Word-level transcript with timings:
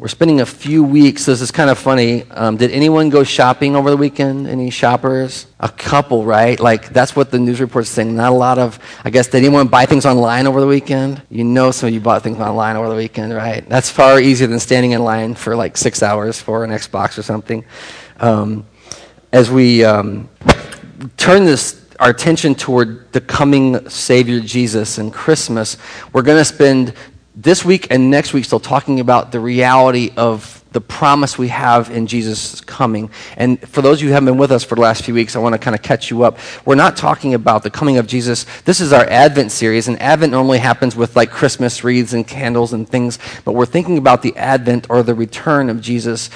We're 0.00 0.08
spending 0.08 0.40
a 0.40 0.46
few 0.46 0.82
weeks. 0.82 1.26
This 1.26 1.42
is 1.42 1.50
kind 1.50 1.68
of 1.68 1.78
funny. 1.78 2.24
Um, 2.30 2.56
did 2.56 2.70
anyone 2.70 3.10
go 3.10 3.22
shopping 3.22 3.76
over 3.76 3.90
the 3.90 3.98
weekend? 3.98 4.48
Any 4.48 4.70
shoppers? 4.70 5.46
A 5.58 5.68
couple, 5.68 6.24
right? 6.24 6.58
Like, 6.58 6.88
that's 6.88 7.14
what 7.14 7.30
the 7.30 7.38
news 7.38 7.60
report's 7.60 7.90
saying. 7.90 8.16
Not 8.16 8.32
a 8.32 8.34
lot 8.34 8.58
of, 8.58 8.78
I 9.04 9.10
guess, 9.10 9.26
did 9.26 9.44
anyone 9.44 9.68
buy 9.68 9.84
things 9.84 10.06
online 10.06 10.46
over 10.46 10.58
the 10.58 10.66
weekend? 10.66 11.20
You 11.28 11.44
know 11.44 11.70
some 11.70 11.88
of 11.88 11.92
you 11.92 12.00
bought 12.00 12.22
things 12.22 12.38
online 12.38 12.76
over 12.76 12.88
the 12.88 12.94
weekend, 12.94 13.34
right? 13.34 13.68
That's 13.68 13.90
far 13.90 14.18
easier 14.18 14.46
than 14.46 14.58
standing 14.58 14.92
in 14.92 15.04
line 15.04 15.34
for 15.34 15.54
like 15.54 15.76
six 15.76 16.02
hours 16.02 16.40
for 16.40 16.64
an 16.64 16.70
Xbox 16.70 17.18
or 17.18 17.22
something. 17.22 17.62
Um, 18.20 18.64
as 19.32 19.50
we 19.50 19.84
um, 19.84 20.30
turn 21.18 21.44
this 21.44 21.78
our 22.00 22.08
attention 22.08 22.54
toward 22.54 23.12
the 23.12 23.20
coming 23.20 23.86
Savior 23.90 24.40
Jesus 24.40 24.96
and 24.96 25.12
Christmas, 25.12 25.76
we're 26.14 26.22
going 26.22 26.38
to 26.38 26.44
spend 26.46 26.94
this 27.42 27.64
week 27.64 27.86
and 27.90 28.10
next 28.10 28.34
week 28.34 28.44
still 28.44 28.60
talking 28.60 29.00
about 29.00 29.32
the 29.32 29.40
reality 29.40 30.10
of 30.16 30.62
the 30.72 30.80
promise 30.80 31.38
we 31.38 31.48
have 31.48 31.90
in 31.90 32.06
Jesus 32.06 32.60
coming. 32.60 33.10
And 33.36 33.58
for 33.66 33.80
those 33.80 33.98
of 33.98 34.02
you 34.02 34.08
who 34.08 34.14
haven't 34.14 34.26
been 34.26 34.38
with 34.38 34.52
us 34.52 34.62
for 34.62 34.74
the 34.74 34.82
last 34.82 35.04
few 35.04 35.14
weeks, 35.14 35.34
I 35.34 35.38
want 35.38 35.54
to 35.54 35.58
kind 35.58 35.74
of 35.74 35.82
catch 35.82 36.10
you 36.10 36.22
up. 36.22 36.38
We're 36.66 36.74
not 36.74 36.98
talking 36.98 37.32
about 37.34 37.62
the 37.62 37.70
coming 37.70 37.96
of 37.96 38.06
Jesus. 38.06 38.44
This 38.64 38.80
is 38.80 38.92
our 38.92 39.04
Advent 39.04 39.52
series, 39.52 39.88
and 39.88 40.00
Advent 40.00 40.32
normally 40.32 40.58
happens 40.58 40.94
with 40.94 41.16
like 41.16 41.30
Christmas 41.30 41.82
wreaths 41.82 42.12
and 42.12 42.28
candles 42.28 42.72
and 42.74 42.88
things, 42.88 43.18
but 43.44 43.52
we're 43.52 43.66
thinking 43.66 43.96
about 43.96 44.22
the 44.22 44.36
Advent 44.36 44.88
or 44.90 45.02
the 45.02 45.14
return 45.14 45.70
of 45.70 45.80
Jesus 45.80 46.28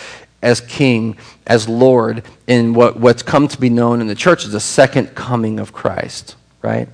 as 0.42 0.60
King, 0.62 1.16
as 1.46 1.68
Lord, 1.68 2.24
in 2.46 2.74
what, 2.74 2.98
what's 2.98 3.22
come 3.22 3.46
to 3.48 3.60
be 3.60 3.70
known 3.70 4.00
in 4.00 4.08
the 4.08 4.14
church 4.14 4.44
as 4.44 4.52
the 4.52 4.60
second 4.60 5.14
coming 5.14 5.60
of 5.60 5.72
Christ 5.72 6.36
right? 6.64 6.88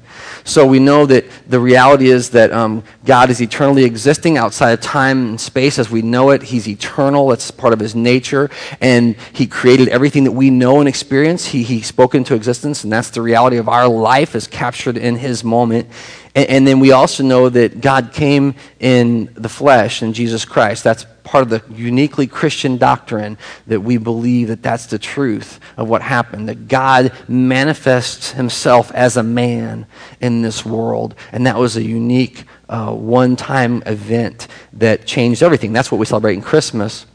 So 0.45 0.67
we 0.67 0.79
know 0.79 1.07
that 1.07 1.25
the 1.49 1.61
reality 1.61 2.09
is 2.09 2.31
that 2.31 2.53
um, 2.53 2.83
God 3.05 3.31
is 3.31 3.41
eternally 3.41 3.85
existing 3.85 4.37
outside 4.37 4.73
of 4.73 4.81
time 4.81 5.31
and 5.31 5.41
space 5.41 5.79
as 5.79 5.91
we 5.91 6.03
know 6.03 6.31
it. 6.31 6.43
He's 6.43 6.69
eternal. 6.69 7.29
That's 7.29 7.51
part 7.51 7.73
of 7.73 7.81
his 7.81 7.95
nature. 7.95 8.51
And 8.81 9.17
he 9.33 9.47
created 9.47 9.89
everything 9.89 10.25
that 10.25 10.33
we 10.33 10.51
know 10.51 10.81
and 10.81 10.89
experience. 10.89 11.47
He, 11.47 11.63
he 11.63 11.83
spoke 11.83 12.15
into 12.15 12.35
existence, 12.35 12.85
and 12.85 12.93
that's 12.93 13.11
the 13.11 13.23
reality 13.23 13.57
of 13.57 13.69
our 13.69 13.89
life 13.89 14.35
is 14.35 14.47
captured 14.47 14.97
in 14.97 15.17
his 15.17 15.45
moment. 15.45 15.89
And, 16.35 16.49
and 16.49 16.67
then 16.67 16.81
we 16.81 16.93
also 16.93 17.23
know 17.23 17.49
that 17.49 17.81
God 17.81 18.13
came 18.13 18.55
in 18.79 19.31
the 19.35 19.49
flesh 19.49 20.03
in 20.03 20.13
Jesus 20.13 20.45
Christ. 20.45 20.85
That's 20.85 21.07
part 21.31 21.43
of 21.43 21.51
the 21.51 21.63
uniquely 21.73 22.27
Christian 22.27 22.77
doctrine 22.77 23.39
that 23.69 23.81
we 23.81 23.99
believe 23.99 24.49
that 24.49 24.63
that's 24.63 24.87
the 24.87 24.99
truth 24.99 25.61
of 25.77 25.89
what 25.89 26.03
happened, 26.03 26.49
that 26.49 26.67
God 26.67 27.13
manifests 27.29 28.33
himself 28.33 28.91
as 28.93 29.17
a 29.17 29.23
man 29.23 29.87
in 30.21 30.43
this 30.43 30.65
world. 30.65 31.15
And 31.33 31.47
that 31.47 31.57
was 31.57 31.77
a 31.77 31.83
unique 31.83 32.45
uh, 32.69 32.93
one 32.93 33.37
time 33.37 33.83
event 33.87 34.49
that 34.75 35.07
changed 35.07 35.43
everything. 35.43 35.73
That's 35.73 35.91
what 35.91 35.99
we 35.99 36.07
celebrate 36.07 36.35
in 36.35 36.43
Christmas. 36.43 37.07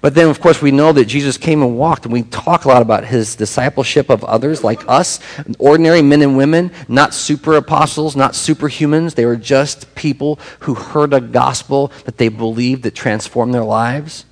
But 0.00 0.14
then, 0.14 0.28
of 0.28 0.40
course, 0.40 0.62
we 0.62 0.70
know 0.70 0.92
that 0.92 1.06
Jesus 1.06 1.36
came 1.36 1.62
and 1.62 1.76
walked, 1.76 2.04
and 2.04 2.12
we 2.12 2.22
talk 2.22 2.64
a 2.64 2.68
lot 2.68 2.82
about 2.82 3.04
his 3.04 3.36
discipleship 3.36 4.10
of 4.10 4.24
others 4.24 4.64
like 4.64 4.88
us, 4.88 5.20
ordinary 5.58 6.02
men 6.02 6.22
and 6.22 6.36
women, 6.36 6.70
not 6.88 7.14
super 7.14 7.54
apostles, 7.54 8.16
not 8.16 8.32
superhumans. 8.32 9.14
They 9.14 9.26
were 9.26 9.36
just 9.36 9.94
people 9.94 10.38
who 10.60 10.74
heard 10.74 11.12
a 11.12 11.20
gospel 11.20 11.92
that 12.04 12.18
they 12.18 12.28
believed 12.28 12.82
that 12.84 12.94
transformed 12.94 13.54
their 13.54 13.64
lives. 13.64 14.24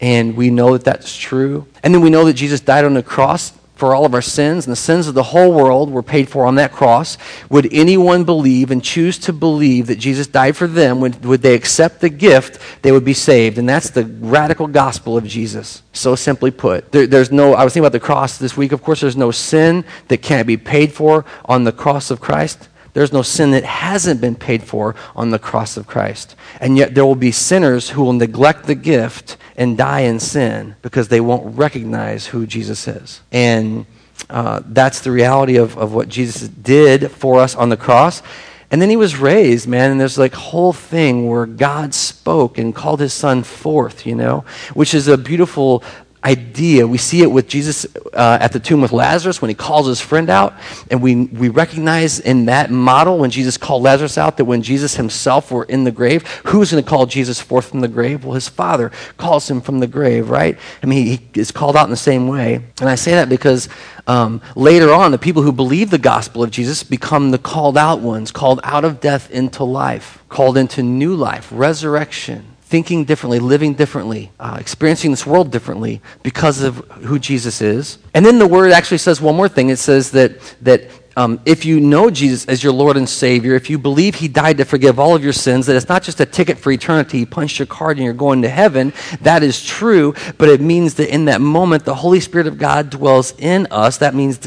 And 0.00 0.36
we 0.36 0.50
know 0.50 0.72
that 0.72 0.84
that's 0.84 1.16
true. 1.16 1.66
And 1.82 1.94
then 1.94 2.02
we 2.02 2.10
know 2.10 2.24
that 2.24 2.34
Jesus 2.34 2.60
died 2.60 2.84
on 2.84 2.94
the 2.94 3.02
cross 3.02 3.52
for 3.76 3.94
all 3.94 4.06
of 4.06 4.14
our 4.14 4.22
sins, 4.22 4.66
and 4.66 4.72
the 4.72 4.76
sins 4.76 5.06
of 5.06 5.14
the 5.14 5.22
whole 5.22 5.52
world 5.52 5.90
were 5.90 6.02
paid 6.02 6.28
for 6.28 6.46
on 6.46 6.54
that 6.56 6.72
cross. 6.72 7.18
Would 7.50 7.72
anyone 7.72 8.24
believe 8.24 8.70
and 8.70 8.82
choose 8.82 9.18
to 9.20 9.32
believe 9.32 9.86
that 9.86 9.98
Jesus 9.98 10.26
died 10.26 10.56
for 10.56 10.66
them? 10.66 10.98
Would, 11.00 11.24
would 11.26 11.42
they 11.42 11.54
accept 11.54 12.00
the 12.00 12.08
gift, 12.08 12.58
they 12.82 12.90
would 12.90 13.04
be 13.04 13.14
saved. 13.14 13.58
And 13.58 13.68
that's 13.68 13.90
the 13.90 14.04
radical 14.04 14.66
gospel 14.66 15.16
of 15.16 15.26
Jesus. 15.26 15.82
So 15.92 16.14
simply 16.14 16.50
put, 16.50 16.90
there, 16.90 17.06
there's 17.06 17.30
no, 17.30 17.54
I 17.54 17.64
was 17.64 17.74
thinking 17.74 17.84
about 17.84 17.92
the 17.92 18.00
cross 18.00 18.38
this 18.38 18.56
week. 18.56 18.72
Of 18.72 18.82
course, 18.82 19.02
there's 19.02 19.16
no 19.16 19.30
sin 19.30 19.84
that 20.08 20.22
can't 20.22 20.46
be 20.46 20.56
paid 20.56 20.92
for 20.92 21.26
on 21.44 21.64
the 21.64 21.72
cross 21.72 22.10
of 22.10 22.20
Christ. 22.20 22.68
There's 22.96 23.12
no 23.12 23.20
sin 23.20 23.50
that 23.50 23.62
hasn't 23.64 24.22
been 24.22 24.36
paid 24.36 24.62
for 24.62 24.94
on 25.14 25.28
the 25.28 25.38
cross 25.38 25.76
of 25.76 25.86
Christ. 25.86 26.34
And 26.62 26.78
yet 26.78 26.94
there 26.94 27.04
will 27.04 27.14
be 27.14 27.30
sinners 27.30 27.90
who 27.90 28.02
will 28.02 28.14
neglect 28.14 28.64
the 28.64 28.74
gift 28.74 29.36
and 29.54 29.76
die 29.76 30.00
in 30.00 30.18
sin 30.18 30.76
because 30.80 31.08
they 31.08 31.20
won't 31.20 31.58
recognize 31.58 32.28
who 32.28 32.46
Jesus 32.46 32.88
is. 32.88 33.20
And 33.30 33.84
uh, 34.30 34.62
that's 34.64 35.00
the 35.00 35.10
reality 35.10 35.56
of, 35.56 35.76
of 35.76 35.92
what 35.92 36.08
Jesus 36.08 36.48
did 36.48 37.10
for 37.10 37.38
us 37.38 37.54
on 37.54 37.68
the 37.68 37.76
cross. 37.76 38.22
And 38.70 38.80
then 38.80 38.88
he 38.88 38.96
was 38.96 39.18
raised, 39.18 39.68
man, 39.68 39.90
and 39.90 40.00
there's 40.00 40.16
like 40.16 40.32
whole 40.32 40.72
thing 40.72 41.28
where 41.28 41.44
God 41.44 41.92
spoke 41.92 42.56
and 42.56 42.74
called 42.74 43.00
his 43.00 43.12
son 43.12 43.42
forth, 43.42 44.06
you 44.06 44.14
know, 44.14 44.46
which 44.72 44.94
is 44.94 45.06
a 45.06 45.18
beautiful 45.18 45.84
idea. 46.26 46.86
We 46.86 46.98
see 46.98 47.22
it 47.22 47.30
with 47.30 47.46
Jesus 47.46 47.86
uh, 48.12 48.38
at 48.40 48.52
the 48.52 48.58
tomb 48.58 48.80
with 48.80 48.90
Lazarus 48.90 49.40
when 49.40 49.48
he 49.48 49.54
calls 49.54 49.86
his 49.86 50.00
friend 50.00 50.28
out. 50.28 50.54
And 50.90 51.00
we, 51.00 51.26
we 51.26 51.48
recognize 51.48 52.18
in 52.18 52.46
that 52.46 52.70
model 52.70 53.18
when 53.18 53.30
Jesus 53.30 53.56
called 53.56 53.84
Lazarus 53.84 54.18
out 54.18 54.36
that 54.38 54.44
when 54.44 54.62
Jesus 54.62 54.96
himself 54.96 55.52
were 55.52 55.64
in 55.64 55.84
the 55.84 55.92
grave, 55.92 56.26
who's 56.46 56.72
going 56.72 56.82
to 56.82 56.88
call 56.88 57.06
Jesus 57.06 57.40
forth 57.40 57.66
from 57.66 57.80
the 57.80 57.88
grave? 57.88 58.24
Well, 58.24 58.34
his 58.34 58.48
father 58.48 58.90
calls 59.16 59.48
him 59.48 59.60
from 59.60 59.78
the 59.78 59.86
grave, 59.86 60.28
right? 60.28 60.58
I 60.82 60.86
mean, 60.86 61.06
he, 61.06 61.16
he 61.16 61.40
is 61.40 61.52
called 61.52 61.76
out 61.76 61.84
in 61.84 61.90
the 61.90 61.96
same 61.96 62.26
way. 62.26 62.56
And 62.80 62.88
I 62.88 62.96
say 62.96 63.12
that 63.12 63.28
because 63.28 63.68
um, 64.08 64.42
later 64.56 64.92
on, 64.92 65.12
the 65.12 65.18
people 65.18 65.42
who 65.42 65.52
believe 65.52 65.90
the 65.90 65.98
gospel 65.98 66.42
of 66.42 66.50
Jesus 66.50 66.82
become 66.82 67.30
the 67.30 67.38
called 67.38 67.78
out 67.78 68.00
ones, 68.00 68.32
called 68.32 68.58
out 68.64 68.84
of 68.84 69.00
death 69.00 69.30
into 69.30 69.62
life, 69.62 70.24
called 70.28 70.56
into 70.58 70.82
new 70.82 71.14
life, 71.14 71.48
resurrection 71.52 72.55
thinking 72.66 73.04
differently, 73.04 73.38
living 73.38 73.74
differently, 73.74 74.32
uh, 74.40 74.56
experiencing 74.58 75.12
this 75.12 75.24
world 75.24 75.52
differently 75.52 76.00
because 76.24 76.62
of 76.62 76.78
who 77.04 77.16
Jesus 77.16 77.62
is. 77.62 77.98
And 78.12 78.26
then 78.26 78.40
the 78.40 78.46
word 78.46 78.72
actually 78.72 78.98
says 78.98 79.20
one 79.20 79.36
more 79.36 79.48
thing. 79.48 79.68
It 79.68 79.78
says 79.78 80.10
that, 80.10 80.40
that 80.62 80.90
um, 81.16 81.40
if 81.46 81.64
you 81.64 81.80
know 81.80 82.10
Jesus 82.10 82.46
as 82.46 82.62
your 82.62 82.72
Lord 82.72 82.96
and 82.96 83.08
Savior, 83.08 83.54
if 83.54 83.70
you 83.70 83.78
believe 83.78 84.16
He 84.16 84.28
died 84.28 84.58
to 84.58 84.64
forgive 84.64 84.98
all 84.98 85.16
of 85.16 85.24
your 85.24 85.32
sins, 85.32 85.66
that 85.66 85.76
it's 85.76 85.88
not 85.88 86.02
just 86.02 86.20
a 86.20 86.26
ticket 86.26 86.58
for 86.58 86.70
eternity, 86.70 87.20
you 87.20 87.26
punch 87.26 87.58
your 87.58 87.66
card 87.66 87.96
and 87.96 88.04
you're 88.04 88.14
going 88.14 88.42
to 88.42 88.48
heaven, 88.48 88.92
that 89.22 89.42
is 89.42 89.64
true, 89.64 90.14
but 90.38 90.48
it 90.48 90.60
means 90.60 90.94
that 90.94 91.12
in 91.12 91.24
that 91.24 91.40
moment, 91.40 91.84
the 91.84 91.94
Holy 91.94 92.20
Spirit 92.20 92.46
of 92.46 92.58
God 92.58 92.90
dwells 92.90 93.34
in 93.38 93.66
us. 93.70 93.98
That 93.98 94.14
means 94.14 94.38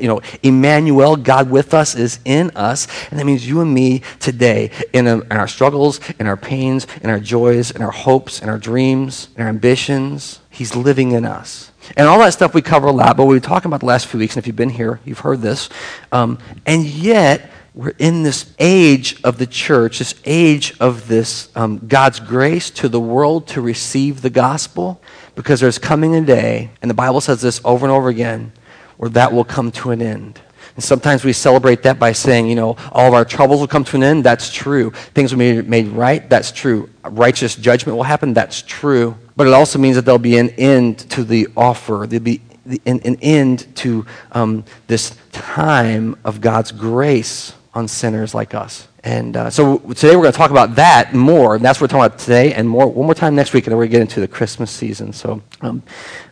you 0.00 0.08
know, 0.08 0.20
Emmanuel, 0.42 1.16
God 1.16 1.50
with 1.50 1.74
us, 1.74 1.94
is 1.94 2.18
in 2.24 2.50
us. 2.56 2.86
And 3.10 3.18
that 3.18 3.24
means 3.24 3.46
you 3.46 3.60
and 3.60 3.72
me 3.72 4.02
today, 4.18 4.70
in, 4.92 5.06
a, 5.06 5.20
in, 5.20 5.32
our 5.32 5.48
struggles, 5.48 6.00
in 6.18 6.26
our 6.26 6.36
pains, 6.36 6.86
in 7.02 7.10
our 7.10 7.20
joys, 7.20 7.70
in 7.70 7.82
our 7.82 7.90
hopes, 7.90 8.42
in 8.42 8.48
our 8.48 8.58
dreams, 8.58 9.28
in 9.36 9.42
our 9.42 9.48
ambitions, 9.48 10.40
He's 10.50 10.74
living 10.74 11.12
in 11.12 11.24
us. 11.24 11.69
And 11.96 12.06
all 12.06 12.18
that 12.20 12.32
stuff 12.32 12.54
we 12.54 12.62
cover 12.62 12.88
a 12.88 12.92
lot, 12.92 13.16
but 13.16 13.24
we've 13.24 13.40
been 13.40 13.48
talking 13.48 13.68
about 13.68 13.80
the 13.80 13.86
last 13.86 14.06
few 14.06 14.20
weeks, 14.20 14.36
and 14.36 14.42
if 14.42 14.46
you've 14.46 14.56
been 14.56 14.70
here, 14.70 15.00
you've 15.04 15.20
heard 15.20 15.40
this. 15.40 15.68
Um, 16.12 16.38
and 16.66 16.84
yet, 16.84 17.50
we're 17.74 17.94
in 17.98 18.22
this 18.22 18.52
age 18.58 19.20
of 19.22 19.38
the 19.38 19.46
church, 19.46 20.00
this 20.00 20.14
age 20.24 20.74
of 20.80 21.08
this 21.08 21.48
um, 21.54 21.78
God's 21.86 22.20
grace 22.20 22.70
to 22.70 22.88
the 22.88 23.00
world 23.00 23.46
to 23.48 23.60
receive 23.60 24.22
the 24.22 24.30
gospel, 24.30 25.00
because 25.34 25.60
there's 25.60 25.78
coming 25.78 26.14
a 26.14 26.20
day, 26.20 26.70
and 26.82 26.90
the 26.90 26.94
Bible 26.94 27.20
says 27.20 27.40
this 27.40 27.60
over 27.64 27.86
and 27.86 27.92
over 27.92 28.08
again, 28.08 28.52
or 28.98 29.08
that 29.10 29.32
will 29.32 29.44
come 29.44 29.70
to 29.72 29.90
an 29.90 30.02
end. 30.02 30.40
And 30.76 30.84
sometimes 30.84 31.24
we 31.24 31.32
celebrate 31.32 31.82
that 31.82 31.98
by 31.98 32.12
saying, 32.12 32.48
you 32.48 32.54
know, 32.54 32.76
all 32.92 33.08
of 33.08 33.14
our 33.14 33.24
troubles 33.24 33.60
will 33.60 33.68
come 33.68 33.84
to 33.84 33.96
an 33.96 34.02
end. 34.02 34.24
That's 34.24 34.52
true. 34.52 34.90
Things 35.14 35.32
will 35.32 35.38
be 35.38 35.62
made 35.62 35.88
right. 35.88 36.28
That's 36.28 36.52
true. 36.52 36.88
Righteous 37.04 37.56
judgment 37.56 37.96
will 37.96 38.04
happen. 38.04 38.34
That's 38.34 38.62
true. 38.62 39.16
But 39.40 39.46
it 39.46 39.54
also 39.54 39.78
means 39.78 39.96
that 39.96 40.04
there'll 40.04 40.18
be 40.18 40.36
an 40.36 40.50
end 40.58 40.98
to 41.12 41.24
the 41.24 41.48
offer. 41.56 42.04
There'll 42.06 42.22
be 42.22 42.42
an, 42.84 43.00
an 43.06 43.16
end 43.22 43.74
to 43.76 44.04
um, 44.32 44.66
this 44.86 45.16
time 45.32 46.14
of 46.24 46.42
God's 46.42 46.72
grace 46.72 47.54
on 47.72 47.88
sinners 47.88 48.34
like 48.34 48.52
us. 48.52 48.86
And 49.02 49.34
uh, 49.38 49.48
so 49.48 49.78
today 49.78 50.14
we're 50.14 50.24
going 50.24 50.32
to 50.32 50.36
talk 50.36 50.50
about 50.50 50.74
that 50.74 51.14
more. 51.14 51.56
And 51.56 51.64
that's 51.64 51.80
what 51.80 51.90
we're 51.90 51.98
talking 51.98 52.04
about 52.04 52.18
today 52.18 52.52
and 52.52 52.68
more 52.68 52.86
one 52.86 53.06
more 53.06 53.14
time 53.14 53.34
next 53.34 53.54
week. 53.54 53.64
And 53.64 53.72
then 53.72 53.78
we're 53.78 53.84
going 53.84 53.92
to 53.92 53.96
get 53.96 54.02
into 54.02 54.20
the 54.20 54.28
Christmas 54.28 54.70
season. 54.70 55.14
So 55.14 55.40
um, 55.62 55.82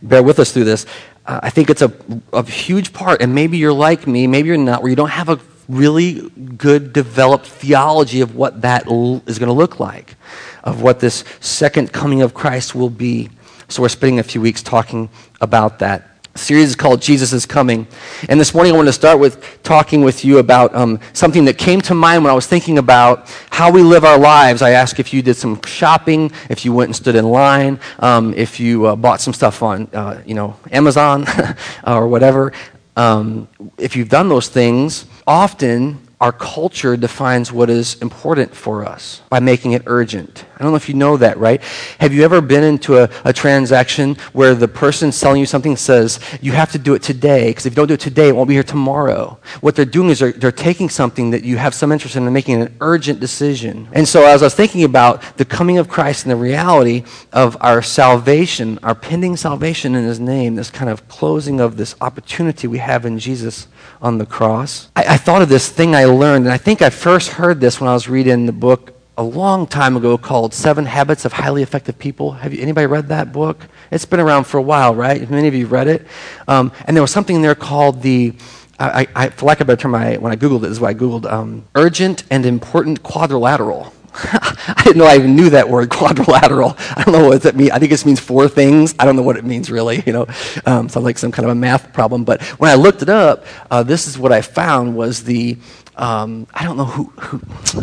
bear 0.03 0.23
with 0.23 0.38
us 0.38 0.53
through 0.53 0.65
this 0.65 0.85
uh, 1.29 1.41
I 1.43 1.50
think 1.50 1.69
it's 1.69 1.82
a, 1.82 1.93
a 2.32 2.43
huge 2.43 2.94
part, 2.94 3.21
and 3.21 3.35
maybe 3.35 3.59
you're 3.59 3.73
like 3.73 4.06
me, 4.06 4.27
maybe 4.27 4.49
you're 4.49 4.56
not, 4.56 4.82
where 4.82 4.88
you 4.88 4.97
don't 4.97 5.11
have 5.11 5.29
a 5.29 5.37
really 5.69 6.31
good 6.56 6.93
developed 6.93 7.47
theology 7.47 8.20
of 8.20 8.35
what 8.35 8.62
that 8.62 8.87
l- 8.87 9.23
is 9.26 9.38
going 9.38 9.49
to 9.49 9.53
look 9.53 9.79
like, 9.79 10.17
of 10.65 10.82
what 10.82 11.00
this 11.00 11.25
second 11.41 11.93
coming 11.93 12.23
of 12.23 12.35
Christ 12.35 12.75
will 12.75 12.91
be. 12.91 13.31
So 13.69 13.82
we're 13.82 13.88
spending 13.88 14.19
a 14.19 14.23
few 14.23 14.41
weeks 14.41 14.62
talking 14.62 15.11
about 15.41 15.79
that 15.81 16.19
The 16.38 16.44
series 16.44 16.69
is 16.69 16.76
called 16.76 17.03
Jesus 17.03 17.32
is 17.32 17.47
Coming. 17.47 17.88
And 18.29 18.38
this 18.38 18.55
morning 18.55 18.73
I 18.73 18.76
want 18.76 18.87
to 18.87 18.93
start 18.93 19.19
with 19.19 19.61
talking 19.65 20.03
with 20.03 20.25
you 20.25 20.38
about 20.38 20.73
um, 20.73 21.00
something 21.12 21.44
that 21.47 21.59
came 21.59 21.81
to 21.81 21.94
mind 21.94 22.23
when 22.23 22.31
I 22.31 22.35
was 22.35 22.47
thinking 22.47 22.79
about 22.79 23.29
how 23.50 23.73
we 23.73 23.82
live 23.82 24.05
our 24.05 24.19
lives. 24.19 24.62
I 24.62 24.70
asked 24.70 25.00
if 25.00 25.12
you 25.12 25.20
did 25.20 25.35
some 25.35 25.61
shopping, 25.67 26.31
if 26.49 26.65
you 26.65 26.73
went 26.73 26.91
and 26.91 26.97
stood 26.97 27.17
in 27.17 27.25
line, 27.25 27.81
um, 27.99 28.35
if 28.35 28.61
you 28.61 28.87
uh, 28.87 28.94
bought 28.94 29.20
some 29.20 29.35
stuff 29.35 29.65
on, 29.65 29.88
uh, 29.93 30.23
you 30.25 30.35
know, 30.35 30.56
Amazon 30.70 31.26
or 31.85 32.06
whatever. 32.06 32.53
Um, 32.97 33.49
if 33.76 33.97
you've 33.97 34.09
done 34.09 34.29
those 34.29 34.49
things, 34.49 35.06
often 35.29 35.99
our 36.20 36.32
culture 36.32 36.97
defines 36.97 37.53
what 37.53 37.70
is 37.70 37.94
important 38.03 38.55
for 38.55 38.85
us 38.85 39.23
by 39.29 39.38
making 39.38 39.73
it 39.73 39.82
urgent. 39.87 40.44
I 40.56 40.65
don't 40.65 40.73
know 40.73 40.76
if 40.76 40.88
you 40.88 40.97
know 40.97 41.17
that, 41.17 41.38
right? 41.38 41.62
Have 42.00 42.12
you 42.12 42.25
ever 42.25 42.41
been 42.41 42.65
into 42.65 42.99
a, 42.99 43.09
a 43.25 43.32
transaction 43.32 44.17
where 44.32 44.56
the 44.56 44.67
person 44.67 45.12
selling 45.12 45.38
you 45.38 45.47
something 45.47 45.76
says, 45.76 46.19
you 46.43 46.50
have 46.53 46.73
to 46.73 46.79
do 46.79 46.94
it 46.94 47.03
today, 47.03 47.50
because 47.50 47.67
if 47.67 47.73
you 47.73 47.76
don't 47.76 47.87
do 47.87 47.94
it 47.94 48.00
today, 48.00 48.29
it 48.29 48.35
won't 48.35 48.49
be 48.49 48.55
here 48.55 48.65
tomorrow. 48.65 49.38
What 49.61 49.76
they're 49.76 49.85
doing 49.85 50.11
is 50.11 50.19
they're, 50.19 50.32
they're 50.32 50.50
taking 50.50 50.88
something 50.88 51.31
that 51.31 51.44
you 51.44 51.56
have 51.56 51.73
some 51.73 51.93
interest 51.93 52.17
in 52.17 52.25
and 52.25 52.35
making 52.35 52.61
an 52.61 52.76
urgent 52.81 53.20
decision. 53.20 53.88
And 53.93 54.09
so 54.09 54.26
as 54.26 54.43
I 54.43 54.47
was 54.47 54.55
thinking 54.56 54.82
about 54.82 55.23
the 55.37 55.44
coming 55.44 55.79
of 55.79 55.88
Christ 55.88 56.25
and 56.25 56.32
the 56.32 56.37
reality 56.37 57.05
of 57.32 57.56
our 57.61 57.81
salvation, 57.81 58.81
our 58.82 58.97
pending 58.97 59.37
salvation 59.37 59.94
in 59.94 60.03
his 60.03 60.19
name, 60.19 60.56
this 60.56 60.70
kind 60.70 60.91
of 60.91 61.06
closing 61.06 61.61
of 61.61 61.76
this 61.76 61.94
opportunity 62.00 62.67
we 62.67 62.79
have 62.79 63.06
in 63.06 63.20
Jesus 63.20 63.69
on 64.03 64.19
the 64.19 64.26
cross, 64.26 64.91
I, 64.97 65.15
I 65.15 65.17
thought 65.17 65.43
of 65.43 65.49
this 65.49 65.69
thing 65.69 65.94
I 65.94 66.07
learned, 66.14 66.46
and 66.46 66.52
I 66.52 66.58
think 66.58 66.82
I 66.82 66.90
first 66.90 67.31
heard 67.31 67.60
this 67.60 67.81
when 67.81 67.88
I 67.88 67.93
was 67.94 68.08
reading 68.08 68.46
the 68.46 68.52
book 68.52 68.94
a 69.16 69.22
long 69.22 69.66
time 69.66 69.96
ago 69.96 70.16
called 70.16 70.55
Seven 70.55 70.87
Habits 70.87 71.25
of 71.25 71.32
Highly 71.32 71.62
Effective 71.62 71.99
People. 71.99 72.32
Have 72.32 72.55
you, 72.55 72.62
anybody 72.62 72.87
read 72.87 73.08
that 73.08 73.32
book? 73.32 73.66
It's 73.90 74.05
been 74.05 74.20
around 74.20 74.44
for 74.44 74.58
a 74.58 74.62
while, 74.62 74.94
right? 74.94 75.28
Many 75.28 75.49
of 75.49 75.55
you 75.55 75.66
read 75.66 75.88
it. 75.88 76.06
Um, 76.46 76.70
and 76.84 76.96
there 76.96 77.02
was 77.02 77.10
something 77.10 77.43
there 77.43 77.56
called 77.56 78.00
the, 78.02 78.34
I, 78.78 79.08
I, 79.16 79.28
for 79.31 79.46
lack 79.46 79.60
of 79.60 79.66
a 79.66 79.72
better 79.72 79.82
term, 79.82 79.94
I, 79.96 80.19
when 80.19 80.31
I 80.31 80.37
Googled 80.37 80.58
it, 80.58 80.69
this 80.69 80.72
is 80.72 80.81
what 80.81 80.90
I 80.90 80.94
Googled, 80.94 81.31
um, 81.31 81.64
urgent 81.75 82.22
and 82.31 82.46
important 82.46 83.02
quadrilateral. 83.02 83.93
I 84.14 84.82
didn't 84.84 84.99
know 84.99 85.06
I 85.06 85.16
even 85.16 85.37
knew 85.37 85.50
that 85.50 85.69
word, 85.69 85.90
quadrilateral. 85.90 86.76
I 86.78 87.02
don't 87.05 87.12
know 87.12 87.28
what 87.28 87.43
that 87.43 87.56
means. 87.56 87.70
I 87.70 87.78
think 87.78 87.93
it 87.93 88.05
means 88.05 88.20
four 88.20 88.49
things. 88.49 88.94
I 88.99 89.05
don't 89.05 89.16
know 89.16 89.22
what 89.22 89.37
it 89.37 89.44
means 89.44 89.70
really. 89.70 90.02
You 90.06 90.12
know, 90.12 90.26
um, 90.66 90.88
sounds 90.88 91.05
like 91.05 91.19
some 91.19 91.31
kind 91.31 91.44
of 91.44 91.52
a 91.52 91.55
math 91.55 91.93
problem. 91.93 92.25
But 92.25 92.43
when 92.58 92.70
I 92.70 92.75
looked 92.75 93.02
it 93.02 93.08
up, 93.08 93.44
uh, 93.70 93.82
this 93.82 94.06
is 94.08 94.19
what 94.19 94.32
I 94.32 94.43
found 94.43 94.96
was 94.96 95.25
the 95.25 95.56
um, 95.99 96.47
I 96.55 96.65
don't 96.65 96.77
know 96.77 96.85
who, 96.85 97.05
who, 97.21 97.39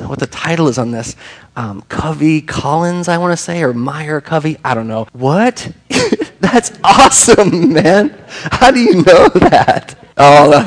what 0.07 0.19
the 0.19 0.27
title 0.27 0.69
is 0.69 0.77
on 0.77 0.91
this. 0.91 1.17
Um, 1.57 1.81
Covey 1.83 2.41
Collins, 2.41 3.09
I 3.09 3.17
want 3.17 3.33
to 3.33 3.37
say, 3.37 3.61
or 3.61 3.73
Meyer 3.73 4.21
Covey. 4.21 4.57
I 4.63 4.73
don't 4.73 4.87
know. 4.87 5.07
What? 5.11 5.71
That's 6.39 6.71
awesome, 6.83 7.73
man. 7.73 8.17
How 8.51 8.71
do 8.71 8.79
you 8.79 9.03
know 9.03 9.27
that? 9.29 9.95
Oh, 10.17 10.63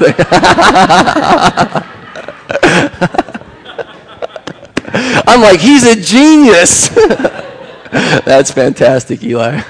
I'm 5.26 5.40
like, 5.40 5.60
he's 5.60 5.84
a 5.84 5.96
genius. 5.98 6.88
That's 7.90 8.50
fantastic, 8.50 9.22
Eli. 9.22 9.62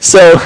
so, 0.00 0.38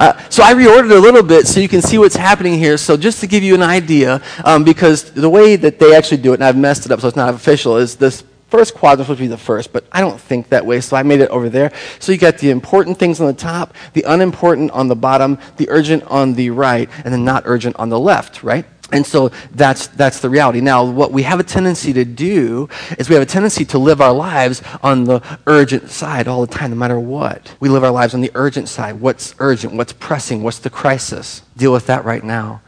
uh, 0.00 0.18
so 0.30 0.42
I 0.42 0.54
reordered 0.54 0.96
a 0.96 0.98
little 0.98 1.22
bit 1.22 1.46
so 1.46 1.60
you 1.60 1.68
can 1.68 1.82
see 1.82 1.98
what's 1.98 2.16
happening 2.16 2.58
here. 2.58 2.78
So 2.78 2.96
just 2.96 3.20
to 3.20 3.26
give 3.26 3.42
you 3.42 3.54
an 3.54 3.62
idea, 3.62 4.22
um, 4.44 4.64
because 4.64 5.12
the 5.12 5.28
way 5.28 5.56
that 5.56 5.78
they 5.78 5.94
actually 5.94 6.22
do 6.22 6.32
it, 6.32 6.36
and 6.36 6.44
I've 6.44 6.56
messed 6.56 6.86
it 6.86 6.92
up 6.92 7.00
so 7.00 7.08
it's 7.08 7.16
not 7.16 7.34
official, 7.34 7.76
is 7.76 7.96
this 7.96 8.24
first 8.48 8.74
quadrant 8.74 9.06
supposed 9.06 9.18
to 9.18 9.24
be 9.24 9.28
the 9.28 9.36
first, 9.36 9.72
but 9.74 9.84
I 9.92 10.00
don't 10.00 10.18
think 10.18 10.48
that 10.48 10.64
way, 10.64 10.80
so 10.80 10.96
I 10.96 11.02
made 11.02 11.20
it 11.20 11.28
over 11.28 11.50
there. 11.50 11.70
So 11.98 12.12
you 12.12 12.18
got 12.18 12.38
the 12.38 12.48
important 12.48 12.98
things 12.98 13.20
on 13.20 13.26
the 13.26 13.34
top, 13.34 13.74
the 13.92 14.02
unimportant 14.02 14.70
on 14.72 14.88
the 14.88 14.96
bottom, 14.96 15.38
the 15.58 15.68
urgent 15.68 16.02
on 16.04 16.32
the 16.32 16.48
right, 16.48 16.88
and 17.04 17.12
the 17.12 17.18
not 17.18 17.42
urgent 17.46 17.76
on 17.76 17.90
the 17.90 18.00
left, 18.00 18.42
right? 18.42 18.64
And 18.92 19.06
so 19.06 19.30
that's, 19.52 19.86
that's 19.88 20.20
the 20.20 20.28
reality. 20.28 20.60
Now, 20.60 20.84
what 20.84 21.12
we 21.12 21.22
have 21.22 21.40
a 21.40 21.44
tendency 21.44 21.92
to 21.92 22.04
do 22.04 22.68
is 22.98 23.08
we 23.08 23.14
have 23.14 23.22
a 23.22 23.26
tendency 23.26 23.64
to 23.66 23.78
live 23.78 24.00
our 24.00 24.12
lives 24.12 24.62
on 24.82 25.04
the 25.04 25.22
urgent 25.46 25.90
side 25.90 26.28
all 26.28 26.44
the 26.44 26.52
time, 26.52 26.70
no 26.70 26.76
matter 26.76 26.98
what. 26.98 27.54
We 27.60 27.68
live 27.68 27.84
our 27.84 27.90
lives 27.90 28.14
on 28.14 28.20
the 28.20 28.30
urgent 28.34 28.68
side. 28.68 29.00
What's 29.00 29.34
urgent? 29.38 29.74
What's 29.74 29.92
pressing? 29.92 30.42
What's 30.42 30.58
the 30.58 30.70
crisis? 30.70 31.42
Deal 31.56 31.72
with 31.72 31.86
that 31.86 32.04
right 32.04 32.24
now. 32.24 32.62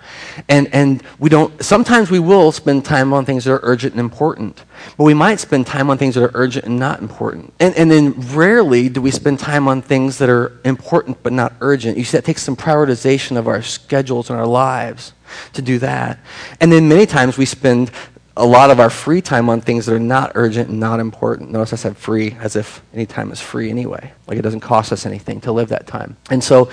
And, 0.49 0.69
and 0.73 1.03
we 1.19 1.31
don't, 1.31 1.63
sometimes 1.63 2.11
we 2.11 2.19
will 2.19 2.53
spend 2.53 2.85
time 2.85 3.13
on 3.13 3.25
things 3.25 3.45
that 3.45 3.53
are 3.53 3.61
urgent 3.63 3.95
and 3.95 4.01
important, 4.01 4.65
but 4.97 5.05
we 5.05 5.15
might 5.15 5.41
spend 5.41 5.67
time 5.67 5.91
on 5.91 5.99
things 5.99 6.15
that 6.15 6.25
are 6.25 6.31
urgent 6.35 6.67
and 6.67 6.79
not 6.79 7.01
important. 7.01 7.53
And, 7.59 7.75
and 7.77 7.91
then 7.91 8.13
rarely 8.35 8.89
do 8.89 9.01
we 9.01 9.11
spend 9.11 9.39
time 9.39 9.67
on 9.67 9.83
things 9.83 10.19
that 10.19 10.29
are 10.29 10.61
important 10.65 11.23
but 11.23 11.33
not 11.33 11.55
urgent. 11.61 11.97
You 11.97 12.05
see, 12.05 12.19
that 12.19 12.25
takes 12.25 12.43
some 12.43 12.57
prioritization 12.57 13.37
of 13.37 13.49
our 13.49 13.63
schedules 13.63 14.31
and 14.31 14.39
our 14.39 14.47
lives 14.47 15.15
to 15.55 15.63
do 15.63 15.79
that. 15.79 16.19
And 16.61 16.71
then 16.73 16.89
many 16.89 17.07
times 17.07 17.39
we 17.39 17.45
spend 17.47 17.91
a 18.37 18.47
lot 18.47 18.71
of 18.71 18.81
our 18.81 18.91
free 18.91 19.21
time 19.21 19.49
on 19.49 19.61
things 19.61 19.87
that 19.87 19.95
are 19.95 20.01
not 20.01 20.33
urgent 20.35 20.71
and 20.71 20.81
not 20.81 21.01
important. 21.01 21.51
Notice 21.51 21.73
I 21.73 21.77
said 21.77 21.97
free 21.97 22.37
as 22.41 22.57
if 22.57 22.83
any 22.95 23.05
time 23.05 23.31
is 23.31 23.41
free 23.41 23.69
anyway. 23.69 24.13
Like 24.27 24.39
it 24.39 24.43
doesn't 24.43 24.61
cost 24.61 24.93
us 24.93 25.05
anything 25.05 25.41
to 25.43 25.53
live 25.53 25.69
that 25.69 25.87
time. 25.87 26.17
And 26.31 26.43
so 26.43 26.71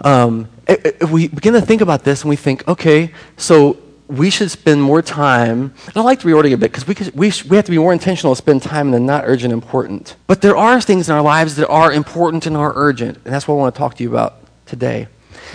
um, 0.00 0.48
if 0.66 1.10
we 1.10 1.28
begin 1.28 1.54
to 1.54 1.60
think 1.60 1.82
about 1.82 2.04
this 2.04 2.22
and 2.22 2.30
we 2.30 2.36
think, 2.36 2.66
okay, 2.68 3.12
so 3.36 3.78
we 4.06 4.30
should 4.30 4.50
spend 4.50 4.82
more 4.82 5.02
time, 5.02 5.74
and 5.86 5.96
I 5.96 6.00
like 6.00 6.20
to 6.20 6.28
reorder 6.28 6.50
a 6.52 6.56
bit 6.56 6.72
because 6.72 6.86
we, 6.86 6.94
we, 7.14 7.32
we 7.50 7.56
have 7.56 7.66
to 7.66 7.70
be 7.70 7.78
more 7.78 7.92
intentional 7.92 8.34
to 8.34 8.38
spend 8.38 8.62
time 8.62 8.86
in 8.86 8.92
the 8.92 9.00
not 9.00 9.24
urgent 9.26 9.52
important. 9.52 10.16
But 10.26 10.40
there 10.40 10.56
are 10.56 10.80
things 10.80 11.10
in 11.10 11.14
our 11.14 11.20
lives 11.20 11.56
that 11.56 11.68
are 11.68 11.92
important 11.92 12.46
and 12.46 12.56
are 12.56 12.72
urgent, 12.74 13.18
and 13.24 13.34
that's 13.34 13.46
what 13.46 13.56
I 13.56 13.58
want 13.58 13.74
to 13.74 13.78
talk 13.78 13.96
to 13.96 14.02
you 14.02 14.08
about 14.08 14.40
today. 14.64 15.08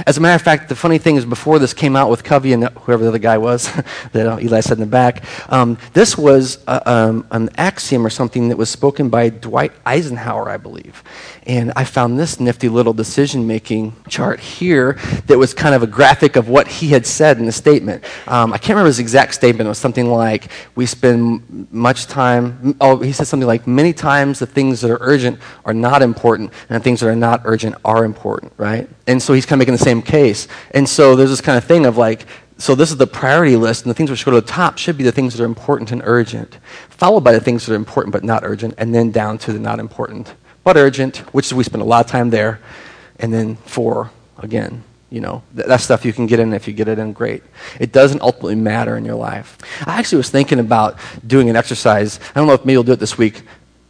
As 0.06 0.18
a 0.18 0.22
matter 0.22 0.36
of 0.36 0.42
fact, 0.42 0.70
the 0.70 0.76
funny 0.76 0.98
thing 0.98 1.16
is, 1.16 1.26
before 1.26 1.60
this 1.60 1.74
came 1.74 1.96
out 1.96 2.10
with 2.10 2.24
Covey 2.24 2.54
and 2.54 2.64
whoever 2.80 3.04
the 3.04 3.10
other 3.10 3.20
guy 3.20 3.38
was 3.38 3.72
that 4.12 4.28
uh, 4.28 4.40
Eli 4.40 4.60
said 4.62 4.78
in 4.78 4.82
the 4.82 4.86
back, 4.86 5.24
um, 5.52 5.78
this 5.94 6.18
was 6.18 6.64
uh, 6.68 6.80
um, 6.86 7.28
an 7.32 7.50
axiom 7.58 8.06
or 8.06 8.10
something 8.10 8.50
that 8.50 8.58
was 8.58 8.70
spoken 8.70 9.10
by 9.10 9.30
Dwight 9.30 9.72
Eisenhower, 9.86 10.50
I 10.50 10.58
believe. 10.58 11.04
And 11.46 11.74
I 11.76 11.84
found 11.84 12.18
this 12.18 12.40
nifty 12.40 12.70
little 12.70 12.94
decision 12.94 13.46
making 13.46 13.96
chart 14.08 14.40
here 14.40 14.94
that 15.28 15.38
was 15.38 15.54
kind 15.54 15.76
of 15.76 15.84
a 15.84 15.88
graphic 15.88 16.36
of 16.36 16.48
what 16.48 16.68
he 16.68 16.88
had 16.90 17.06
said 17.06 17.38
in 17.38 17.46
the 17.46 17.52
statement. 17.52 18.04
Um, 18.28 18.54
I 18.54 18.58
can't 18.58 18.70
remember 18.70 18.88
his 18.88 19.00
exact 19.00 19.34
statement. 19.34 19.68
It 19.68 19.70
was 19.70 19.78
something 19.78 20.10
like, 20.10 20.50
We 20.76 20.86
spend 20.86 21.68
much 21.72 22.08
time, 22.08 22.76
oh, 22.80 22.98
he 23.00 23.12
said 23.12 23.28
something 23.28 23.48
like, 23.48 23.68
Many 23.68 23.94
times 23.94 24.40
the 24.40 24.46
things 24.46 24.82
that 24.82 24.92
are 24.92 25.00
urgent 25.02 25.40
are 25.66 25.74
not 25.74 26.02
important, 26.02 26.52
and 26.70 26.80
the 26.80 26.84
things 26.84 27.02
that 27.02 27.10
are 27.10 27.16
not 27.16 27.42
urgent 27.46 27.76
are 27.84 28.06
important, 28.06 28.54
right? 28.58 28.90
And 29.08 29.22
so 29.22 29.34
he's 29.34 29.46
kind 29.46 29.62
of 29.62 29.68
making 29.68 29.74
the 29.74 29.83
same 29.84 30.02
case. 30.02 30.48
And 30.72 30.88
so 30.88 31.16
there's 31.16 31.30
this 31.30 31.42
kind 31.42 31.58
of 31.58 31.64
thing 31.64 31.86
of 31.86 31.98
like, 31.98 32.26
so 32.58 32.76
this 32.76 32.92
is 32.92 32.98
the 32.98 33.08
priority 33.08 33.56
list, 33.56 33.84
and 33.84 33.90
the 33.90 33.94
things 33.94 34.10
which 34.10 34.24
go 34.24 34.32
to 34.32 34.40
the 34.40 34.48
top 34.48 34.78
should 34.78 34.98
be 34.98 35.04
the 35.04 35.12
things 35.12 35.34
that 35.34 35.44
are 35.44 35.46
important 35.46 35.92
and 35.92 36.02
urgent, 36.06 36.58
followed 36.90 37.24
by 37.24 37.32
the 37.34 37.40
things 37.40 37.66
that 37.66 37.74
are 37.74 37.76
important 37.76 38.14
but 38.14 38.24
not 38.24 38.44
urgent, 38.44 38.76
and 38.78 38.94
then 38.94 39.12
down 39.12 39.38
to 39.40 39.54
the 39.54 39.60
not 39.60 39.80
important 39.80 40.34
but 40.64 40.78
urgent, 40.78 41.18
which 41.34 41.52
we 41.52 41.64
spend 41.64 41.82
a 41.82 41.86
lot 41.86 42.06
of 42.06 42.12
time 42.12 42.30
there. 42.30 42.60
And 43.20 43.34
then 43.34 43.56
four, 43.58 44.12
again, 44.38 44.84
you 45.10 45.20
know, 45.22 45.44
th- 45.56 45.68
that's 45.68 45.84
stuff 45.84 46.06
you 46.06 46.14
can 46.14 46.26
get 46.26 46.40
in 46.40 46.54
if 46.54 46.68
you 46.68 46.74
get 46.74 46.88
it 46.88 47.00
in, 47.00 47.14
great. 47.14 47.44
It 47.80 47.92
doesn't 47.92 48.22
ultimately 48.22 48.56
matter 48.56 48.98
in 48.98 49.06
your 49.06 49.16
life. 49.16 49.58
I 49.86 50.00
actually 50.00 50.18
was 50.18 50.30
thinking 50.30 50.60
about 50.60 50.98
doing 51.26 51.50
an 51.50 51.56
exercise. 51.56 52.20
I 52.34 52.40
don't 52.40 52.48
know 52.48 52.54
if 52.54 52.62
maybe 52.62 52.74
you'll 52.74 52.84
do 52.84 52.94
it 52.94 53.00
this 53.00 53.18
week. 53.18 53.42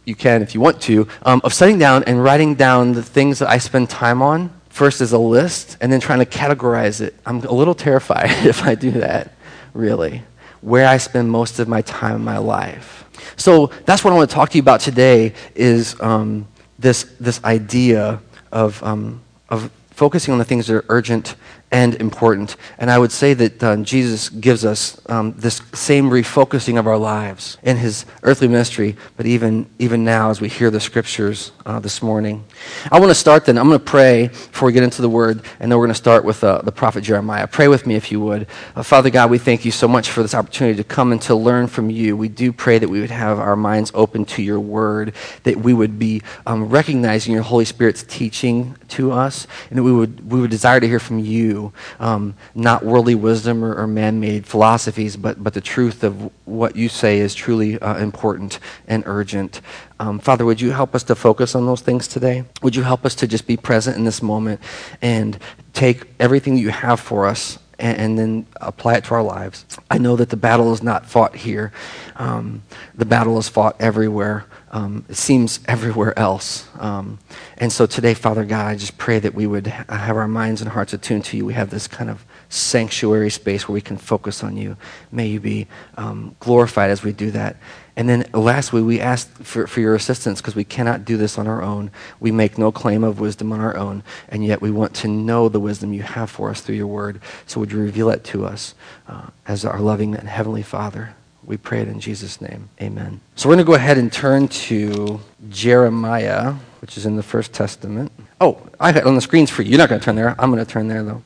You 0.04 0.14
can 0.14 0.42
if 0.42 0.54
you 0.54 0.60
want 0.60 0.82
to, 0.82 1.08
um, 1.22 1.40
of 1.44 1.54
sitting 1.54 1.78
down 1.78 2.04
and 2.04 2.22
writing 2.22 2.56
down 2.56 2.92
the 2.92 3.02
things 3.02 3.38
that 3.38 3.48
I 3.48 3.58
spend 3.58 3.88
time 3.88 4.20
on 4.20 4.50
first 4.74 5.00
as 5.00 5.12
a 5.12 5.18
list 5.18 5.76
and 5.80 5.92
then 5.92 6.00
trying 6.00 6.18
to 6.18 6.26
categorize 6.26 7.00
it. 7.00 7.14
I'm 7.24 7.38
a 7.44 7.52
little 7.52 7.76
terrified 7.76 8.28
if 8.44 8.64
I 8.64 8.74
do 8.74 8.90
that, 8.90 9.32
really, 9.72 10.24
where 10.62 10.88
I 10.88 10.96
spend 10.96 11.30
most 11.30 11.60
of 11.60 11.68
my 11.68 11.80
time 11.82 12.16
in 12.16 12.24
my 12.24 12.38
life. 12.38 13.04
So 13.36 13.68
that's 13.86 14.02
what 14.02 14.12
I 14.12 14.16
want 14.16 14.28
to 14.28 14.34
talk 14.34 14.50
to 14.50 14.58
you 14.58 14.62
about 14.62 14.80
today 14.80 15.32
is 15.54 15.98
um, 16.00 16.48
this, 16.76 17.04
this 17.20 17.42
idea 17.44 18.20
of, 18.50 18.82
um, 18.82 19.22
of 19.48 19.70
focusing 19.92 20.32
on 20.32 20.38
the 20.38 20.44
things 20.44 20.66
that 20.66 20.74
are 20.74 20.84
urgent 20.88 21.36
and 21.74 21.96
important. 21.96 22.54
And 22.78 22.88
I 22.88 23.00
would 23.00 23.10
say 23.10 23.34
that 23.34 23.60
uh, 23.60 23.76
Jesus 23.78 24.28
gives 24.28 24.64
us 24.64 25.00
um, 25.10 25.34
this 25.36 25.60
same 25.72 26.08
refocusing 26.08 26.78
of 26.78 26.86
our 26.86 26.96
lives 26.96 27.58
in 27.64 27.76
his 27.78 28.06
earthly 28.22 28.46
ministry, 28.46 28.94
but 29.16 29.26
even, 29.26 29.68
even 29.80 30.04
now 30.04 30.30
as 30.30 30.40
we 30.40 30.48
hear 30.48 30.70
the 30.70 30.78
scriptures 30.78 31.50
uh, 31.66 31.80
this 31.80 32.00
morning. 32.00 32.44
I 32.92 33.00
want 33.00 33.10
to 33.10 33.14
start 33.16 33.44
then. 33.44 33.58
I'm 33.58 33.66
going 33.66 33.80
to 33.80 33.84
pray 33.84 34.28
before 34.28 34.66
we 34.66 34.72
get 34.72 34.84
into 34.84 35.02
the 35.02 35.08
word, 35.08 35.42
and 35.58 35.70
then 35.70 35.76
we're 35.76 35.86
going 35.86 35.88
to 35.88 35.94
start 35.96 36.24
with 36.24 36.44
uh, 36.44 36.62
the 36.62 36.70
prophet 36.70 37.00
Jeremiah. 37.00 37.48
Pray 37.48 37.66
with 37.66 37.88
me 37.88 37.96
if 37.96 38.12
you 38.12 38.20
would. 38.20 38.46
Uh, 38.76 38.84
Father 38.84 39.10
God, 39.10 39.28
we 39.28 39.38
thank 39.38 39.64
you 39.64 39.72
so 39.72 39.88
much 39.88 40.10
for 40.10 40.22
this 40.22 40.32
opportunity 40.32 40.76
to 40.76 40.84
come 40.84 41.10
and 41.10 41.20
to 41.22 41.34
learn 41.34 41.66
from 41.66 41.90
you. 41.90 42.16
We 42.16 42.28
do 42.28 42.52
pray 42.52 42.78
that 42.78 42.88
we 42.88 43.00
would 43.00 43.10
have 43.10 43.40
our 43.40 43.56
minds 43.56 43.90
open 43.94 44.26
to 44.26 44.42
your 44.42 44.60
word, 44.60 45.12
that 45.42 45.56
we 45.56 45.74
would 45.74 45.98
be 45.98 46.22
um, 46.46 46.68
recognizing 46.68 47.32
your 47.32 47.42
Holy 47.42 47.64
Spirit's 47.64 48.04
teaching 48.04 48.76
to 48.90 49.10
us, 49.10 49.48
and 49.70 49.78
that 49.80 49.82
we 49.82 49.92
would, 49.92 50.30
we 50.30 50.40
would 50.40 50.52
desire 50.52 50.78
to 50.78 50.86
hear 50.86 51.00
from 51.00 51.18
you 51.18 51.63
um, 52.00 52.34
not 52.54 52.84
worldly 52.84 53.14
wisdom 53.14 53.64
or, 53.64 53.74
or 53.74 53.86
man 53.86 54.20
made 54.20 54.46
philosophies, 54.46 55.16
but, 55.16 55.42
but 55.42 55.54
the 55.54 55.60
truth 55.60 56.02
of 56.02 56.30
what 56.44 56.76
you 56.76 56.88
say 56.88 57.18
is 57.18 57.34
truly 57.34 57.78
uh, 57.78 57.96
important 57.98 58.58
and 58.86 59.02
urgent. 59.06 59.60
Um, 60.00 60.18
Father, 60.18 60.44
would 60.44 60.60
you 60.60 60.72
help 60.72 60.94
us 60.94 61.02
to 61.04 61.14
focus 61.14 61.54
on 61.54 61.66
those 61.66 61.80
things 61.80 62.08
today? 62.08 62.44
Would 62.62 62.74
you 62.76 62.82
help 62.82 63.04
us 63.04 63.14
to 63.16 63.26
just 63.26 63.46
be 63.46 63.56
present 63.56 63.96
in 63.96 64.04
this 64.04 64.22
moment 64.22 64.60
and 65.00 65.38
take 65.72 66.04
everything 66.18 66.56
you 66.56 66.70
have 66.70 67.00
for 67.00 67.26
us 67.26 67.58
and, 67.78 67.98
and, 67.98 68.18
then 68.18 68.46
apply 68.60 68.94
it 68.94 69.04
to 69.04 69.14
our 69.14 69.22
lives. 69.22 69.66
I 69.90 69.98
know 69.98 70.14
that 70.16 70.30
the 70.30 70.36
battle 70.36 70.72
is 70.72 70.82
not 70.82 71.06
fought 71.06 71.34
here. 71.34 71.72
Um, 72.16 72.62
the 72.94 73.04
battle 73.04 73.36
is 73.38 73.48
fought 73.48 73.76
everywhere 73.80 74.46
um, 74.74 75.04
it 75.08 75.14
seems 75.14 75.60
everywhere 75.68 76.18
else. 76.18 76.66
Um, 76.80 77.20
and 77.58 77.72
so 77.72 77.86
today, 77.86 78.12
Father 78.12 78.44
God, 78.44 78.66
I 78.66 78.74
just 78.74 78.98
pray 78.98 79.20
that 79.20 79.32
we 79.32 79.46
would 79.46 79.68
have 79.68 80.16
our 80.16 80.26
minds 80.26 80.60
and 80.60 80.68
hearts 80.68 80.92
attuned 80.92 81.24
to 81.26 81.36
you. 81.36 81.46
We 81.46 81.54
have 81.54 81.70
this 81.70 81.86
kind 81.86 82.10
of 82.10 82.26
sanctuary 82.48 83.30
space 83.30 83.68
where 83.68 83.74
we 83.74 83.80
can 83.80 83.96
focus 83.96 84.42
on 84.42 84.56
you. 84.56 84.76
May 85.12 85.28
you 85.28 85.38
be 85.38 85.68
um, 85.96 86.34
glorified 86.40 86.90
as 86.90 87.04
we 87.04 87.12
do 87.12 87.30
that. 87.30 87.56
And 87.94 88.08
then 88.08 88.26
lastly, 88.34 88.82
we 88.82 89.00
ask 89.00 89.32
for, 89.44 89.68
for 89.68 89.78
your 89.78 89.94
assistance 89.94 90.40
because 90.40 90.56
we 90.56 90.64
cannot 90.64 91.04
do 91.04 91.16
this 91.16 91.38
on 91.38 91.46
our 91.46 91.62
own. 91.62 91.92
We 92.18 92.32
make 92.32 92.58
no 92.58 92.72
claim 92.72 93.04
of 93.04 93.20
wisdom 93.20 93.52
on 93.52 93.60
our 93.60 93.76
own, 93.76 94.02
and 94.28 94.44
yet 94.44 94.60
we 94.60 94.72
want 94.72 94.92
to 94.96 95.08
know 95.08 95.48
the 95.48 95.60
wisdom 95.60 95.92
you 95.92 96.02
have 96.02 96.30
for 96.30 96.50
us 96.50 96.60
through 96.60 96.74
your 96.74 96.88
word. 96.88 97.20
So 97.46 97.60
would 97.60 97.70
you 97.70 97.78
reveal 97.78 98.10
it 98.10 98.24
to 98.24 98.44
us 98.44 98.74
uh, 99.06 99.28
as 99.46 99.64
our 99.64 99.78
loving 99.78 100.16
and 100.16 100.28
heavenly 100.28 100.62
Father? 100.62 101.14
We 101.46 101.56
pray 101.56 101.80
it 101.80 101.88
in 101.88 102.00
Jesus' 102.00 102.40
name. 102.40 102.70
Amen. 102.80 103.20
So 103.36 103.48
we're 103.48 103.56
going 103.56 103.66
to 103.66 103.70
go 103.70 103.74
ahead 103.74 103.98
and 103.98 104.12
turn 104.12 104.48
to 104.48 105.20
Jeremiah, 105.50 106.54
which 106.80 106.96
is 106.96 107.06
in 107.06 107.16
the 107.16 107.22
First 107.22 107.52
Testament. 107.52 108.10
Oh, 108.40 108.66
I 108.80 108.90
it 108.90 109.04
on 109.04 109.14
the 109.14 109.20
screens 109.20 109.50
for 109.50 109.62
you. 109.62 109.70
You're 109.70 109.78
not 109.78 109.88
going 109.88 110.00
to 110.00 110.04
turn 110.04 110.16
there. 110.16 110.34
I'm 110.38 110.50
going 110.50 110.64
to 110.64 110.70
turn 110.70 110.88
there, 110.88 111.02
though. 111.02 111.22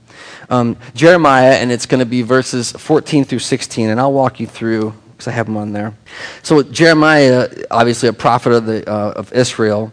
Um, 0.51 0.77
Jeremiah, 0.95 1.53
and 1.53 1.71
it's 1.71 1.87
going 1.87 2.01
to 2.01 2.07
be 2.07 2.23
verses 2.23 2.73
14 2.73 3.25
through 3.25 3.39
16, 3.39 3.91
and 3.91 4.01
I'll 4.01 4.13
walk 4.13 4.41
you 4.41 4.47
through 4.47 4.95
because 5.13 5.29
I 5.29 5.33
have 5.33 5.47
them 5.47 5.57
on 5.57 5.73
there. 5.73 5.95
So 6.43 6.63
Jeremiah, 6.63 7.49
obviously 7.71 8.09
a 8.09 8.13
prophet 8.13 8.53
of, 8.53 8.67
the, 8.67 8.89
uh, 8.89 9.13
of 9.17 9.33
Israel, 9.33 9.93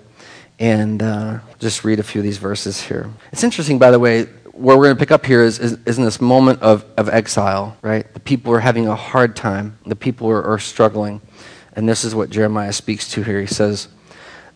and 0.60 1.01
uh, 1.01 1.39
just 1.60 1.84
read 1.84 2.00
a 2.00 2.03
few 2.03 2.20
of 2.20 2.24
these 2.24 2.38
verses 2.38 2.79
here. 2.82 3.10
It's 3.32 3.44
interesting, 3.44 3.79
by 3.79 3.91
the 3.91 4.00
way, 4.00 4.27
where 4.55 4.77
we're 4.77 4.85
going 4.85 4.95
to 4.95 5.00
pick 5.00 5.12
up 5.12 5.25
here 5.25 5.43
is, 5.43 5.59
is, 5.59 5.77
is, 5.85 5.97
in 5.97 6.05
this 6.05 6.21
moment 6.21 6.62
of, 6.62 6.85
of 6.95 7.09
exile, 7.09 7.77
right? 7.81 8.12
The 8.13 8.21
people 8.21 8.53
are 8.53 8.62
having 8.62 8.88
a 8.88 8.95
hard 8.95 9.35
time. 9.35 9.77
The 9.85 9.97
people 9.97 10.29
are, 10.29 10.41
are 10.43 10.59
struggling. 10.59 11.21
And 11.74 11.89
this 11.89 12.05
is 12.05 12.15
what 12.15 12.29
Jeremiah 12.29 12.71
speaks 12.71 13.12
to 13.12 13.24
here. 13.24 13.41
He 13.41 13.47
says, 13.47 13.89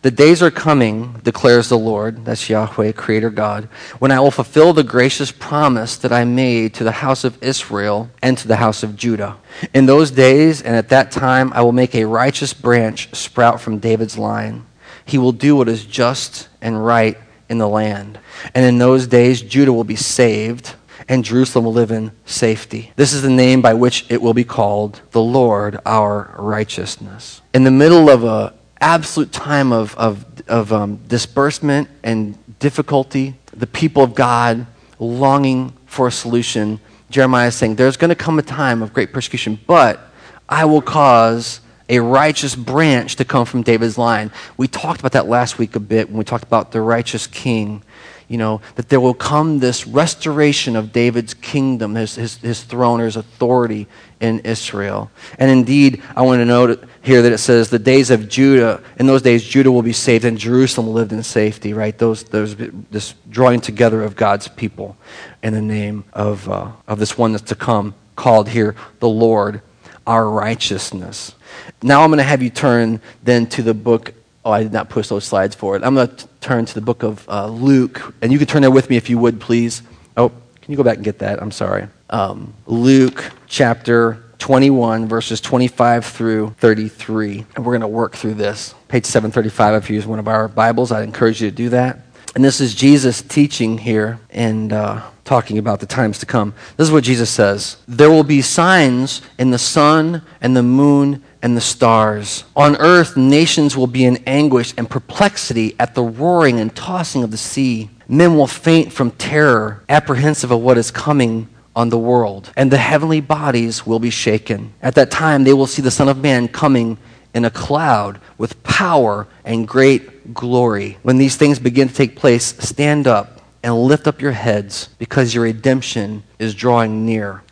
The 0.00 0.10
days 0.10 0.42
are 0.42 0.50
coming, 0.50 1.20
declares 1.22 1.68
the 1.68 1.78
Lord, 1.78 2.24
that's 2.24 2.48
Yahweh, 2.48 2.92
Creator 2.92 3.28
God, 3.28 3.68
when 3.98 4.10
I 4.10 4.20
will 4.20 4.30
fulfill 4.30 4.72
the 4.72 4.82
gracious 4.82 5.30
promise 5.30 5.98
that 5.98 6.12
I 6.12 6.24
made 6.24 6.72
to 6.74 6.84
the 6.84 6.92
house 6.92 7.22
of 7.22 7.40
Israel 7.42 8.08
and 8.22 8.38
to 8.38 8.48
the 8.48 8.56
house 8.56 8.82
of 8.82 8.96
Judah. 8.96 9.36
In 9.74 9.84
those 9.84 10.10
days 10.10 10.62
and 10.62 10.74
at 10.74 10.88
that 10.88 11.10
time, 11.10 11.52
I 11.52 11.60
will 11.60 11.72
make 11.72 11.94
a 11.94 12.06
righteous 12.06 12.54
branch 12.54 13.14
sprout 13.14 13.60
from 13.60 13.78
David's 13.78 14.16
line. 14.16 14.64
He 15.04 15.18
will 15.18 15.32
do 15.32 15.56
what 15.56 15.68
is 15.68 15.84
just 15.84 16.48
and 16.62 16.82
right 16.86 17.18
in 17.50 17.58
the 17.58 17.68
land. 17.68 18.18
And 18.54 18.64
in 18.64 18.78
those 18.78 19.06
days, 19.06 19.42
Judah 19.42 19.72
will 19.72 19.84
be 19.84 19.96
saved, 19.96 20.74
and 21.08 21.24
Jerusalem 21.24 21.66
will 21.66 21.72
live 21.72 21.90
in 21.90 22.12
safety. 22.24 22.92
This 22.96 23.12
is 23.12 23.22
the 23.22 23.28
name 23.28 23.60
by 23.60 23.74
which 23.74 24.06
it 24.08 24.22
will 24.22 24.32
be 24.32 24.44
called 24.44 25.02
the 25.10 25.20
Lord 25.20 25.78
our 25.84 26.34
righteousness. 26.38 27.42
In 27.52 27.64
the 27.64 27.70
middle 27.70 28.08
of 28.08 28.24
an 28.24 28.54
absolute 28.80 29.32
time 29.32 29.72
of, 29.72 29.96
of, 29.96 30.24
of 30.48 30.72
um, 30.72 31.00
disbursement 31.08 31.88
and 32.04 32.38
difficulty, 32.60 33.34
the 33.52 33.66
people 33.66 34.04
of 34.04 34.14
God 34.14 34.66
longing 35.00 35.72
for 35.86 36.06
a 36.06 36.12
solution, 36.12 36.80
Jeremiah 37.10 37.48
is 37.48 37.56
saying, 37.56 37.74
There's 37.74 37.96
going 37.96 38.10
to 38.10 38.14
come 38.14 38.38
a 38.38 38.42
time 38.42 38.80
of 38.80 38.94
great 38.94 39.12
persecution, 39.12 39.58
but 39.66 40.00
I 40.48 40.64
will 40.66 40.82
cause 40.82 41.60
a 41.90 41.98
righteous 41.98 42.54
branch 42.54 43.16
to 43.16 43.24
come 43.24 43.44
from 43.44 43.62
David's 43.62 43.98
line. 43.98 44.30
We 44.56 44.68
talked 44.68 45.00
about 45.00 45.12
that 45.12 45.26
last 45.26 45.58
week 45.58 45.76
a 45.76 45.80
bit 45.80 46.08
when 46.08 46.16
we 46.16 46.24
talked 46.24 46.44
about 46.44 46.72
the 46.72 46.80
righteous 46.80 47.26
king. 47.26 47.82
You 48.28 48.38
know, 48.38 48.60
that 48.76 48.88
there 48.88 49.00
will 49.00 49.12
come 49.12 49.58
this 49.58 49.88
restoration 49.88 50.76
of 50.76 50.92
David's 50.92 51.34
kingdom, 51.34 51.96
his, 51.96 52.14
his, 52.14 52.36
his 52.36 52.62
throne, 52.62 53.00
or 53.00 53.06
his 53.06 53.16
authority 53.16 53.88
in 54.20 54.38
Israel. 54.40 55.10
And 55.36 55.50
indeed, 55.50 56.00
I 56.14 56.22
want 56.22 56.38
to 56.40 56.44
note 56.44 56.84
here 57.02 57.22
that 57.22 57.32
it 57.32 57.38
says 57.38 57.70
the 57.70 57.80
days 57.80 58.08
of 58.08 58.28
Judah, 58.28 58.84
in 59.00 59.08
those 59.08 59.22
days, 59.22 59.42
Judah 59.42 59.72
will 59.72 59.82
be 59.82 59.92
saved 59.92 60.24
and 60.24 60.38
Jerusalem 60.38 60.94
lived 60.94 61.12
in 61.12 61.24
safety, 61.24 61.72
right? 61.72 61.98
Those, 61.98 62.22
those, 62.22 62.54
this 62.54 63.14
drawing 63.28 63.60
together 63.60 64.00
of 64.04 64.14
God's 64.14 64.46
people 64.46 64.96
in 65.42 65.52
the 65.52 65.60
name 65.60 66.04
of, 66.12 66.48
uh, 66.48 66.70
of 66.86 67.00
this 67.00 67.18
one 67.18 67.32
that's 67.32 67.48
to 67.48 67.56
come, 67.56 67.96
called 68.14 68.50
here 68.50 68.76
the 69.00 69.08
Lord, 69.08 69.60
our 70.06 70.28
righteousness. 70.28 71.34
Now 71.82 72.02
I'm 72.02 72.10
going 72.10 72.18
to 72.18 72.24
have 72.24 72.42
you 72.42 72.50
turn 72.50 73.00
then 73.22 73.46
to 73.48 73.62
the 73.62 73.74
book. 73.74 74.14
Oh, 74.44 74.50
I 74.50 74.62
did 74.62 74.72
not 74.72 74.88
push 74.88 75.08
those 75.08 75.24
slides 75.24 75.54
forward. 75.54 75.82
I'm 75.84 75.94
going 75.94 76.08
to 76.08 76.28
turn 76.40 76.64
to 76.64 76.74
the 76.74 76.80
book 76.80 77.02
of 77.02 77.28
uh, 77.28 77.46
Luke. 77.46 78.14
And 78.22 78.32
you 78.32 78.38
can 78.38 78.46
turn 78.46 78.62
there 78.62 78.70
with 78.70 78.88
me 78.88 78.96
if 78.96 79.10
you 79.10 79.18
would, 79.18 79.40
please. 79.40 79.82
Oh, 80.16 80.30
can 80.60 80.72
you 80.72 80.76
go 80.76 80.82
back 80.82 80.96
and 80.96 81.04
get 81.04 81.18
that? 81.18 81.42
I'm 81.42 81.50
sorry. 81.50 81.88
Um, 82.08 82.54
Luke 82.66 83.32
chapter 83.46 84.24
21, 84.38 85.06
verses 85.06 85.40
25 85.40 86.06
through 86.06 86.54
33. 86.58 87.44
And 87.54 87.64
we're 87.64 87.72
going 87.72 87.82
to 87.82 87.88
work 87.88 88.16
through 88.16 88.34
this. 88.34 88.74
Page 88.88 89.04
735, 89.04 89.82
if 89.82 89.90
you 89.90 89.96
use 89.96 90.06
one 90.06 90.18
of 90.18 90.26
our 90.26 90.48
Bibles, 90.48 90.90
I'd 90.90 91.04
encourage 91.04 91.42
you 91.42 91.50
to 91.50 91.56
do 91.56 91.68
that. 91.68 91.98
And 92.34 92.44
this 92.44 92.60
is 92.60 92.74
Jesus 92.74 93.22
teaching 93.22 93.78
here 93.78 94.20
and 94.30 94.72
uh, 94.72 95.02
talking 95.24 95.58
about 95.58 95.80
the 95.80 95.86
times 95.86 96.18
to 96.18 96.26
come. 96.26 96.54
This 96.76 96.88
is 96.88 96.92
what 96.92 97.04
Jesus 97.04 97.30
says 97.30 97.76
There 97.88 98.10
will 98.10 98.24
be 98.24 98.42
signs 98.42 99.22
in 99.38 99.50
the 99.50 99.58
sun 99.58 100.22
and 100.40 100.56
the 100.56 100.62
moon 100.62 101.22
and 101.42 101.56
the 101.56 101.60
stars. 101.60 102.44
On 102.54 102.76
earth, 102.76 103.16
nations 103.16 103.76
will 103.76 103.86
be 103.86 104.04
in 104.04 104.22
anguish 104.26 104.74
and 104.76 104.88
perplexity 104.88 105.74
at 105.78 105.94
the 105.94 106.02
roaring 106.02 106.60
and 106.60 106.74
tossing 106.74 107.24
of 107.24 107.30
the 107.30 107.36
sea. 107.36 107.90
Men 108.08 108.36
will 108.36 108.46
faint 108.46 108.92
from 108.92 109.12
terror, 109.12 109.82
apprehensive 109.88 110.50
of 110.50 110.60
what 110.60 110.78
is 110.78 110.90
coming 110.90 111.48
on 111.74 111.88
the 111.88 111.98
world, 111.98 112.52
and 112.56 112.70
the 112.70 112.76
heavenly 112.76 113.20
bodies 113.20 113.86
will 113.86 114.00
be 114.00 114.10
shaken. 114.10 114.72
At 114.82 114.96
that 114.96 115.10
time, 115.10 115.44
they 115.44 115.52
will 115.52 115.68
see 115.68 115.82
the 115.82 115.90
Son 115.90 116.08
of 116.08 116.18
Man 116.18 116.48
coming 116.48 116.98
in 117.32 117.44
a 117.44 117.50
cloud 117.50 118.20
with 118.38 118.60
power 118.64 119.28
and 119.44 119.66
great 119.66 120.09
glory. 120.32 120.98
When 121.02 121.18
these 121.18 121.36
things 121.36 121.58
begin 121.58 121.88
to 121.88 121.94
take 121.94 122.16
place, 122.16 122.56
stand 122.58 123.06
up 123.06 123.40
and 123.62 123.76
lift 123.76 124.06
up 124.06 124.20
your 124.20 124.32
heads 124.32 124.88
because 124.98 125.34
your 125.34 125.44
redemption 125.44 126.22
is 126.38 126.54
drawing 126.54 127.04
near. 127.04 127.42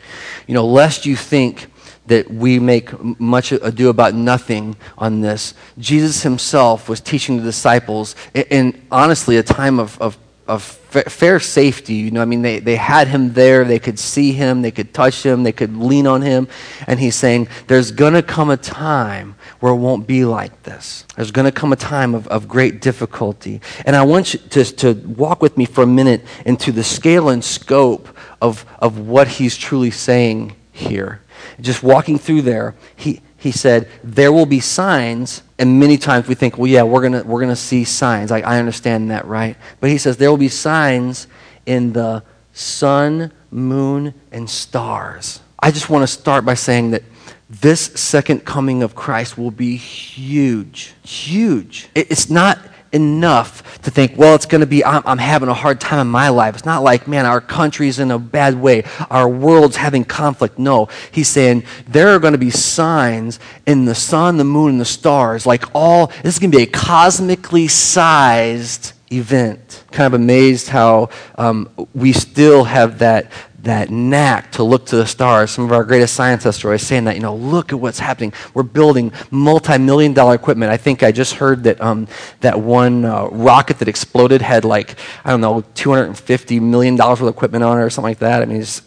You 0.47 0.55
know, 0.55 0.67
lest 0.67 1.07
you 1.07 1.17
think 1.17 1.69
that 2.07 2.31
we 2.31 2.59
make 2.59 2.91
much 3.21 3.53
ado 3.53 3.91
about 3.91 4.15
nothing 4.15 4.77
on 4.97 5.21
this. 5.21 5.55
Jesus 5.79 6.23
himself 6.23 6.89
was 6.89 7.01
teaching 7.01 7.37
the 7.37 7.43
disciples 7.43 8.17
in, 8.35 8.81
honestly 8.91 9.37
a 9.37 9.43
time 9.43 9.79
of, 9.79 10.01
of, 10.01 10.17
of 10.47 10.63
fair 10.63 11.39
safety. 11.39 11.95
You 11.95 12.11
know, 12.11 12.23
I 12.23 12.25
mean, 12.25 12.41
they, 12.41 12.61
they 12.61 12.77
had 12.77 13.09
him 13.09 13.35
there, 13.35 13.65
they 13.65 13.79
could 13.79 13.99
see 13.99 14.33
him, 14.33 14.63
they 14.63 14.71
could 14.71 14.95
touch 14.95 15.23
him, 15.23 15.43
they 15.43 15.53
could 15.53 15.77
lean 15.77 16.07
on 16.07 16.23
him. 16.23 16.49
And 16.87 16.99
he's 16.99 17.15
saying, 17.15 17.49
There's 17.67 17.91
going 17.91 18.15
to 18.15 18.23
come 18.23 18.49
a 18.49 18.57
time 18.57 19.37
where 19.61 19.73
it 19.73 19.77
won't 19.77 20.07
be 20.07 20.25
like 20.25 20.63
this. 20.63 21.05
There's 21.17 21.31
going 21.31 21.47
to 21.47 21.53
come 21.53 21.73
a 21.73 21.77
time 21.77 22.15
of, 22.15 22.27
of 22.29 22.49
great 22.49 22.81
difficulty. 22.81 23.61
And 23.85 23.97
I 23.97 24.03
want 24.03 24.35
you 24.35 24.41
to, 24.51 24.65
to 24.65 24.93
walk 24.93 25.43
with 25.43 25.57
me 25.57 25.65
for 25.65 25.83
a 25.83 25.87
minute 25.87 26.25
into 26.47 26.73
the 26.73 26.85
scale 26.85 27.29
and 27.29 27.45
scope 27.45 28.09
of, 28.41 28.65
of 28.79 28.99
what 28.99 29.29
he's 29.29 29.57
truly 29.57 29.91
saying 29.91 30.55
here 30.71 31.23
just 31.61 31.83
walking 31.83 32.19
through 32.19 32.43
there, 32.43 32.75
he, 32.97 33.21
he 33.37 33.51
said, 33.51 33.89
There 34.03 34.33
will 34.33 34.47
be 34.47 34.61
signs. 34.61 35.43
And 35.59 35.81
many 35.81 35.99
times 35.99 36.29
we 36.29 36.35
think, 36.35 36.57
well, 36.57 36.67
yeah, 36.67 36.83
we're 36.83 37.09
going 37.09 37.27
we're 37.27 37.41
gonna 37.41 37.57
see 37.57 37.85
signs. 37.85 38.31
I, 38.31 38.41
I 38.41 38.59
understand 38.59 39.11
that, 39.11 39.27
right? 39.27 39.57
But 39.81 39.91
he 39.91 39.99
says, 39.99 40.17
There 40.17 40.31
will 40.31 40.37
be 40.37 40.49
signs 40.49 41.27
in 41.67 41.93
the 41.93 42.23
sun, 42.53 43.33
moon, 43.51 44.15
and 44.33 44.49
stars. 44.49 45.41
I 45.59 45.71
just 45.71 45.91
want 45.91 46.03
to 46.03 46.07
start 46.07 46.45
by 46.45 46.55
saying 46.55 46.93
that 46.93 47.03
this 47.51 47.81
second 47.81 48.45
coming 48.45 48.83
of 48.83 48.95
Christ 48.95 49.39
will 49.39 49.51
be 49.51 49.77
huge. 49.77 50.95
Huge. 51.03 51.89
It's 51.95 52.29
not 52.29 52.59
enough 52.93 53.81
to 53.83 53.91
think, 53.91 54.17
well, 54.17 54.35
it's 54.35 54.47
going 54.47 54.61
to 54.61 54.67
be, 54.67 54.85
I'm, 54.85 55.03
I'm, 55.05 55.19
having 55.19 55.49
a 55.49 55.55
hard 55.55 55.81
time 55.81 56.01
in 56.01 56.07
my 56.09 56.29
life. 56.29 56.55
It's 56.55 56.65
not 56.65 56.83
like, 56.83 57.07
man, 57.07 57.27
our 57.27 57.41
country's 57.41 57.99
in 57.99 58.11
a 58.11 58.19
bad 58.19 58.55
way, 58.55 58.85
our 59.11 59.29
world's 59.29 59.77
having 59.77 60.05
conflict. 60.05 60.59
No, 60.59 60.89
he's 61.11 61.29
saying 61.29 61.65
there 61.87 62.09
are 62.09 62.19
going 62.19 62.33
to 62.33 62.39
be 62.39 62.51
signs 62.51 63.41
in 63.67 63.85
the 63.85 63.95
sun, 63.95 64.37
the 64.37 64.45
moon, 64.45 64.73
and 64.73 64.81
the 64.81 64.87
stars. 64.87 65.47
Like 65.47 65.65
all, 65.75 66.09
this 66.23 66.35
is 66.35 66.39
going 66.39 66.51
to 66.51 66.57
be 66.57 66.63
a 66.63 66.67
cosmically 66.67 67.69
sized 67.69 68.93
event. 69.13 69.85
Kind 69.91 70.07
of 70.07 70.21
amazed 70.21 70.69
how 70.69 71.11
um, 71.37 71.69
we 71.95 72.13
still 72.13 72.65
have 72.65 72.99
that 72.99 73.33
that 73.63 73.91
knack 73.91 74.53
to 74.53 74.63
look 74.63 74.87
to 74.87 74.97
the 74.97 75.07
stars. 75.07 75.51
Some 75.51 75.65
of 75.65 75.73
our 75.73 75.83
greatest 75.83 76.15
scientists 76.15 76.65
are 76.65 76.69
always 76.69 76.87
saying 76.87 77.05
that, 77.05 77.17
you 77.17 77.23
know, 77.23 77.35
look 77.35 77.73
at 77.73 77.81
what's 77.81 77.99
happening. 77.99 78.33
We're 78.55 78.63
building 78.63 79.13
multi-million 79.31 80.15
dollar 80.15 80.37
equipment. 80.37 80.71
I 80.71 80.77
think 80.77 81.03
I 81.03 81.11
just 81.11 81.35
heard 81.35 81.65
that 81.65 81.81
um, 81.81 82.07
that 82.41 82.61
one 82.61 83.05
uh, 83.05 83.27
rocket 83.27 83.81
that 83.81 83.89
exploded 83.89 84.43
had 84.43 84.65
like, 84.65 84.95
I 85.25 85.31
don't 85.31 85.41
know, 85.41 85.63
$250 85.75 86.61
million 86.63 86.97
worth 86.97 87.21
of 87.21 87.27
equipment 87.27 87.65
on 87.65 87.79
it 87.79 87.83
or 87.83 87.91
something 87.91 88.11
like 88.11 88.21
that. 88.21 88.43
I 88.43 88.45
mean, 88.45 88.61
it's 88.61 88.83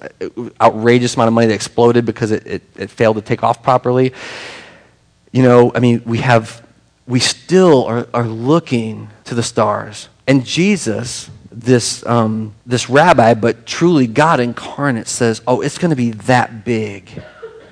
outrageous 0.62 1.16
amount 1.16 1.28
of 1.28 1.34
money 1.34 1.48
that 1.48 1.54
exploded 1.54 2.06
because 2.06 2.32
it, 2.32 2.48
it, 2.48 2.62
it 2.78 2.90
failed 2.90 3.18
to 3.18 3.22
take 3.22 3.44
off 3.44 3.62
properly. 3.62 4.14
You 5.34 5.44
know, 5.44 5.72
I 5.76 5.80
mean, 5.80 6.02
we 6.06 6.20
have, 6.20 6.66
we 7.08 7.20
still 7.20 7.84
are, 7.86 8.08
are 8.14 8.28
looking 8.28 9.10
to 9.26 9.36
the 9.36 9.44
stars. 9.44 10.08
And 10.28 10.46
Jesus 10.46 11.30
this, 11.52 12.06
um, 12.06 12.54
this 12.66 12.90
rabbi, 12.90 13.34
but 13.34 13.66
truly 13.66 14.08
God 14.08 14.40
incarnate, 14.40 15.08
says, 15.08 15.42
Oh, 15.48 15.62
it's 15.62 15.78
going 15.78 15.90
to 15.90 15.96
be 15.96 16.12
that 16.12 16.66
big. 16.66 17.10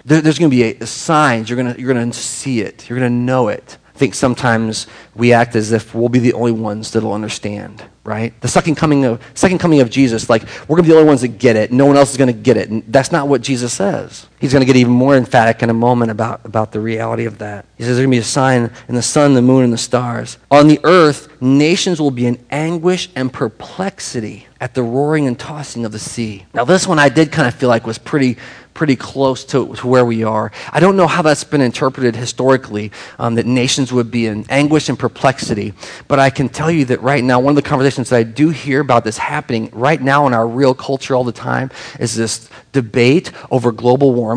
There, 0.06 0.22
there's 0.22 0.40
going 0.40 0.52
to 0.52 0.56
be 0.56 0.64
a, 0.64 0.78
a 0.82 0.86
signs. 0.86 1.50
You're 1.50 1.62
going 1.62 1.80
you're 1.80 1.94
to 1.94 2.14
see 2.14 2.62
it, 2.62 2.90
you're 2.90 3.00
going 3.00 3.12
to 3.12 3.18
know 3.18 3.48
it. 3.48 3.78
I 3.94 3.98
think 4.00 4.16
sometimes 4.16 4.88
we 5.14 5.34
act 5.34 5.58
as 5.58 5.74
if 5.74 5.94
we'll 5.94 6.08
be 6.08 6.20
the 6.20 6.32
only 6.32 6.54
ones 6.54 6.92
that'll 6.92 7.12
understand, 7.12 7.84
right? 8.06 8.40
The 8.40 8.48
second 8.48 8.76
coming 8.76 9.04
of, 9.04 9.22
second 9.34 9.58
coming 9.58 9.82
of 9.82 9.90
Jesus, 9.90 10.30
like 10.30 10.44
we're 10.70 10.78
going 10.78 10.84
to 10.84 10.88
be 10.88 10.94
the 10.94 11.00
only 11.00 11.08
ones 11.08 11.20
that 11.20 11.38
get 11.38 11.58
it. 11.58 11.74
No 11.74 11.86
one 11.86 11.98
else 11.98 12.12
is 12.12 12.18
going 12.18 12.34
to 12.34 12.42
get 12.42 12.56
it. 12.56 12.70
And 12.70 12.82
that's 12.88 13.12
not 13.12 13.28
what 13.28 13.42
Jesus 13.42 13.74
says. 13.74 14.29
He's 14.40 14.54
going 14.54 14.62
to 14.62 14.66
get 14.66 14.76
even 14.78 14.94
more 14.94 15.16
emphatic 15.16 15.62
in 15.62 15.70
a 15.70 15.74
moment 15.74 16.12
about, 16.12 16.46
about 16.46 16.72
the 16.72 16.80
reality 16.80 17.26
of 17.26 17.40
that. 17.40 17.66
He 17.78 17.84
says 17.84 17.98
there's 17.98 18.06
going 18.06 18.12
to 18.12 18.16
be 18.16 18.22
a 18.22 18.24
sign 18.24 18.72
in 18.88 18.96
the 18.96 19.02
sun, 19.02 19.34
the 19.34 19.42
moon, 19.42 19.64
and 19.66 19.74
the 19.74 19.78
stars. 19.78 20.38
On 20.50 20.68
the 20.68 20.80
earth, 20.84 21.42
nations 21.42 22.00
will 22.00 22.12
be 22.12 22.26
in 22.26 22.44
anguish 22.50 23.10
and 23.16 23.32
perplexity 23.32 24.48
at 24.62 24.74
the 24.74 24.84
roaring 24.84 25.28
and 25.28 25.38
tossing 25.38 25.86
of 25.86 25.92
the 25.92 26.00
sea. 26.00 26.46
Now, 26.54 26.66
this 26.66 26.88
one 26.88 27.00
I 27.00 27.10
did 27.10 27.32
kind 27.32 27.48
of 27.48 27.56
feel 27.56 27.70
like 27.70 27.86
was 27.86 27.98
pretty 27.98 28.38
pretty 28.80 28.96
close 28.96 29.44
to, 29.44 29.76
to 29.76 29.86
where 29.86 30.06
we 30.06 30.24
are. 30.24 30.54
I 30.72 30.80
don't 30.80 30.96
know 30.96 31.06
how 31.06 31.22
that's 31.22 31.44
been 31.44 31.60
interpreted 31.60 32.16
historically, 32.16 32.94
um, 33.18 33.36
that 33.36 33.46
nations 33.46 33.92
would 33.92 34.10
be 34.10 34.26
in 34.26 34.46
anguish 34.48 34.88
and 34.88 34.98
perplexity. 34.98 35.74
But 36.08 36.20
I 36.20 36.30
can 36.30 36.48
tell 36.48 36.72
you 36.72 36.86
that 36.86 37.02
right 37.02 37.22
now, 37.22 37.42
one 37.42 37.52
of 37.52 37.56
the 37.62 37.70
conversations 37.70 38.10
that 38.10 38.16
I 38.16 38.24
do 38.24 38.52
hear 38.52 38.80
about 38.80 39.04
this 39.04 39.18
happening 39.18 39.70
right 39.74 40.02
now 40.02 40.28
in 40.28 40.34
our 40.34 40.48
real 40.48 40.74
culture 40.74 41.14
all 41.14 41.26
the 41.26 41.34
time 41.34 41.72
is 42.00 42.16
this 42.16 42.50
debate 42.72 43.34
over 43.52 43.74
global 43.74 44.14
warming, 44.14 44.29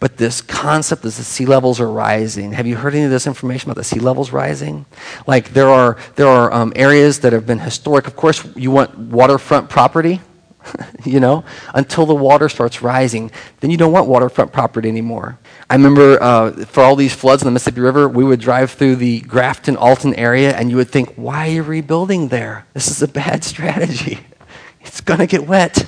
but 0.00 0.16
this 0.16 0.40
concept 0.40 1.02
that 1.02 1.14
the 1.14 1.24
sea 1.24 1.46
levels 1.46 1.80
are 1.80 1.90
rising. 1.90 2.52
Have 2.52 2.66
you 2.66 2.76
heard 2.76 2.94
any 2.94 3.04
of 3.04 3.10
this 3.10 3.26
information 3.26 3.70
about 3.70 3.78
the 3.78 3.84
sea 3.84 4.00
levels 4.00 4.32
rising? 4.32 4.86
Like 5.26 5.50
there 5.54 5.68
are, 5.68 5.96
there 6.16 6.28
are 6.28 6.52
um, 6.52 6.72
areas 6.76 7.20
that 7.20 7.32
have 7.32 7.46
been 7.46 7.60
historic. 7.60 8.06
Of 8.06 8.16
course, 8.16 8.44
you 8.56 8.70
want 8.70 8.96
waterfront 8.98 9.68
property 9.68 10.20
you 11.04 11.20
know, 11.20 11.44
until 11.74 12.06
the 12.06 12.14
water 12.14 12.48
starts 12.48 12.82
rising. 12.82 13.30
Then 13.60 13.70
you 13.70 13.76
don't 13.76 13.92
want 13.92 14.08
waterfront 14.08 14.52
property 14.52 14.88
anymore. 14.88 15.38
I 15.68 15.74
remember 15.74 16.22
uh, 16.22 16.52
for 16.66 16.82
all 16.82 16.96
these 16.96 17.14
floods 17.14 17.42
in 17.42 17.46
the 17.46 17.52
Mississippi 17.52 17.80
River, 17.80 18.08
we 18.08 18.24
would 18.24 18.40
drive 18.40 18.72
through 18.72 18.96
the 18.96 19.20
Grafton 19.20 19.76
Alton 19.76 20.14
area, 20.14 20.54
and 20.54 20.70
you 20.70 20.76
would 20.76 20.90
think, 20.90 21.14
why 21.14 21.48
are 21.48 21.52
you 21.52 21.62
rebuilding 21.62 22.28
there? 22.28 22.66
This 22.74 22.88
is 22.88 23.02
a 23.02 23.08
bad 23.08 23.44
strategy. 23.52 24.20
It's 24.80 25.00
going 25.00 25.20
to 25.20 25.26
get 25.26 25.46
wet. 25.46 25.86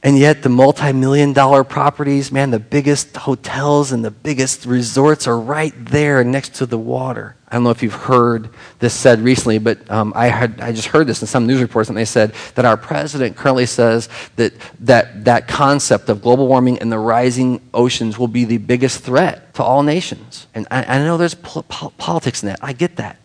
And 0.00 0.16
yet, 0.16 0.44
the 0.44 0.48
multi 0.48 0.92
million 0.92 1.32
dollar 1.32 1.64
properties, 1.64 2.30
man, 2.30 2.52
the 2.52 2.60
biggest 2.60 3.16
hotels 3.16 3.90
and 3.90 4.04
the 4.04 4.12
biggest 4.12 4.64
resorts 4.64 5.26
are 5.26 5.38
right 5.38 5.74
there 5.86 6.22
next 6.22 6.54
to 6.56 6.66
the 6.66 6.78
water. 6.78 7.34
I 7.48 7.56
don't 7.56 7.64
know 7.64 7.70
if 7.70 7.82
you've 7.82 7.94
heard 7.94 8.50
this 8.78 8.94
said 8.94 9.20
recently, 9.20 9.58
but 9.58 9.90
um, 9.90 10.12
I, 10.14 10.28
had, 10.28 10.60
I 10.60 10.70
just 10.70 10.88
heard 10.88 11.08
this 11.08 11.20
in 11.20 11.26
some 11.26 11.46
news 11.48 11.60
reports, 11.60 11.88
and 11.88 11.98
they 11.98 12.04
said 12.04 12.34
that 12.54 12.64
our 12.64 12.76
president 12.76 13.36
currently 13.36 13.66
says 13.66 14.08
that, 14.36 14.52
that 14.80 15.24
that 15.24 15.48
concept 15.48 16.08
of 16.10 16.22
global 16.22 16.46
warming 16.46 16.78
and 16.78 16.92
the 16.92 16.98
rising 16.98 17.60
oceans 17.74 18.18
will 18.18 18.28
be 18.28 18.44
the 18.44 18.58
biggest 18.58 19.00
threat 19.00 19.52
to 19.54 19.64
all 19.64 19.82
nations. 19.82 20.46
And 20.54 20.68
I, 20.70 20.84
I 20.84 20.98
know 20.98 21.16
there's 21.16 21.34
po- 21.34 21.62
po- 21.62 21.92
politics 21.96 22.44
in 22.44 22.50
that. 22.50 22.60
I 22.62 22.72
get 22.72 22.96
that. 22.96 23.18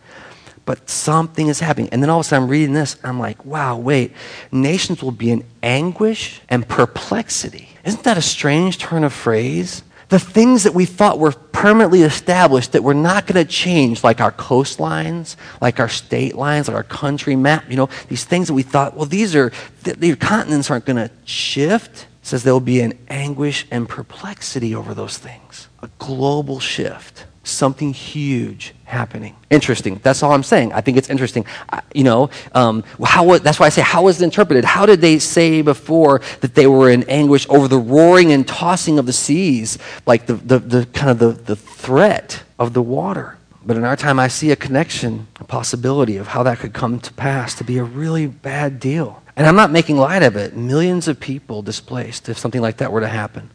But 0.66 0.88
something 0.88 1.48
is 1.48 1.60
happening. 1.60 1.90
And 1.92 2.02
then 2.02 2.08
all 2.08 2.20
of 2.20 2.26
a 2.26 2.28
sudden 2.28 2.44
I'm 2.44 2.50
reading 2.50 2.74
this, 2.74 2.96
I'm 3.04 3.18
like, 3.18 3.44
wow, 3.44 3.76
wait. 3.76 4.12
Nations 4.50 5.02
will 5.02 5.12
be 5.12 5.30
in 5.30 5.44
anguish 5.62 6.40
and 6.48 6.66
perplexity. 6.66 7.68
Isn't 7.84 8.04
that 8.04 8.16
a 8.16 8.22
strange 8.22 8.78
turn 8.78 9.04
of 9.04 9.12
phrase? 9.12 9.82
the 10.08 10.18
things 10.18 10.64
that 10.64 10.74
we 10.74 10.84
thought 10.84 11.18
were 11.18 11.32
permanently 11.32 12.02
established 12.02 12.72
that 12.72 12.82
were 12.82 12.94
not 12.94 13.26
going 13.26 13.44
to 13.44 13.50
change, 13.50 14.04
like 14.04 14.20
our 14.20 14.32
coastlines, 14.32 15.36
like 15.60 15.80
our 15.80 15.88
state 15.88 16.36
lines, 16.36 16.68
like 16.68 16.76
our 16.76 16.84
country 16.84 17.36
map, 17.36 17.64
you 17.68 17.76
know, 17.76 17.88
these 18.08 18.24
things 18.24 18.48
that 18.48 18.54
we 18.54 18.62
thought, 18.62 18.94
well, 18.94 19.06
these 19.06 19.34
are, 19.34 19.50
these 19.82 20.16
continents 20.16 20.70
aren't 20.70 20.84
going 20.84 20.96
to 20.96 21.10
shift. 21.24 22.06
Says 22.22 22.42
there 22.42 22.52
will 22.52 22.60
be 22.60 22.80
an 22.80 22.98
anguish 23.08 23.66
and 23.70 23.88
perplexity 23.88 24.74
over 24.74 24.94
those 24.94 25.18
things, 25.18 25.68
a 25.82 25.90
global 25.98 26.60
shift 26.60 27.26
something 27.44 27.92
huge 27.92 28.74
happening. 28.84 29.36
Interesting. 29.50 30.00
That's 30.02 30.22
all 30.22 30.32
I'm 30.32 30.42
saying. 30.42 30.72
I 30.72 30.80
think 30.80 30.96
it's 30.96 31.10
interesting. 31.10 31.44
I, 31.70 31.82
you 31.94 32.04
know, 32.04 32.30
um, 32.52 32.82
how, 33.04 33.38
that's 33.38 33.60
why 33.60 33.66
I 33.66 33.68
say, 33.68 33.82
how 33.82 34.02
was 34.02 34.20
it 34.20 34.24
interpreted? 34.24 34.64
How 34.64 34.86
did 34.86 35.00
they 35.00 35.18
say 35.18 35.62
before 35.62 36.20
that 36.40 36.54
they 36.54 36.66
were 36.66 36.90
in 36.90 37.04
anguish 37.04 37.46
over 37.48 37.68
the 37.68 37.78
roaring 37.78 38.32
and 38.32 38.46
tossing 38.46 38.98
of 38.98 39.06
the 39.06 39.12
seas, 39.12 39.78
like 40.06 40.26
the, 40.26 40.34
the, 40.34 40.58
the 40.58 40.86
kind 40.86 41.10
of 41.10 41.18
the, 41.18 41.32
the 41.32 41.56
threat 41.56 42.42
of 42.58 42.72
the 42.72 42.82
water? 42.82 43.38
But 43.66 43.76
in 43.76 43.84
our 43.84 43.96
time, 43.96 44.18
I 44.18 44.28
see 44.28 44.50
a 44.50 44.56
connection, 44.56 45.26
a 45.40 45.44
possibility 45.44 46.18
of 46.18 46.28
how 46.28 46.42
that 46.42 46.58
could 46.58 46.74
come 46.74 47.00
to 47.00 47.12
pass 47.14 47.54
to 47.54 47.64
be 47.64 47.78
a 47.78 47.84
really 47.84 48.26
bad 48.26 48.78
deal. 48.78 49.22
And 49.36 49.46
I'm 49.46 49.56
not 49.56 49.70
making 49.70 49.96
light 49.96 50.22
of 50.22 50.36
it. 50.36 50.54
Millions 50.54 51.08
of 51.08 51.18
people 51.18 51.62
displaced 51.62 52.28
if 52.28 52.38
something 52.38 52.60
like 52.60 52.76
that 52.78 52.92
were 52.92 53.00
to 53.00 53.08
happen, 53.08 53.50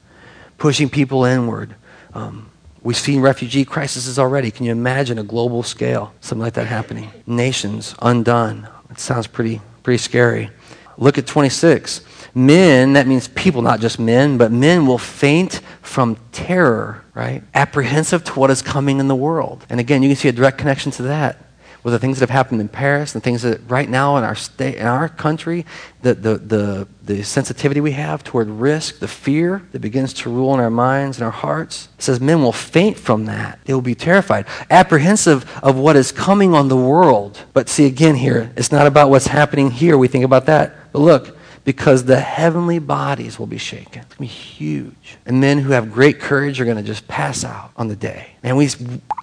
pushing 0.57 0.89
people 0.89 1.25
inward. 1.25 1.75
Um, 2.13 2.49
We've 2.81 2.97
seen 2.97 3.19
refugee 3.21 3.65
crises 3.65 4.17
already. 4.17 4.51
Can 4.51 4.65
you 4.65 4.71
imagine 4.71 5.19
a 5.19 5.23
global 5.23 5.63
scale, 5.63 6.13
something 6.21 6.43
like 6.43 6.53
that 6.53 6.67
happening? 6.67 7.11
Nations 7.27 7.95
undone. 8.01 8.67
It 8.89 8.99
sounds 8.99 9.27
pretty, 9.27 9.61
pretty 9.83 9.97
scary. 9.97 10.49
Look 10.97 11.17
at 11.17 11.27
26. 11.27 12.01
Men, 12.35 12.93
that 12.93 13.07
means 13.07 13.27
people, 13.29 13.61
not 13.61 13.79
just 13.79 13.99
men, 13.99 14.37
but 14.37 14.51
men 14.51 14.85
will 14.85 14.97
faint 14.97 15.61
from 15.81 16.17
terror, 16.31 17.03
right? 17.13 17.43
Apprehensive 17.53 18.23
to 18.25 18.39
what 18.39 18.49
is 18.49 18.61
coming 18.61 18.99
in 18.99 19.07
the 19.07 19.15
world. 19.15 19.65
And 19.69 19.79
again, 19.79 20.03
you 20.03 20.09
can 20.09 20.15
see 20.15 20.29
a 20.29 20.33
direct 20.33 20.57
connection 20.57 20.91
to 20.93 21.03
that 21.03 21.48
with 21.83 21.93
the 21.93 21.99
things 21.99 22.19
that 22.19 22.29
have 22.29 22.35
happened 22.35 22.61
in 22.61 22.67
Paris 22.67 23.15
and 23.15 23.23
things 23.23 23.41
that 23.43 23.61
right 23.69 23.89
now 23.89 24.17
in 24.17 24.23
our 24.23 24.35
state, 24.35 24.75
in 24.75 24.85
our 24.85 25.07
country, 25.07 25.65
the, 26.01 26.13
the, 26.13 26.37
the, 26.37 26.87
the 27.03 27.23
sensitivity 27.23 27.81
we 27.81 27.91
have 27.91 28.23
toward 28.23 28.47
risk, 28.49 28.99
the 28.99 29.07
fear 29.07 29.63
that 29.71 29.79
begins 29.79 30.13
to 30.13 30.29
rule 30.29 30.53
in 30.53 30.59
our 30.59 30.69
minds 30.69 31.17
and 31.17 31.25
our 31.25 31.31
hearts. 31.31 31.89
It 31.97 32.03
says 32.03 32.19
men 32.19 32.41
will 32.41 32.51
faint 32.51 32.97
from 32.97 33.25
that. 33.25 33.59
They 33.65 33.73
will 33.73 33.81
be 33.81 33.95
terrified, 33.95 34.45
apprehensive 34.69 35.49
of 35.63 35.77
what 35.77 35.95
is 35.95 36.11
coming 36.11 36.53
on 36.53 36.67
the 36.67 36.77
world. 36.77 37.43
But 37.53 37.69
see, 37.69 37.85
again, 37.85 38.15
here, 38.15 38.51
it's 38.55 38.71
not 38.71 38.87
about 38.87 39.09
what's 39.09 39.27
happening 39.27 39.71
here. 39.71 39.97
We 39.97 40.07
think 40.07 40.25
about 40.25 40.45
that. 40.47 40.91
But 40.91 40.99
look, 40.99 41.37
because 41.69 42.05
the 42.05 42.19
heavenly 42.19 42.79
bodies 42.79 43.37
will 43.37 43.45
be 43.45 43.57
shaken. 43.57 44.01
It's 44.01 44.15
going 44.15 44.15
to 44.15 44.19
be 44.21 44.25
huge. 44.25 45.17
And 45.25 45.39
men 45.39 45.59
who 45.59 45.71
have 45.71 45.91
great 45.91 46.19
courage 46.19 46.59
are 46.59 46.65
going 46.65 46.77
to 46.77 46.83
just 46.83 47.07
pass 47.07 47.43
out 47.43 47.71
on 47.77 47.87
the 47.87 47.95
day. 47.95 48.31
And 48.41 48.57
we, 48.57 48.69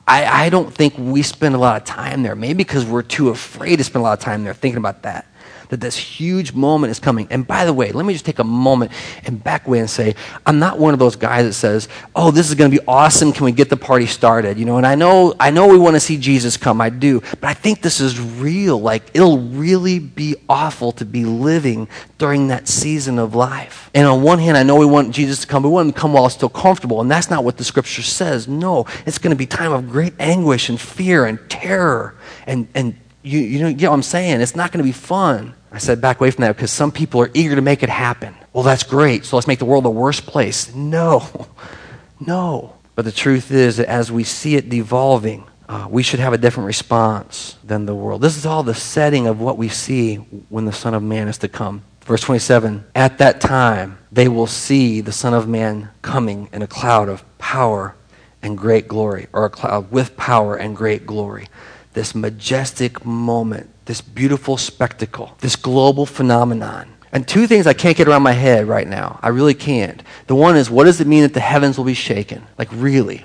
I, 0.07 0.47
I 0.47 0.49
don't 0.51 0.73
think 0.73 0.95
we 0.97 1.23
spend 1.23 1.55
a 1.55 1.59
lot 1.59 1.77
of 1.77 1.85
time 1.85 2.23
there. 2.23 2.37
Maybe 2.37 2.59
because 2.59 2.85
we're 2.85 3.03
too 3.03 3.31
afraid 3.31 3.77
to 3.77 3.85
spend 3.85 4.01
a 4.01 4.05
lot 4.05 4.19
of 4.19 4.25
time 4.25 4.45
there 4.45 4.55
thinking 4.55 4.79
about 4.79 5.03
that 5.03 5.27
that 5.69 5.81
this 5.81 5.97
huge 5.97 6.53
moment 6.53 6.91
is 6.91 6.99
coming. 6.99 7.27
And 7.31 7.47
by 7.47 7.65
the 7.65 7.73
way, 7.73 7.93
let 7.93 8.07
me 8.07 8.13
just 8.13 8.25
take 8.25 8.39
a 8.39 8.45
moment 8.45 8.93
and 9.25 9.43
back 9.43 9.67
away 9.67 9.81
and 9.81 9.91
say, 9.91 10.15
I'm 10.45 10.59
not 10.59 10.79
one 10.79 10.93
of 10.93 10.99
those 10.99 11.17
guys 11.17 11.47
that 11.47 11.55
says, 11.55 11.89
"Oh, 12.15 12.31
this 12.31 12.49
is 12.49 12.55
going 12.55 12.71
to 12.71 12.79
be 12.79 12.85
awesome. 12.87 13.33
Can 13.33 13.45
we 13.45 13.53
get 13.53 13.71
the 13.71 13.77
party 13.77 14.07
started?" 14.07 14.59
You 14.59 14.65
know, 14.65 14.77
and 14.77 14.87
I 14.87 14.95
know 14.95 15.35
I 15.41 15.51
know 15.51 15.69
we 15.69 15.79
want 15.79 15.95
to 15.95 16.01
see 16.01 16.17
Jesus 16.17 16.57
come. 16.57 16.81
I 16.81 16.91
do. 16.91 17.21
But 17.21 17.45
I 17.45 17.55
think 17.55 17.83
this 17.83 18.01
is 18.01 18.21
real. 18.21 18.81
Like 18.81 19.03
it'll 19.15 19.39
really 19.39 19.99
be 19.99 20.37
awful 20.49 20.93
to 20.93 21.05
be 21.05 21.25
living 21.25 21.89
during 22.19 22.49
that 22.49 22.69
season 22.69 23.19
of 23.19 23.35
life. 23.35 23.91
And 23.95 24.07
on 24.07 24.23
one 24.23 24.39
hand, 24.39 24.57
I 24.57 24.63
know 24.63 24.77
we 24.77 24.87
want 24.87 25.15
Jesus 25.15 25.41
to 25.41 25.47
come, 25.47 25.63
but 25.63 25.69
we 25.69 25.75
want 25.75 25.89
him 25.89 25.93
to 25.95 26.01
come 26.01 26.13
while 26.13 26.27
it's 26.27 26.35
still 26.35 26.49
comfortable. 26.49 27.01
And 27.01 27.11
that's 27.11 27.31
not 27.31 27.45
what 27.45 27.57
the 27.57 27.65
scripture 27.65 28.03
says. 28.03 28.49
No, 28.49 28.87
it's 29.05 29.19
going 29.19 29.31
to 29.31 29.37
be 29.37 29.47
time 29.47 29.73
of 29.73 29.91
great 29.91 30.15
anguish 30.19 30.69
and 30.69 30.81
fear 30.81 31.27
and 31.27 31.39
terror 31.49 32.15
and, 32.47 32.69
and 32.75 32.95
you, 33.27 33.41
you, 33.41 33.59
know, 33.59 33.69
you 33.69 33.89
what 33.89 33.95
I'm 33.95 34.03
saying? 34.03 34.41
It's 34.41 34.55
not 34.55 34.71
going 34.71 34.79
to 34.79 34.85
be 34.85 34.93
fun. 34.93 35.55
I 35.73 35.79
said 35.79 36.01
back 36.01 36.21
away 36.21 36.31
from 36.31 36.43
that 36.43 36.55
because 36.55 36.71
some 36.71 36.93
people 36.93 37.21
are 37.21 37.31
eager 37.35 37.57
to 37.57 37.61
make 37.61 37.83
it 37.83 37.89
happen. 37.89 38.35
Well, 38.53 38.63
that's 38.63 38.85
great. 38.85 39.25
So 39.25 39.37
let's 39.37 39.49
make 39.49 39.59
the 39.59 39.65
world 39.65 39.85
a 39.85 39.91
worse 39.91 40.21
place. 40.21 40.73
No, 40.75 41.49
no. 42.21 42.77
But 42.95 43.05
the 43.05 43.13
truth 43.13 43.51
is 43.51 43.79
that 43.79 43.89
as 43.89 44.13
we 44.13 44.23
see 44.23 44.55
it 44.55 44.69
devolving, 44.69 45.45
uh, 45.69 45.89
we 45.91 46.05
should 46.05 46.21
have 46.21 46.33
a 46.33 46.39
different 46.39 46.69
response 46.69 47.59
than 47.65 47.85
the 47.85 47.95
world. 47.95 48.23
This 48.23 48.37
is 48.37 48.47
all 48.47 48.63
the 48.63 48.75
setting 48.75 49.27
of 49.27 49.41
what 49.41 49.59
we 49.59 49.69
see 49.69 50.17
when 50.17 50.65
the 50.65 50.73
Son 50.73 50.95
of 50.95 51.03
Man 51.03 51.27
is 51.27 51.39
to 51.39 51.49
come. 51.49 51.83
Verse 52.03 52.21
27 52.21 52.85
At 52.95 53.19
that 53.19 53.41
time, 53.41 53.99
they 54.13 54.29
will 54.29 54.47
see 54.47 55.01
the 55.01 55.13
Son 55.13 55.35
of 55.35 55.49
Man 55.49 55.91
coming 56.03 56.49
in 56.53 56.63
a 56.63 56.69
cloud 56.69 57.09
of 57.09 57.25
power 57.39 57.97
and 58.41 58.57
great 58.57 58.87
glory, 58.87 59.27
or 59.33 59.45
a 59.45 59.51
cloud 59.51 59.91
with 59.91 60.17
power 60.17 60.55
and 60.55 60.77
great 60.77 61.05
glory 61.05 61.49
this 61.97 62.15
majestic 62.15 63.07
moment, 63.07 63.71
this 63.87 64.03
beautiful 64.03 64.59
spectacle, 64.59 65.35
this 65.41 65.57
global 65.57 66.05
phenomenon. 66.05 66.87
And 67.11 67.27
two 67.27 67.47
things 67.47 67.67
I 67.67 67.73
can't 67.73 67.97
get 67.97 68.07
around 68.07 68.23
my 68.23 68.33
head 68.33 68.69
right 68.69 68.87
now. 68.87 69.19
I 69.23 69.29
really 69.29 69.55
can't. 69.55 70.03
The 70.27 70.35
one 70.35 70.59
is, 70.59 70.69
what 70.69 70.85
does 70.85 71.01
it 71.01 71.07
mean 71.07 71.23
that 71.23 71.33
the 71.33 71.41
heavens 71.41 71.79
will 71.79 71.87
be 71.87 71.95
shaken? 71.95 72.47
Like, 72.59 72.69
really? 72.71 73.25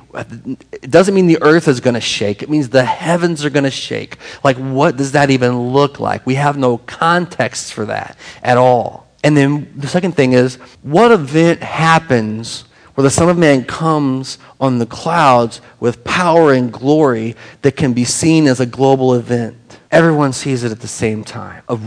It 0.71 0.89
doesn't 0.89 1.13
mean 1.13 1.27
the 1.27 1.41
earth 1.41 1.67
is 1.67 1.81
going 1.81 1.95
to 1.95 2.01
shake. 2.01 2.41
It 2.41 2.49
means 2.49 2.69
the 2.69 2.85
heavens 2.85 3.43
are 3.43 3.49
going 3.49 3.65
to 3.65 3.71
shake. 3.71 4.17
Like, 4.41 4.55
what 4.55 4.95
does 4.95 5.11
that 5.11 5.29
even 5.29 5.73
look 5.73 5.99
like? 5.99 6.25
We 6.25 6.35
have 6.35 6.57
no 6.57 6.77
context 6.77 7.73
for 7.73 7.85
that 7.87 8.17
at 8.41 8.57
all. 8.57 9.09
And 9.21 9.35
then 9.35 9.73
the 9.75 9.89
second 9.89 10.13
thing 10.13 10.31
is, 10.31 10.55
what 10.81 11.11
event 11.11 11.61
happens 11.61 12.63
where 13.01 13.09
the 13.09 13.15
Son 13.15 13.29
of 13.29 13.37
Man 13.39 13.65
comes 13.65 14.37
on 14.59 14.77
the 14.77 14.85
clouds 14.85 15.59
with 15.79 16.03
power 16.03 16.53
and 16.53 16.71
glory 16.71 17.35
that 17.63 17.75
can 17.75 17.93
be 17.93 18.05
seen 18.05 18.45
as 18.45 18.59
a 18.59 18.65
global 18.67 19.15
event. 19.15 19.57
Everyone 19.89 20.33
sees 20.33 20.63
it 20.63 20.71
at 20.71 20.81
the 20.81 20.87
same 20.87 21.23
time. 21.23 21.63
A, 21.67 21.79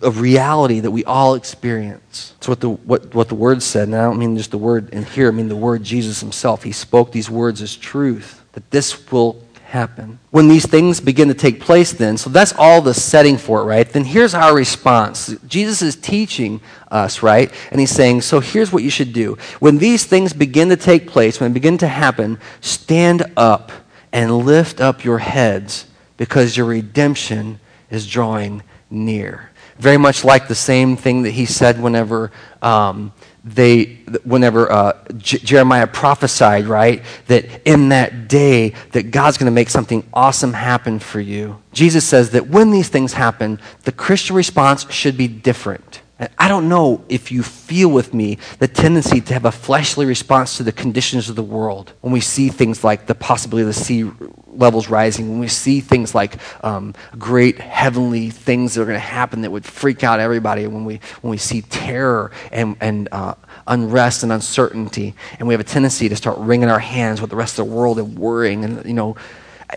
a 0.00 0.12
reality 0.12 0.78
that 0.78 0.92
we 0.92 1.04
all 1.06 1.34
experience. 1.34 2.34
It's 2.36 2.46
what 2.46 2.60
the, 2.60 2.68
what, 2.68 3.12
what 3.16 3.28
the 3.28 3.34
word 3.34 3.64
said. 3.64 3.88
And 3.88 3.96
I 3.96 4.02
don't 4.02 4.16
mean 4.16 4.36
just 4.36 4.52
the 4.52 4.58
word 4.58 4.90
in 4.90 5.04
here, 5.06 5.26
I 5.26 5.32
mean 5.32 5.48
the 5.48 5.56
word 5.56 5.82
Jesus 5.82 6.20
himself. 6.20 6.62
He 6.62 6.70
spoke 6.70 7.10
these 7.10 7.28
words 7.28 7.60
as 7.62 7.74
truth. 7.74 8.44
That 8.52 8.70
this 8.70 9.10
will 9.10 9.42
happen. 9.70 10.18
When 10.30 10.48
these 10.48 10.66
things 10.66 11.00
begin 11.00 11.28
to 11.28 11.34
take 11.34 11.60
place, 11.60 11.92
then, 11.92 12.16
so 12.16 12.28
that's 12.28 12.52
all 12.58 12.82
the 12.82 12.92
setting 12.92 13.38
for 13.38 13.60
it, 13.60 13.64
right? 13.64 13.88
Then 13.88 14.04
here's 14.04 14.34
our 14.34 14.52
response. 14.52 15.34
Jesus 15.46 15.80
is 15.80 15.94
teaching 15.94 16.60
us, 16.90 17.22
right? 17.22 17.52
And 17.70 17.78
he's 17.78 17.92
saying, 17.92 18.22
so 18.22 18.40
here's 18.40 18.72
what 18.72 18.82
you 18.82 18.90
should 18.90 19.12
do. 19.12 19.38
When 19.60 19.78
these 19.78 20.04
things 20.04 20.32
begin 20.32 20.70
to 20.70 20.76
take 20.76 21.06
place, 21.06 21.38
when 21.38 21.52
they 21.52 21.54
begin 21.54 21.78
to 21.78 21.86
happen, 21.86 22.40
stand 22.60 23.32
up 23.36 23.70
and 24.12 24.38
lift 24.38 24.80
up 24.80 25.04
your 25.04 25.18
heads 25.18 25.86
because 26.16 26.56
your 26.56 26.66
redemption 26.66 27.60
is 27.90 28.08
drawing 28.08 28.64
near. 28.90 29.50
Very 29.78 29.98
much 29.98 30.24
like 30.24 30.48
the 30.48 30.54
same 30.56 30.96
thing 30.96 31.22
that 31.22 31.30
he 31.30 31.46
said 31.46 31.80
whenever. 31.80 32.32
Um, 32.60 33.12
they 33.44 33.84
whenever 34.24 34.70
uh, 34.70 34.92
J- 35.16 35.38
jeremiah 35.38 35.86
prophesied 35.86 36.66
right 36.66 37.02
that 37.26 37.46
in 37.64 37.88
that 37.88 38.28
day 38.28 38.74
that 38.92 39.10
god's 39.10 39.38
going 39.38 39.46
to 39.46 39.54
make 39.54 39.70
something 39.70 40.04
awesome 40.12 40.52
happen 40.52 40.98
for 40.98 41.20
you. 41.20 41.60
Jesus 41.72 42.04
says 42.04 42.30
that 42.30 42.48
when 42.48 42.70
these 42.70 42.88
things 42.88 43.12
happen 43.14 43.58
the 43.84 43.92
christian 43.92 44.36
response 44.36 44.90
should 44.92 45.16
be 45.16 45.28
different. 45.28 46.02
I 46.38 46.48
don't 46.48 46.68
know 46.68 47.02
if 47.08 47.32
you 47.32 47.42
feel 47.42 47.88
with 47.88 48.12
me 48.12 48.36
the 48.58 48.68
tendency 48.68 49.22
to 49.22 49.32
have 49.32 49.46
a 49.46 49.52
fleshly 49.52 50.04
response 50.04 50.58
to 50.58 50.62
the 50.62 50.72
conditions 50.72 51.30
of 51.30 51.36
the 51.36 51.42
world 51.42 51.94
when 52.02 52.12
we 52.12 52.20
see 52.20 52.50
things 52.50 52.84
like 52.84 53.06
the 53.06 53.14
possibility 53.14 53.62
of 53.62 53.74
the 53.74 53.80
sea 53.80 54.10
levels 54.52 54.88
rising, 54.88 55.28
when 55.30 55.38
we 55.38 55.48
see 55.48 55.80
things 55.80 56.14
like 56.14 56.36
um, 56.64 56.94
great 57.18 57.58
heavenly 57.58 58.30
things 58.30 58.74
that 58.74 58.82
are 58.82 58.84
going 58.84 58.96
to 58.96 59.00
happen 59.00 59.42
that 59.42 59.50
would 59.50 59.64
freak 59.64 60.04
out 60.04 60.20
everybody, 60.20 60.66
when 60.66 60.84
we, 60.84 61.00
when 61.20 61.30
we 61.30 61.36
see 61.36 61.62
terror 61.62 62.30
and, 62.52 62.76
and 62.80 63.08
uh, 63.12 63.34
unrest 63.66 64.22
and 64.22 64.32
uncertainty, 64.32 65.14
and 65.38 65.48
we 65.48 65.54
have 65.54 65.60
a 65.60 65.64
tendency 65.64 66.08
to 66.08 66.16
start 66.16 66.38
wringing 66.38 66.68
our 66.68 66.78
hands 66.78 67.20
with 67.20 67.30
the 67.30 67.36
rest 67.36 67.58
of 67.58 67.66
the 67.66 67.72
world 67.72 67.98
and 67.98 68.18
worrying, 68.18 68.64
and, 68.64 68.84
you 68.84 68.94
know, 68.94 69.16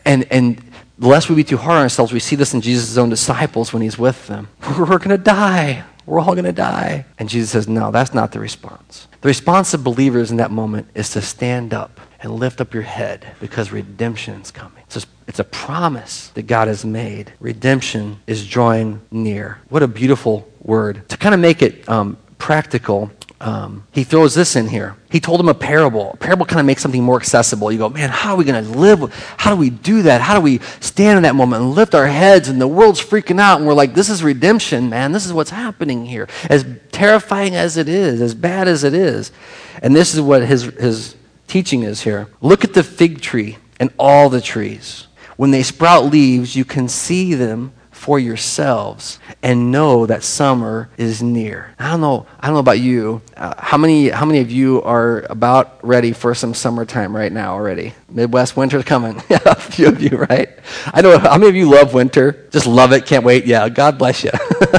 and, 0.06 0.26
and 0.32 0.62
lest 1.00 1.30
we 1.30 1.36
be 1.36 1.44
too 1.44 1.58
hard 1.58 1.78
on 1.78 1.84
ourselves, 1.84 2.12
we 2.12 2.20
see 2.20 2.36
this 2.36 2.54
in 2.54 2.62
Jesus' 2.62 2.98
own 2.98 3.10
disciples 3.10 3.74
when 3.74 3.82
he's 3.82 3.98
with 3.98 4.28
them. 4.28 4.48
We're 4.78 4.86
going 4.86 5.10
to 5.10 5.18
die. 5.18 5.84
We're 6.06 6.20
all 6.20 6.34
going 6.34 6.46
to 6.46 6.52
die. 6.52 7.06
And 7.18 7.30
Jesus 7.30 7.52
says, 7.52 7.68
No, 7.68 7.92
that's 7.92 8.14
not 8.14 8.32
the 8.32 8.40
response. 8.40 9.08
The 9.22 9.28
response 9.28 9.74
of 9.74 9.84
believers 9.84 10.32
in 10.32 10.38
that 10.38 10.52
moment 10.52 10.88
is 10.96 11.10
to 11.12 11.22
stand 11.22 11.74
up 11.74 12.00
and 12.24 12.34
lift 12.34 12.62
up 12.62 12.74
your 12.74 12.84
head 12.84 13.36
because 13.40 13.72
redemption 13.72 14.42
is 14.42 14.50
coming. 14.50 14.82
It's 14.86 14.98
a, 14.98 15.02
it's 15.28 15.40
a 15.40 15.44
promise 15.44 16.30
that 16.30 16.44
God 16.44 16.70
has 16.70 16.86
made. 16.86 17.34
Redemption 17.40 18.22
is 18.26 18.48
drawing 18.48 19.02
near. 19.12 19.60
What 19.70 19.84
a 19.84 19.88
beautiful 19.88 20.50
word. 20.62 21.08
To 21.10 21.18
kind 21.18 21.36
of 21.36 21.42
make 21.42 21.62
it 21.62 21.88
um, 21.90 22.18
practical, 22.38 23.12
um, 23.42 23.86
he 23.92 24.06
throws 24.06 24.34
this 24.34 24.56
in 24.56 24.70
here. 24.70 24.96
He 25.12 25.20
told 25.20 25.42
him 25.42 25.50
a 25.50 25.54
parable. 25.54 26.14
A 26.14 26.18
parable 26.18 26.46
kind 26.46 26.62
of 26.62 26.66
makes 26.66 26.82
something 26.82 27.04
more 27.04 27.18
accessible. 27.18 27.74
You 27.74 27.78
go, 27.78 27.90
man, 27.90 28.10
how 28.10 28.32
are 28.32 28.38
we 28.38 28.46
going 28.46 28.64
to 28.64 28.80
live? 28.80 29.14
How 29.38 29.54
do 29.54 29.58
we 29.58 29.70
do 29.70 30.04
that? 30.04 30.22
How 30.22 30.34
do 30.36 30.40
we 30.40 30.60
stand 30.80 31.18
in 31.18 31.24
that 31.24 31.36
moment 31.36 31.62
and 31.62 31.74
lift 31.74 31.94
our 31.94 32.08
heads 32.08 32.48
and 32.48 32.60
the 32.60 32.70
world's 32.70 33.02
freaking 33.02 33.40
out 33.40 33.58
and 33.58 33.68
we're 33.68 33.74
like, 33.74 33.94
this 33.94 34.10
is 34.10 34.24
redemption, 34.24 34.90
man. 34.90 35.12
This 35.12 35.26
is 35.26 35.34
what's 35.34 35.50
happening 35.50 36.06
here. 36.06 36.30
As 36.50 36.66
terrifying 36.94 37.54
as 37.54 37.76
it 37.76 37.90
is, 37.90 38.22
as 38.22 38.34
bad 38.34 38.70
as 38.70 38.86
it 38.86 38.94
is. 38.94 39.34
And 39.82 39.94
this 39.94 40.14
is 40.14 40.22
what 40.22 40.46
his, 40.46 40.64
his 40.64 41.16
teaching 41.48 41.84
is 41.84 42.02
here. 42.02 42.28
Look 42.42 42.64
at 42.64 42.74
the 42.74 42.84
fig 42.84 43.22
tree 43.22 43.58
and 43.80 43.92
all 43.98 44.30
the 44.30 44.42
trees. 44.42 45.08
When 45.38 45.52
they 45.52 45.64
sprout 45.64 46.06
leaves, 46.06 46.56
you 46.56 46.66
can 46.66 46.88
see 46.88 47.34
them 47.34 47.74
for 48.04 48.20
yourselves 48.20 49.18
and 49.42 49.72
know 49.72 50.06
that 50.06 50.24
summer 50.24 50.90
is 50.98 51.24
near. 51.24 51.74
I 51.80 51.92
don't 51.92 52.02
know. 52.02 52.26
I 52.38 52.48
don't 52.48 52.56
know 52.56 52.60
about 52.60 52.80
you. 52.80 53.22
Uh, 53.38 53.54
how 53.58 53.78
many? 53.78 54.10
How 54.10 54.26
many 54.26 54.42
of 54.42 54.52
you 54.52 54.82
are 54.82 55.26
about 55.30 55.80
ready 55.84 56.12
for 56.12 56.36
some 56.36 56.54
summertime 56.54 57.16
right 57.16 57.32
now 57.32 57.54
already? 57.54 57.94
Midwest 58.10 58.58
winter's 58.58 58.84
coming. 58.84 59.22
a 59.30 59.56
few 59.56 59.88
of 59.88 60.02
you, 60.02 60.18
right? 60.18 60.50
I 60.88 61.02
know. 61.02 61.18
How 61.18 61.38
many 61.38 61.48
of 61.48 61.56
you 61.56 61.70
love 61.70 61.94
winter? 61.94 62.48
Just 62.52 62.68
love 62.68 62.92
it. 62.92 63.06
Can't 63.06 63.24
wait. 63.24 63.46
Yeah. 63.46 63.70
God 63.70 63.98
bless 63.98 64.24
you. 64.24 64.32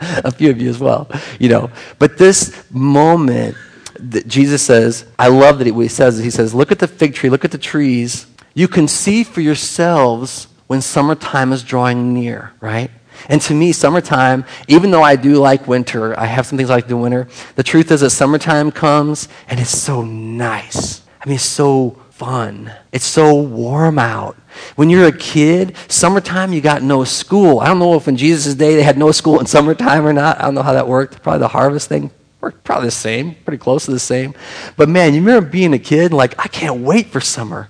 a 0.00 0.30
few 0.30 0.50
of 0.50 0.62
you 0.62 0.70
as 0.70 0.78
well. 0.78 1.10
You 1.40 1.48
know. 1.48 1.70
But 1.98 2.18
this 2.18 2.64
moment 2.70 3.56
that 4.00 4.26
Jesus 4.26 4.62
says, 4.62 5.06
I 5.18 5.28
love 5.28 5.58
that 5.58 5.66
he, 5.66 5.88
says, 5.88 6.18
he 6.18 6.30
says, 6.30 6.54
look 6.54 6.72
at 6.72 6.78
the 6.78 6.88
fig 6.88 7.14
tree, 7.14 7.30
look 7.30 7.44
at 7.44 7.50
the 7.50 7.58
trees. 7.58 8.26
You 8.54 8.68
can 8.68 8.88
see 8.88 9.24
for 9.24 9.40
yourselves 9.40 10.48
when 10.66 10.80
summertime 10.80 11.52
is 11.52 11.62
drawing 11.62 12.14
near, 12.14 12.52
right? 12.60 12.90
And 13.28 13.40
to 13.42 13.54
me, 13.54 13.72
summertime, 13.72 14.44
even 14.68 14.90
though 14.90 15.02
I 15.02 15.16
do 15.16 15.34
like 15.36 15.66
winter, 15.66 16.18
I 16.18 16.26
have 16.26 16.46
some 16.46 16.56
things 16.56 16.70
I 16.70 16.76
like 16.76 16.88
the 16.88 16.96
winter, 16.96 17.28
the 17.56 17.62
truth 17.62 17.90
is 17.90 18.00
that 18.00 18.10
summertime 18.10 18.70
comes 18.72 19.28
and 19.48 19.60
it's 19.60 19.76
so 19.76 20.02
nice. 20.02 21.02
I 21.20 21.28
mean, 21.28 21.34
it's 21.34 21.44
so 21.44 22.00
fun. 22.10 22.72
It's 22.92 23.04
so 23.04 23.34
warm 23.34 23.98
out. 23.98 24.36
When 24.76 24.90
you're 24.90 25.06
a 25.06 25.16
kid, 25.16 25.76
summertime, 25.88 26.52
you 26.52 26.60
got 26.60 26.82
no 26.82 27.04
school. 27.04 27.60
I 27.60 27.66
don't 27.66 27.78
know 27.78 27.94
if 27.94 28.08
in 28.08 28.16
Jesus' 28.16 28.54
day 28.54 28.74
they 28.74 28.82
had 28.82 28.98
no 28.98 29.12
school 29.12 29.40
in 29.40 29.46
summertime 29.46 30.06
or 30.06 30.12
not. 30.12 30.38
I 30.38 30.42
don't 30.42 30.54
know 30.54 30.62
how 30.62 30.72
that 30.72 30.88
worked. 30.88 31.22
Probably 31.22 31.40
the 31.40 31.48
harvest 31.48 31.88
thing. 31.88 32.10
Worked 32.40 32.64
probably 32.64 32.88
the 32.88 32.92
same, 32.92 33.34
pretty 33.44 33.58
close 33.58 33.84
to 33.84 33.90
the 33.90 33.98
same. 33.98 34.34
But 34.76 34.88
man, 34.88 35.14
you 35.14 35.20
remember 35.20 35.48
being 35.48 35.74
a 35.74 35.78
kid, 35.78 36.12
like, 36.12 36.38
I 36.38 36.48
can't 36.48 36.80
wait 36.80 37.08
for 37.08 37.20
summer. 37.20 37.68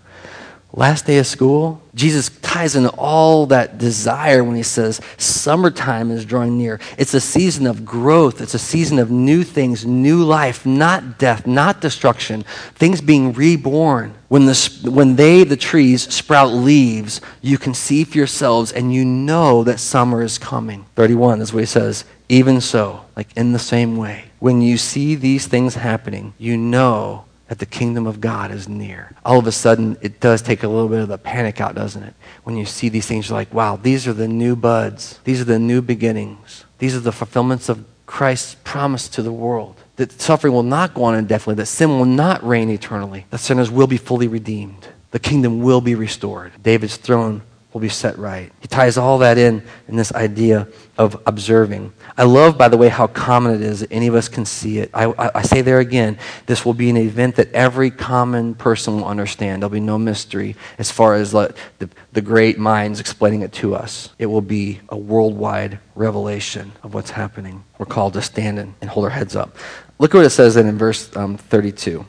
Last 0.72 1.04
day 1.04 1.18
of 1.18 1.26
school, 1.26 1.82
Jesus 1.96 2.30
ties 2.42 2.76
in 2.76 2.86
all 2.86 3.46
that 3.46 3.78
desire 3.78 4.44
when 4.44 4.54
he 4.54 4.62
says, 4.62 5.00
Summertime 5.18 6.12
is 6.12 6.24
drawing 6.24 6.56
near. 6.56 6.78
It's 6.96 7.12
a 7.12 7.20
season 7.20 7.66
of 7.66 7.84
growth. 7.84 8.40
It's 8.40 8.54
a 8.54 8.58
season 8.58 9.00
of 9.00 9.10
new 9.10 9.42
things, 9.42 9.84
new 9.84 10.22
life, 10.22 10.64
not 10.64 11.18
death, 11.18 11.44
not 11.44 11.80
destruction, 11.80 12.44
things 12.76 13.00
being 13.00 13.32
reborn. 13.32 14.14
When, 14.28 14.46
the, 14.46 14.88
when 14.88 15.16
they, 15.16 15.42
the 15.42 15.56
trees, 15.56 16.02
sprout 16.14 16.52
leaves, 16.52 17.20
you 17.42 17.58
can 17.58 17.74
see 17.74 18.04
for 18.04 18.16
yourselves 18.16 18.70
and 18.70 18.94
you 18.94 19.04
know 19.04 19.64
that 19.64 19.80
summer 19.80 20.22
is 20.22 20.38
coming. 20.38 20.86
31 20.94 21.40
is 21.40 21.52
what 21.52 21.60
he 21.60 21.66
says. 21.66 22.04
Even 22.30 22.60
so, 22.60 23.04
like 23.16 23.36
in 23.36 23.50
the 23.50 23.58
same 23.58 23.96
way, 23.96 24.26
when 24.38 24.62
you 24.62 24.78
see 24.78 25.16
these 25.16 25.48
things 25.48 25.74
happening, 25.74 26.32
you 26.38 26.56
know 26.56 27.24
that 27.48 27.58
the 27.58 27.66
kingdom 27.66 28.06
of 28.06 28.20
God 28.20 28.52
is 28.52 28.68
near. 28.68 29.10
All 29.24 29.40
of 29.40 29.48
a 29.48 29.52
sudden, 29.52 29.98
it 30.00 30.20
does 30.20 30.40
take 30.40 30.62
a 30.62 30.68
little 30.68 30.88
bit 30.88 31.00
of 31.00 31.08
the 31.08 31.18
panic 31.18 31.60
out, 31.60 31.74
doesn't 31.74 32.04
it? 32.04 32.14
When 32.44 32.56
you 32.56 32.66
see 32.66 32.88
these 32.88 33.04
things, 33.04 33.28
you're 33.28 33.36
like, 33.36 33.52
wow, 33.52 33.74
these 33.74 34.06
are 34.06 34.12
the 34.12 34.28
new 34.28 34.54
buds. 34.54 35.18
These 35.24 35.40
are 35.40 35.44
the 35.44 35.58
new 35.58 35.82
beginnings. 35.82 36.64
These 36.78 36.94
are 36.94 37.00
the 37.00 37.10
fulfillments 37.10 37.68
of 37.68 37.84
Christ's 38.06 38.54
promise 38.62 39.08
to 39.08 39.22
the 39.22 39.32
world. 39.32 39.74
That 39.96 40.22
suffering 40.22 40.52
will 40.52 40.62
not 40.62 40.94
go 40.94 41.02
on 41.02 41.16
indefinitely, 41.16 41.56
that 41.56 41.66
sin 41.66 41.88
will 41.88 42.04
not 42.04 42.46
reign 42.46 42.70
eternally, 42.70 43.26
that 43.30 43.38
sinners 43.38 43.72
will 43.72 43.88
be 43.88 43.96
fully 43.96 44.28
redeemed. 44.28 44.86
The 45.10 45.18
kingdom 45.18 45.62
will 45.62 45.80
be 45.80 45.96
restored. 45.96 46.52
David's 46.62 46.96
throne 46.96 47.42
will 47.72 47.80
be 47.80 47.88
set 47.88 48.18
right. 48.18 48.52
He 48.60 48.68
ties 48.68 48.96
all 48.98 49.18
that 49.18 49.38
in 49.38 49.62
in 49.88 49.96
this 49.96 50.12
idea 50.12 50.66
of 50.98 51.20
observing. 51.24 51.92
I 52.18 52.24
love, 52.24 52.58
by 52.58 52.68
the 52.68 52.76
way, 52.76 52.88
how 52.88 53.06
common 53.06 53.54
it 53.54 53.62
is 53.62 53.80
that 53.80 53.92
any 53.92 54.06
of 54.06 54.14
us 54.14 54.28
can 54.28 54.44
see 54.44 54.78
it. 54.78 54.90
I, 54.92 55.04
I, 55.06 55.30
I, 55.36 55.42
say 55.42 55.62
there 55.62 55.78
again, 55.78 56.18
this 56.44 56.66
will 56.66 56.74
be 56.74 56.90
an 56.90 56.98
event 56.98 57.36
that 57.36 57.50
every 57.52 57.90
common 57.90 58.54
person 58.54 58.96
will 58.96 59.06
understand. 59.06 59.62
There'll 59.62 59.70
be 59.70 59.80
no 59.80 59.98
mystery 59.98 60.56
as 60.78 60.90
far 60.90 61.14
as 61.14 61.30
the, 61.30 61.54
the, 62.12 62.20
great 62.20 62.58
minds 62.58 63.00
explaining 63.00 63.40
it 63.40 63.52
to 63.54 63.74
us. 63.74 64.10
It 64.18 64.26
will 64.26 64.42
be 64.42 64.80
a 64.90 64.96
worldwide 64.96 65.78
revelation 65.94 66.72
of 66.82 66.92
what's 66.92 67.10
happening. 67.10 67.64
We're 67.78 67.86
called 67.86 68.12
to 68.14 68.22
stand 68.22 68.58
and, 68.58 68.74
and 68.82 68.90
hold 68.90 69.06
our 69.06 69.10
heads 69.10 69.34
up. 69.34 69.56
Look 69.98 70.14
at 70.14 70.18
what 70.18 70.26
it 70.26 70.30
says 70.30 70.54
then 70.56 70.66
in 70.66 70.76
verse 70.76 71.14
um, 71.16 71.38
32. 71.38 72.04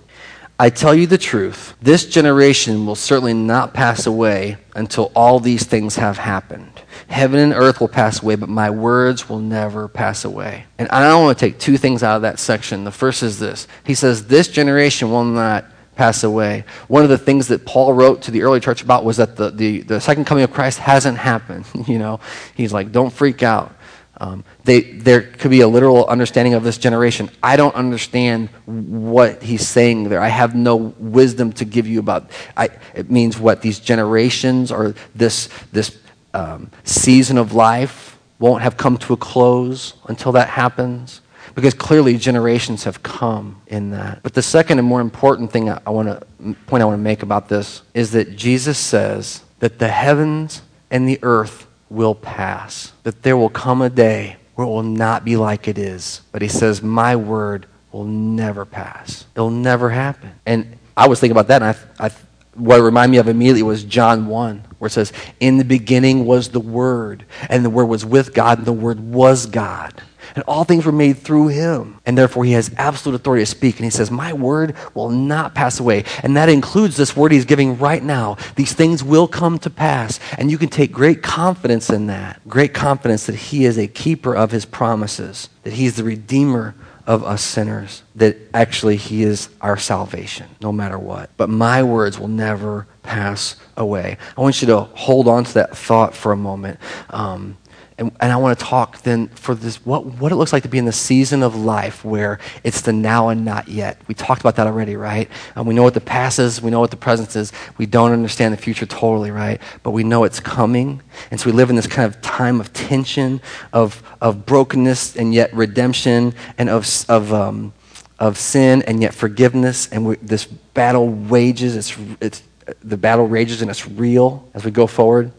I 0.61 0.69
tell 0.69 0.93
you 0.93 1.07
the 1.07 1.17
truth, 1.17 1.73
this 1.81 2.05
generation 2.05 2.85
will 2.85 2.93
certainly 2.93 3.33
not 3.33 3.73
pass 3.73 4.05
away 4.05 4.57
until 4.75 5.11
all 5.15 5.39
these 5.39 5.63
things 5.63 5.95
have 5.95 6.19
happened. 6.19 6.71
Heaven 7.07 7.39
and 7.39 7.51
earth 7.51 7.81
will 7.81 7.87
pass 7.87 8.21
away, 8.21 8.35
but 8.35 8.47
my 8.47 8.69
words 8.69 9.27
will 9.27 9.39
never 9.39 9.87
pass 9.87 10.23
away. 10.23 10.65
And 10.77 10.87
I 10.89 11.01
don't 11.01 11.23
want 11.23 11.39
to 11.39 11.43
take 11.43 11.57
two 11.57 11.77
things 11.77 12.03
out 12.03 12.17
of 12.17 12.21
that 12.21 12.37
section. 12.37 12.83
The 12.83 12.91
first 12.91 13.23
is 13.23 13.39
this 13.39 13.67
He 13.87 13.95
says, 13.95 14.27
This 14.27 14.49
generation 14.49 15.09
will 15.09 15.23
not 15.23 15.65
pass 15.95 16.23
away. 16.23 16.65
One 16.87 17.01
of 17.01 17.09
the 17.09 17.17
things 17.17 17.47
that 17.47 17.65
Paul 17.65 17.95
wrote 17.95 18.21
to 18.23 18.31
the 18.31 18.43
early 18.43 18.59
church 18.59 18.83
about 18.83 19.03
was 19.03 19.17
that 19.17 19.37
the, 19.37 19.49
the, 19.49 19.81
the 19.81 19.99
second 19.99 20.25
coming 20.25 20.43
of 20.43 20.53
Christ 20.53 20.77
hasn't 20.77 21.17
happened. 21.17 21.65
You 21.87 21.97
know, 21.97 22.19
he's 22.53 22.71
like, 22.71 22.91
don't 22.91 23.11
freak 23.11 23.41
out. 23.41 23.73
Um, 24.21 24.43
they, 24.65 24.81
there 24.81 25.21
could 25.21 25.49
be 25.49 25.61
a 25.61 25.67
literal 25.67 26.05
understanding 26.05 26.53
of 26.53 26.63
this 26.63 26.77
generation. 26.77 27.31
I 27.41 27.55
don't 27.57 27.73
understand 27.73 28.49
what 28.67 29.41
he's 29.41 29.67
saying 29.67 30.09
there. 30.09 30.21
I 30.21 30.27
have 30.27 30.53
no 30.53 30.75
wisdom 30.99 31.51
to 31.53 31.65
give 31.65 31.87
you 31.87 31.97
about. 31.99 32.29
I, 32.55 32.69
it 32.93 33.09
means 33.09 33.39
what 33.39 33.63
these 33.63 33.79
generations 33.79 34.71
or 34.71 34.93
this 35.15 35.49
this 35.71 35.97
um, 36.35 36.69
season 36.83 37.39
of 37.39 37.53
life 37.53 38.19
won't 38.37 38.61
have 38.61 38.77
come 38.77 38.97
to 38.99 39.13
a 39.13 39.17
close 39.17 39.95
until 40.07 40.33
that 40.33 40.49
happens, 40.49 41.21
because 41.55 41.73
clearly 41.73 42.15
generations 42.17 42.83
have 42.83 43.01
come 43.01 43.59
in 43.65 43.89
that. 43.89 44.21
But 44.21 44.35
the 44.35 44.43
second 44.43 44.77
and 44.77 44.87
more 44.87 45.01
important 45.01 45.51
thing 45.51 45.67
I, 45.67 45.81
I 45.87 45.89
want 45.89 46.09
to 46.09 46.55
point 46.67 46.83
I 46.83 46.85
want 46.85 46.99
to 46.99 47.03
make 47.03 47.23
about 47.23 47.49
this 47.49 47.81
is 47.95 48.11
that 48.11 48.35
Jesus 48.35 48.77
says 48.77 49.41
that 49.61 49.79
the 49.79 49.87
heavens 49.87 50.61
and 50.91 51.09
the 51.09 51.17
earth 51.23 51.65
will 51.91 52.15
pass, 52.15 52.93
that 53.03 53.21
there 53.21 53.35
will 53.35 53.49
come 53.49 53.81
a 53.81 53.89
day 53.89 54.37
where 54.55 54.65
it 54.65 54.69
will 54.69 54.81
not 54.81 55.25
be 55.25 55.35
like 55.35 55.67
it 55.67 55.77
is. 55.77 56.21
But 56.31 56.41
he 56.41 56.47
says, 56.47 56.81
My 56.81 57.15
word 57.15 57.67
will 57.91 58.05
never 58.05 58.65
pass. 58.65 59.25
It'll 59.35 59.49
never 59.49 59.89
happen. 59.89 60.31
And 60.45 60.77
I 60.95 61.07
was 61.07 61.19
thinking 61.19 61.37
about 61.37 61.47
that, 61.49 61.61
and 61.61 61.75
I, 61.99 62.05
I, 62.05 62.11
what 62.55 62.79
it 62.79 62.83
reminded 62.83 63.11
me 63.11 63.17
of 63.17 63.27
immediately 63.27 63.63
was 63.63 63.83
John 63.83 64.27
1. 64.27 64.63
where 64.79 64.87
it 64.87 64.91
says, 64.91 65.11
In 65.39 65.57
the 65.57 65.65
beginning 65.65 66.25
was 66.25 66.49
the 66.49 66.59
Word, 66.61 67.25
and 67.49 67.65
the 67.65 67.69
Word 67.69 67.85
was 67.85 68.05
with 68.05 68.33
God, 68.33 68.59
and 68.59 68.67
the 68.67 68.73
Word 68.73 68.99
was 68.99 69.45
God. 69.45 70.01
And 70.35 70.43
all 70.47 70.63
things 70.63 70.85
were 70.85 70.91
made 70.91 71.17
through 71.17 71.49
him. 71.49 71.99
And 72.05 72.17
therefore, 72.17 72.45
he 72.45 72.53
has 72.53 72.73
absolute 72.77 73.15
authority 73.15 73.43
to 73.43 73.45
speak. 73.45 73.77
And 73.77 73.85
he 73.85 73.91
says, 73.91 74.11
My 74.11 74.33
word 74.33 74.75
will 74.93 75.09
not 75.09 75.55
pass 75.55 75.79
away. 75.79 76.05
And 76.23 76.37
that 76.37 76.49
includes 76.49 76.97
this 76.97 77.15
word 77.15 77.31
he's 77.31 77.45
giving 77.45 77.77
right 77.77 78.03
now. 78.03 78.37
These 78.55 78.73
things 78.73 79.03
will 79.03 79.27
come 79.27 79.59
to 79.59 79.69
pass. 79.69 80.19
And 80.37 80.51
you 80.51 80.57
can 80.57 80.69
take 80.69 80.91
great 80.91 81.21
confidence 81.21 81.89
in 81.89 82.07
that. 82.07 82.41
Great 82.47 82.73
confidence 82.73 83.25
that 83.25 83.35
he 83.35 83.65
is 83.65 83.77
a 83.77 83.87
keeper 83.87 84.35
of 84.35 84.51
his 84.51 84.65
promises, 84.65 85.49
that 85.63 85.73
he's 85.73 85.95
the 85.95 86.03
redeemer 86.03 86.75
of 87.07 87.23
us 87.23 87.43
sinners, 87.43 88.03
that 88.15 88.37
actually 88.53 88.95
He 88.95 89.23
is 89.23 89.49
our 89.59 89.77
salvation, 89.77 90.47
no 90.61 90.71
matter 90.71 90.97
what. 90.97 91.29
But 91.37 91.49
my 91.49 91.83
words 91.83 92.19
will 92.19 92.27
never 92.27 92.87
pass 93.03 93.55
away. 93.75 94.17
I 94.37 94.41
want 94.41 94.61
you 94.61 94.67
to 94.67 94.81
hold 94.81 95.27
on 95.27 95.43
to 95.43 95.53
that 95.55 95.75
thought 95.75 96.15
for 96.15 96.31
a 96.31 96.37
moment. 96.37 96.79
Um, 97.09 97.57
and, 97.97 98.11
and 98.19 98.31
I 98.31 98.37
want 98.37 98.57
to 98.57 98.65
talk 98.65 99.01
then 99.01 99.27
for 99.29 99.53
this 99.53 99.85
what, 99.85 100.05
what 100.05 100.31
it 100.31 100.35
looks 100.35 100.53
like 100.53 100.63
to 100.63 100.69
be 100.69 100.77
in 100.77 100.85
the 100.85 100.91
season 100.91 101.43
of 101.43 101.55
life 101.55 102.03
where 102.03 102.39
it's 102.63 102.81
the 102.81 102.93
now 102.93 103.29
and 103.29 103.45
not 103.45 103.67
yet. 103.67 104.01
We 104.07 104.15
talked 104.15 104.41
about 104.41 104.55
that 104.55 104.67
already, 104.67 104.95
right? 104.95 105.29
And 105.55 105.67
we 105.67 105.73
know 105.73 105.83
what 105.83 105.93
the 105.93 106.01
past 106.01 106.39
is, 106.39 106.61
we 106.61 106.71
know 106.71 106.79
what 106.79 106.91
the 106.91 106.97
present 106.97 107.35
is. 107.35 107.51
We 107.77 107.85
don't 107.85 108.11
understand 108.11 108.53
the 108.53 108.57
future 108.57 108.85
totally, 108.85 109.31
right? 109.31 109.61
But 109.83 109.91
we 109.91 110.03
know 110.03 110.23
it's 110.23 110.39
coming. 110.39 111.01
And 111.29 111.39
so 111.39 111.49
we 111.49 111.51
live 111.51 111.69
in 111.69 111.75
this 111.75 111.87
kind 111.87 112.13
of 112.13 112.21
time 112.21 112.59
of 112.59 112.73
tension, 112.73 113.41
of, 113.73 114.01
of 114.21 114.45
brokenness 114.45 115.15
and 115.15 115.33
yet 115.33 115.53
redemption, 115.53 116.33
and 116.57 116.69
of, 116.69 116.87
of, 117.09 117.33
um, 117.33 117.73
of 118.19 118.37
sin 118.37 118.83
and 118.83 119.01
yet 119.01 119.13
forgiveness. 119.13 119.87
And 119.91 120.15
this 120.21 120.45
battle 120.45 121.09
wages, 121.09 121.75
it's, 121.75 121.97
it's, 122.21 122.43
the 122.83 122.97
battle 122.97 123.27
rages 123.27 123.61
and 123.61 123.69
it's 123.69 123.87
real 123.87 124.47
as 124.53 124.65
we 124.65 124.71
go 124.71 124.87
forward. 124.87 125.31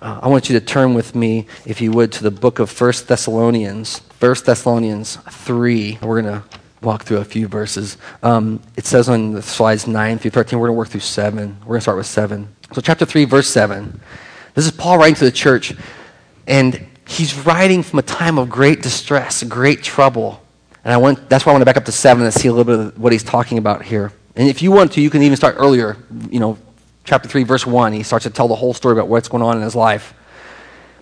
Uh, 0.00 0.20
I 0.22 0.28
want 0.28 0.48
you 0.48 0.58
to 0.58 0.64
turn 0.64 0.94
with 0.94 1.14
me, 1.14 1.46
if 1.66 1.80
you 1.80 1.90
would, 1.92 2.12
to 2.12 2.22
the 2.22 2.30
book 2.30 2.58
of 2.60 2.80
1 2.80 2.92
Thessalonians. 3.06 3.98
1 4.20 4.34
Thessalonians 4.44 5.16
3. 5.16 5.98
We're 6.02 6.22
going 6.22 6.40
to 6.40 6.44
walk 6.82 7.04
through 7.04 7.18
a 7.18 7.24
few 7.24 7.48
verses. 7.48 7.96
Um, 8.22 8.62
it 8.76 8.86
says 8.86 9.08
on 9.08 9.32
the 9.32 9.42
slides 9.42 9.86
9 9.86 10.18
through 10.18 10.30
13. 10.30 10.58
We're 10.58 10.68
going 10.68 10.76
to 10.76 10.78
work 10.78 10.88
through 10.88 11.00
7. 11.00 11.56
We're 11.60 11.66
going 11.66 11.78
to 11.78 11.82
start 11.82 11.98
with 11.98 12.06
7. 12.06 12.48
So, 12.72 12.80
chapter 12.80 13.04
3, 13.04 13.24
verse 13.24 13.48
7. 13.48 14.00
This 14.54 14.66
is 14.66 14.70
Paul 14.72 14.98
writing 14.98 15.14
to 15.16 15.24
the 15.24 15.32
church, 15.32 15.74
and 16.46 16.86
he's 17.06 17.34
writing 17.46 17.82
from 17.82 17.98
a 17.98 18.02
time 18.02 18.38
of 18.38 18.48
great 18.48 18.82
distress, 18.82 19.42
great 19.44 19.82
trouble. 19.82 20.42
And 20.84 20.92
I 20.92 20.96
want, 20.96 21.28
that's 21.28 21.44
why 21.44 21.50
I 21.50 21.54
want 21.54 21.62
to 21.62 21.66
back 21.66 21.76
up 21.76 21.84
to 21.86 21.92
7 21.92 22.22
and 22.24 22.32
see 22.32 22.48
a 22.48 22.52
little 22.52 22.64
bit 22.64 22.78
of 22.78 22.98
what 22.98 23.12
he's 23.12 23.22
talking 23.22 23.58
about 23.58 23.84
here. 23.84 24.12
And 24.36 24.48
if 24.48 24.62
you 24.62 24.70
want 24.70 24.92
to, 24.92 25.00
you 25.00 25.10
can 25.10 25.22
even 25.22 25.36
start 25.36 25.56
earlier, 25.58 25.96
you 26.30 26.38
know, 26.38 26.58
chapter 27.08 27.28
3, 27.28 27.42
verse 27.44 27.66
1, 27.66 27.94
he 27.94 28.02
starts 28.02 28.24
to 28.24 28.30
tell 28.30 28.48
the 28.48 28.54
whole 28.54 28.74
story 28.74 28.92
about 28.92 29.08
what's 29.08 29.28
going 29.28 29.42
on 29.42 29.56
in 29.56 29.62
his 29.62 29.74
life. 29.74 30.14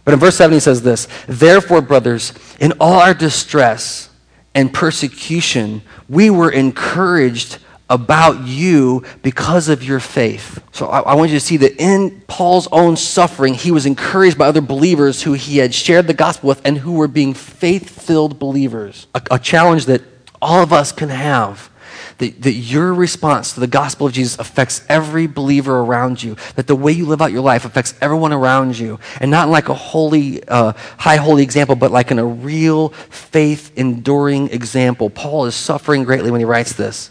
But 0.04 0.14
in 0.14 0.20
verse 0.20 0.36
7, 0.36 0.54
he 0.54 0.60
says 0.60 0.82
this 0.82 1.08
Therefore, 1.26 1.82
brothers, 1.82 2.32
in 2.60 2.72
all 2.80 3.00
our 3.00 3.12
distress 3.12 4.08
and 4.54 4.72
persecution, 4.72 5.82
we 6.08 6.30
were 6.30 6.50
encouraged 6.50 7.58
about 7.90 8.46
you 8.46 9.04
because 9.22 9.68
of 9.68 9.82
your 9.82 10.00
faith. 10.00 10.62
So 10.72 10.86
I, 10.86 11.00
I, 11.00 11.14
want 11.14 11.30
you 11.30 11.36
to 11.36 11.44
see 11.44 11.56
that 11.58 11.80
in 11.80 12.20
Paul's 12.26 12.66
own 12.72 12.96
suffering, 12.96 13.54
he 13.54 13.70
was 13.70 13.86
encouraged 13.86 14.36
by 14.36 14.46
other 14.46 14.60
believers 14.60 15.22
who 15.22 15.34
he 15.34 15.58
had 15.58 15.72
shared 15.72 16.08
the 16.08 16.14
gospel 16.14 16.48
with 16.48 16.60
and 16.64 16.78
who 16.78 16.94
were 16.94 17.06
being 17.06 17.32
faith 17.32 17.88
filled 17.88 18.40
believers. 18.40 19.06
A, 19.14 19.22
a 19.32 19.38
challenge 19.38 19.86
that 19.86 20.02
all 20.42 20.62
of 20.62 20.72
us 20.72 20.90
can 20.90 21.10
have 21.10 21.70
that, 22.18 22.42
that 22.42 22.52
your 22.52 22.94
response 22.94 23.52
to 23.54 23.60
the 23.60 23.66
gospel 23.66 24.06
of 24.06 24.12
Jesus 24.12 24.38
affects 24.38 24.84
every 24.88 25.26
believer 25.26 25.80
around 25.80 26.22
you, 26.22 26.36
that 26.54 26.66
the 26.66 26.76
way 26.76 26.92
you 26.92 27.06
live 27.06 27.20
out 27.20 27.32
your 27.32 27.42
life 27.42 27.64
affects 27.64 27.94
everyone 28.00 28.32
around 28.32 28.78
you, 28.78 28.98
and 29.20 29.30
not 29.30 29.48
like 29.48 29.68
a 29.68 29.74
holy, 29.74 30.42
uh, 30.48 30.72
high 30.98 31.16
holy 31.16 31.42
example, 31.42 31.76
but 31.76 31.90
like 31.90 32.10
in 32.10 32.18
a 32.18 32.24
real 32.24 32.90
faith 32.90 33.72
enduring 33.76 34.48
example. 34.50 35.10
Paul 35.10 35.46
is 35.46 35.54
suffering 35.54 36.04
greatly 36.04 36.30
when 36.30 36.40
he 36.40 36.46
writes 36.46 36.72
this. 36.72 37.10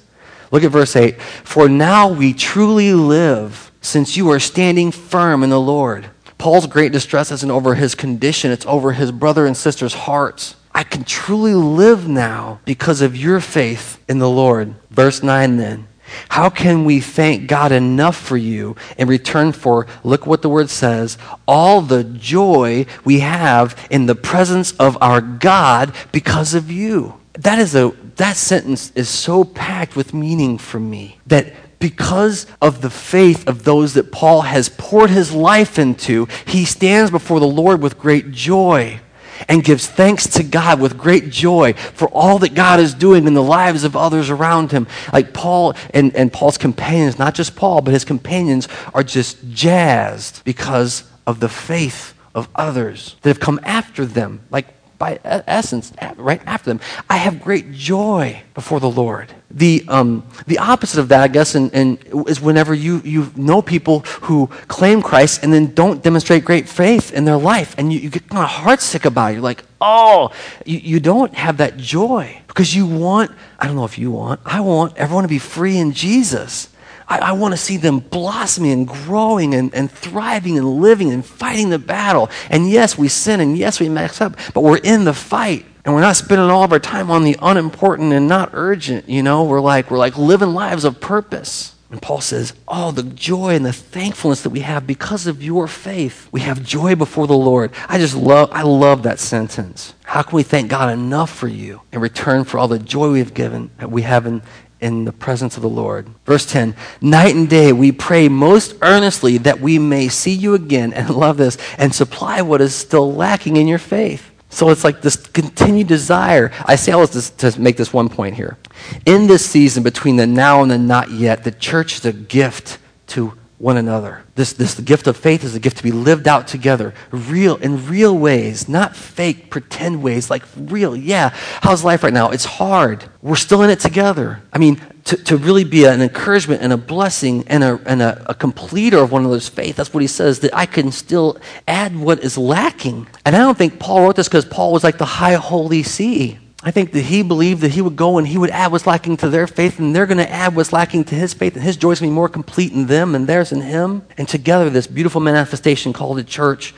Look 0.51 0.63
at 0.63 0.71
verse 0.71 0.95
8. 0.95 1.19
For 1.21 1.67
now 1.69 2.09
we 2.09 2.33
truly 2.33 2.93
live 2.93 3.71
since 3.81 4.17
you 4.17 4.31
are 4.31 4.39
standing 4.39 4.91
firm 4.91 5.43
in 5.43 5.49
the 5.49 5.59
Lord. 5.59 6.09
Paul's 6.37 6.67
great 6.67 6.91
distress 6.91 7.31
isn't 7.31 7.51
over 7.51 7.75
his 7.75 7.95
condition, 7.95 8.51
it's 8.51 8.65
over 8.65 8.93
his 8.93 9.11
brother 9.11 9.45
and 9.45 9.55
sister's 9.55 9.93
hearts. 9.93 10.55
I 10.75 10.83
can 10.83 11.05
truly 11.05 11.53
live 11.53 12.05
now 12.05 12.59
because 12.65 12.99
of 12.99 13.15
your 13.15 13.39
faith 13.39 13.97
in 14.09 14.19
the 14.19 14.29
Lord. 14.29 14.75
Verse 14.91 15.23
9 15.23 15.55
then. 15.55 15.87
How 16.27 16.49
can 16.49 16.83
we 16.83 16.99
thank 16.99 17.47
God 17.47 17.71
enough 17.71 18.17
for 18.17 18.35
you 18.35 18.75
in 18.97 19.07
return 19.07 19.53
for, 19.53 19.87
look 20.03 20.27
what 20.27 20.41
the 20.41 20.49
word 20.49 20.69
says, 20.69 21.17
all 21.47 21.81
the 21.81 22.03
joy 22.03 22.87
we 23.05 23.21
have 23.21 23.87
in 23.89 24.05
the 24.05 24.15
presence 24.15 24.73
of 24.73 24.97
our 25.01 25.21
God 25.21 25.95
because 26.11 26.53
of 26.53 26.69
you? 26.69 27.15
That 27.39 27.57
is 27.57 27.73
a 27.73 27.93
that 28.17 28.35
sentence 28.35 28.91
is 28.95 29.09
so 29.09 29.45
packed 29.45 29.95
with 29.95 30.13
meaning 30.13 30.57
for 30.57 30.79
me 30.79 31.19
that 31.27 31.53
because 31.79 32.47
of 32.61 32.81
the 32.81 32.89
faith 32.89 33.47
of 33.47 33.63
those 33.63 33.93
that 33.93 34.11
Paul 34.11 34.41
has 34.41 34.69
poured 34.69 35.09
his 35.09 35.33
life 35.33 35.79
into, 35.79 36.27
he 36.45 36.65
stands 36.65 37.11
before 37.11 37.39
the 37.39 37.47
Lord 37.47 37.81
with 37.81 37.99
great 37.99 38.31
joy 38.31 38.99
and 39.47 39.63
gives 39.63 39.87
thanks 39.87 40.27
to 40.27 40.43
God 40.43 40.79
with 40.79 40.97
great 40.97 41.29
joy 41.29 41.73
for 41.73 42.07
all 42.09 42.39
that 42.39 42.53
God 42.53 42.79
is 42.79 42.93
doing 42.93 43.27
in 43.27 43.33
the 43.33 43.43
lives 43.43 43.83
of 43.83 43.95
others 43.95 44.29
around 44.29 44.71
him. 44.71 44.87
Like 45.11 45.33
Paul 45.33 45.75
and, 45.93 46.15
and 46.15 46.31
Paul's 46.31 46.57
companions, 46.57 47.19
not 47.19 47.35
just 47.35 47.55
Paul, 47.55 47.81
but 47.81 47.93
his 47.93 48.05
companions 48.05 48.67
are 48.93 49.03
just 49.03 49.37
jazzed 49.51 50.43
because 50.43 51.03
of 51.27 51.39
the 51.39 51.49
faith 51.49 52.13
of 52.33 52.49
others 52.53 53.15
that 53.21 53.29
have 53.29 53.39
come 53.39 53.59
after 53.63 54.05
them. 54.05 54.41
Like 54.51 54.67
by 54.97 55.19
essence, 55.23 55.93
right 56.15 56.41
after 56.45 56.69
them. 56.69 56.79
I 57.09 57.17
have 57.17 57.41
great 57.41 57.71
joy 57.71 58.41
before 58.53 58.79
the 58.79 58.89
Lord. 58.89 59.33
The, 59.51 59.83
um, 59.87 60.25
the 60.47 60.57
opposite 60.57 60.99
of 60.99 61.09
that, 61.09 61.21
I 61.21 61.27
guess, 61.27 61.55
and, 61.55 61.73
and 61.73 61.97
is 62.27 62.41
whenever 62.41 62.73
you, 62.73 63.01
you 63.03 63.31
know 63.35 63.61
people 63.61 63.99
who 64.21 64.47
claim 64.67 65.01
Christ 65.01 65.43
and 65.43 65.53
then 65.53 65.73
don't 65.73 66.03
demonstrate 66.03 66.43
great 66.43 66.67
faith 66.67 67.13
in 67.13 67.25
their 67.25 67.37
life, 67.37 67.75
and 67.77 67.91
you, 67.91 67.99
you 67.99 68.09
get 68.09 68.27
kind 68.29 68.43
of 68.43 68.49
heartsick 68.49 69.05
about 69.05 69.31
it. 69.31 69.33
You're 69.33 69.41
like, 69.41 69.63
oh, 69.79 70.31
you, 70.65 70.79
you 70.79 70.99
don't 70.99 71.33
have 71.33 71.57
that 71.57 71.77
joy 71.77 72.41
because 72.47 72.75
you 72.75 72.85
want, 72.85 73.31
I 73.59 73.67
don't 73.67 73.75
know 73.75 73.85
if 73.85 73.97
you 73.97 74.11
want, 74.11 74.41
I 74.45 74.61
want 74.61 74.97
everyone 74.97 75.23
to 75.23 75.29
be 75.29 75.39
free 75.39 75.77
in 75.77 75.91
Jesus. 75.91 76.69
I, 77.07 77.19
I 77.19 77.31
want 77.33 77.53
to 77.53 77.57
see 77.57 77.77
them 77.77 77.99
blossoming 77.99 78.71
and 78.71 78.87
growing 78.87 79.53
and, 79.53 79.73
and 79.73 79.89
thriving 79.91 80.57
and 80.57 80.81
living 80.81 81.11
and 81.11 81.25
fighting 81.25 81.69
the 81.69 81.79
battle. 81.79 82.29
And 82.49 82.69
yes, 82.69 82.97
we 82.97 83.07
sin 83.07 83.39
and 83.39 83.57
yes, 83.57 83.79
we 83.79 83.89
mess 83.89 84.21
up, 84.21 84.37
but 84.53 84.61
we're 84.61 84.77
in 84.77 85.05
the 85.05 85.13
fight. 85.13 85.65
And 85.83 85.93
we're 85.93 86.01
not 86.01 86.15
spending 86.15 86.49
all 86.49 86.63
of 86.63 86.71
our 86.71 86.79
time 86.79 87.11
on 87.11 87.23
the 87.23 87.37
unimportant 87.39 88.11
and 88.11 88.27
not 88.27 88.49
urgent, 88.53 89.07
you 89.07 89.21
know? 89.21 89.43
We're 89.43 89.61
like, 89.61 89.91
we're 89.91 89.99
like 89.99 90.17
living 90.17 90.55
lives 90.55 90.83
of 90.83 90.99
purpose. 90.99 91.75
And 91.91 92.01
Paul 92.01 92.21
says, 92.21 92.53
Oh, 92.67 92.91
the 92.91 93.03
joy 93.03 93.55
and 93.55 93.65
the 93.65 93.71
thankfulness 93.71 94.41
that 94.41 94.49
we 94.49 94.61
have 94.61 94.87
because 94.87 95.27
of 95.27 95.43
your 95.43 95.67
faith. 95.67 96.27
We 96.31 96.41
have 96.41 96.63
joy 96.63 96.95
before 96.95 97.27
the 97.27 97.37
Lord. 97.37 97.71
I 97.87 97.99
just 97.99 98.15
love, 98.15 98.49
I 98.51 98.63
love 98.63 99.03
that 99.03 99.19
sentence. 99.19 99.93
How 100.03 100.23
can 100.23 100.35
we 100.35 100.43
thank 100.43 100.69
God 100.69 100.91
enough 100.91 101.33
for 101.33 101.47
you 101.47 101.81
in 101.91 101.99
return 101.99 102.43
for 102.43 102.57
all 102.57 102.67
the 102.67 102.79
joy 102.79 103.11
we've 103.11 103.33
given, 103.33 103.69
that 103.77 103.91
we 103.91 104.01
have 104.01 104.25
in, 104.25 104.41
in 104.79 105.05
the 105.05 105.11
presence 105.11 105.55
of 105.55 105.63
the 105.63 105.69
Lord. 105.69 106.07
Verse 106.25 106.45
10 106.45 106.75
Night 107.01 107.35
and 107.35 107.49
day 107.49 107.71
we 107.73 107.91
pray 107.91 108.27
most 108.27 108.75
earnestly 108.81 109.37
that 109.39 109.59
we 109.59 109.79
may 109.79 110.07
see 110.07 110.33
you 110.33 110.53
again, 110.53 110.93
and 110.93 111.09
love 111.15 111.37
this, 111.37 111.57
and 111.77 111.93
supply 111.93 112.41
what 112.41 112.61
is 112.61 112.75
still 112.75 113.13
lacking 113.13 113.57
in 113.57 113.67
your 113.67 113.79
faith. 113.79 114.31
So 114.49 114.69
it's 114.69 114.83
like 114.85 115.01
this 115.01 115.17
continued 115.17 115.87
desire. 115.87 116.51
I 116.65 116.77
say 116.77 116.93
all 116.93 117.05
this 117.05 117.29
to 117.29 117.59
make 117.59 117.75
this 117.75 117.91
one 117.91 118.07
point 118.07 118.35
here. 118.35 118.57
In 119.05 119.27
this 119.27 119.45
season 119.45 119.83
between 119.83 120.15
the 120.15 120.27
now 120.27 120.61
and 120.61 120.71
the 120.71 120.77
not 120.77 121.11
yet, 121.11 121.43
the 121.43 121.51
church 121.51 121.95
is 121.95 122.05
a 122.05 122.13
gift 122.13 122.77
to 123.07 123.33
one 123.57 123.77
another. 123.77 124.23
This, 124.35 124.53
this 124.53 124.79
gift 124.79 125.07
of 125.07 125.15
faith 125.15 125.43
is 125.43 125.55
a 125.55 125.59
gift 125.59 125.77
to 125.77 125.83
be 125.83 125.91
lived 125.91 126.27
out 126.27 126.47
together, 126.47 126.93
real 127.11 127.55
in 127.57 127.87
real 127.87 128.17
ways, 128.17 128.67
not 128.67 128.95
fake 128.95 129.49
pretend 129.49 130.03
ways, 130.03 130.29
like 130.29 130.43
real. 130.57 130.95
Yeah, 130.95 131.29
how's 131.61 131.83
life 131.83 132.03
right 132.03 132.13
now? 132.13 132.31
It's 132.31 132.45
hard. 132.45 133.05
We're 133.21 133.35
still 133.35 133.61
in 133.63 133.69
it 133.69 133.79
together. 133.79 134.41
I 134.51 134.57
mean, 134.57 134.81
to, 135.05 135.17
to 135.17 135.37
really 135.37 135.63
be 135.63 135.85
an 135.85 136.01
encouragement 136.01 136.63
and 136.63 136.73
a 136.73 136.77
blessing 136.77 137.45
and, 137.47 137.63
a, 137.63 137.79
and 137.85 138.01
a, 138.01 138.31
a 138.31 138.33
completer 138.33 138.97
of 138.97 139.11
one 139.11 139.21
another's 139.21 139.47
faith. 139.47 139.77
That's 139.77 139.93
what 139.93 140.01
he 140.01 140.07
says, 140.07 140.39
that 140.39 140.53
I 140.53 140.65
can 140.65 140.91
still 140.91 141.37
add 141.67 141.95
what 141.95 142.19
is 142.19 142.37
lacking. 142.37 143.07
And 143.23 143.35
I 143.35 143.39
don't 143.39 143.57
think 143.57 143.79
Paul 143.79 144.01
wrote 144.01 144.15
this 144.17 144.27
because 144.27 144.45
Paul 144.45 144.73
was 144.73 144.83
like 144.83 144.97
the 144.97 145.05
high 145.05 145.35
holy 145.35 145.83
see. 145.83 146.39
I 146.65 146.71
think 146.71 146.93
that 146.93 147.01
he 147.01 147.21
believed 147.21 147.61
that 147.61 147.71
he 147.71 147.81
would 147.81 147.95
go 147.95 148.17
and 148.17 148.27
he 148.27 148.39
would 148.39 148.49
add 148.49 148.71
what's 148.71 148.87
lacking 148.87 149.17
to 149.17 149.29
their 149.29 149.45
faith, 149.45 149.77
and 149.77 149.95
they're 149.95 150.07
going 150.07 150.17
to 150.17 150.29
add 150.29 150.55
what's 150.55 150.73
lacking 150.73 151.03
to 151.05 151.15
his 151.15 151.31
faith, 151.31 151.53
and 151.53 151.63
his 151.63 151.77
joy 151.77 151.91
is 151.91 151.99
going 151.99 152.09
to 152.09 152.11
be 152.11 152.15
more 152.15 152.27
complete 152.27 152.73
in 152.73 152.87
them 152.87 153.13
and 153.13 153.27
theirs 153.27 153.51
in 153.51 153.61
him. 153.61 154.01
And 154.17 154.27
together, 154.27 154.71
this 154.71 154.87
beautiful 154.87 155.21
manifestation 155.21 155.93
called 155.93 156.17
the 156.17 156.23
church 156.23 156.73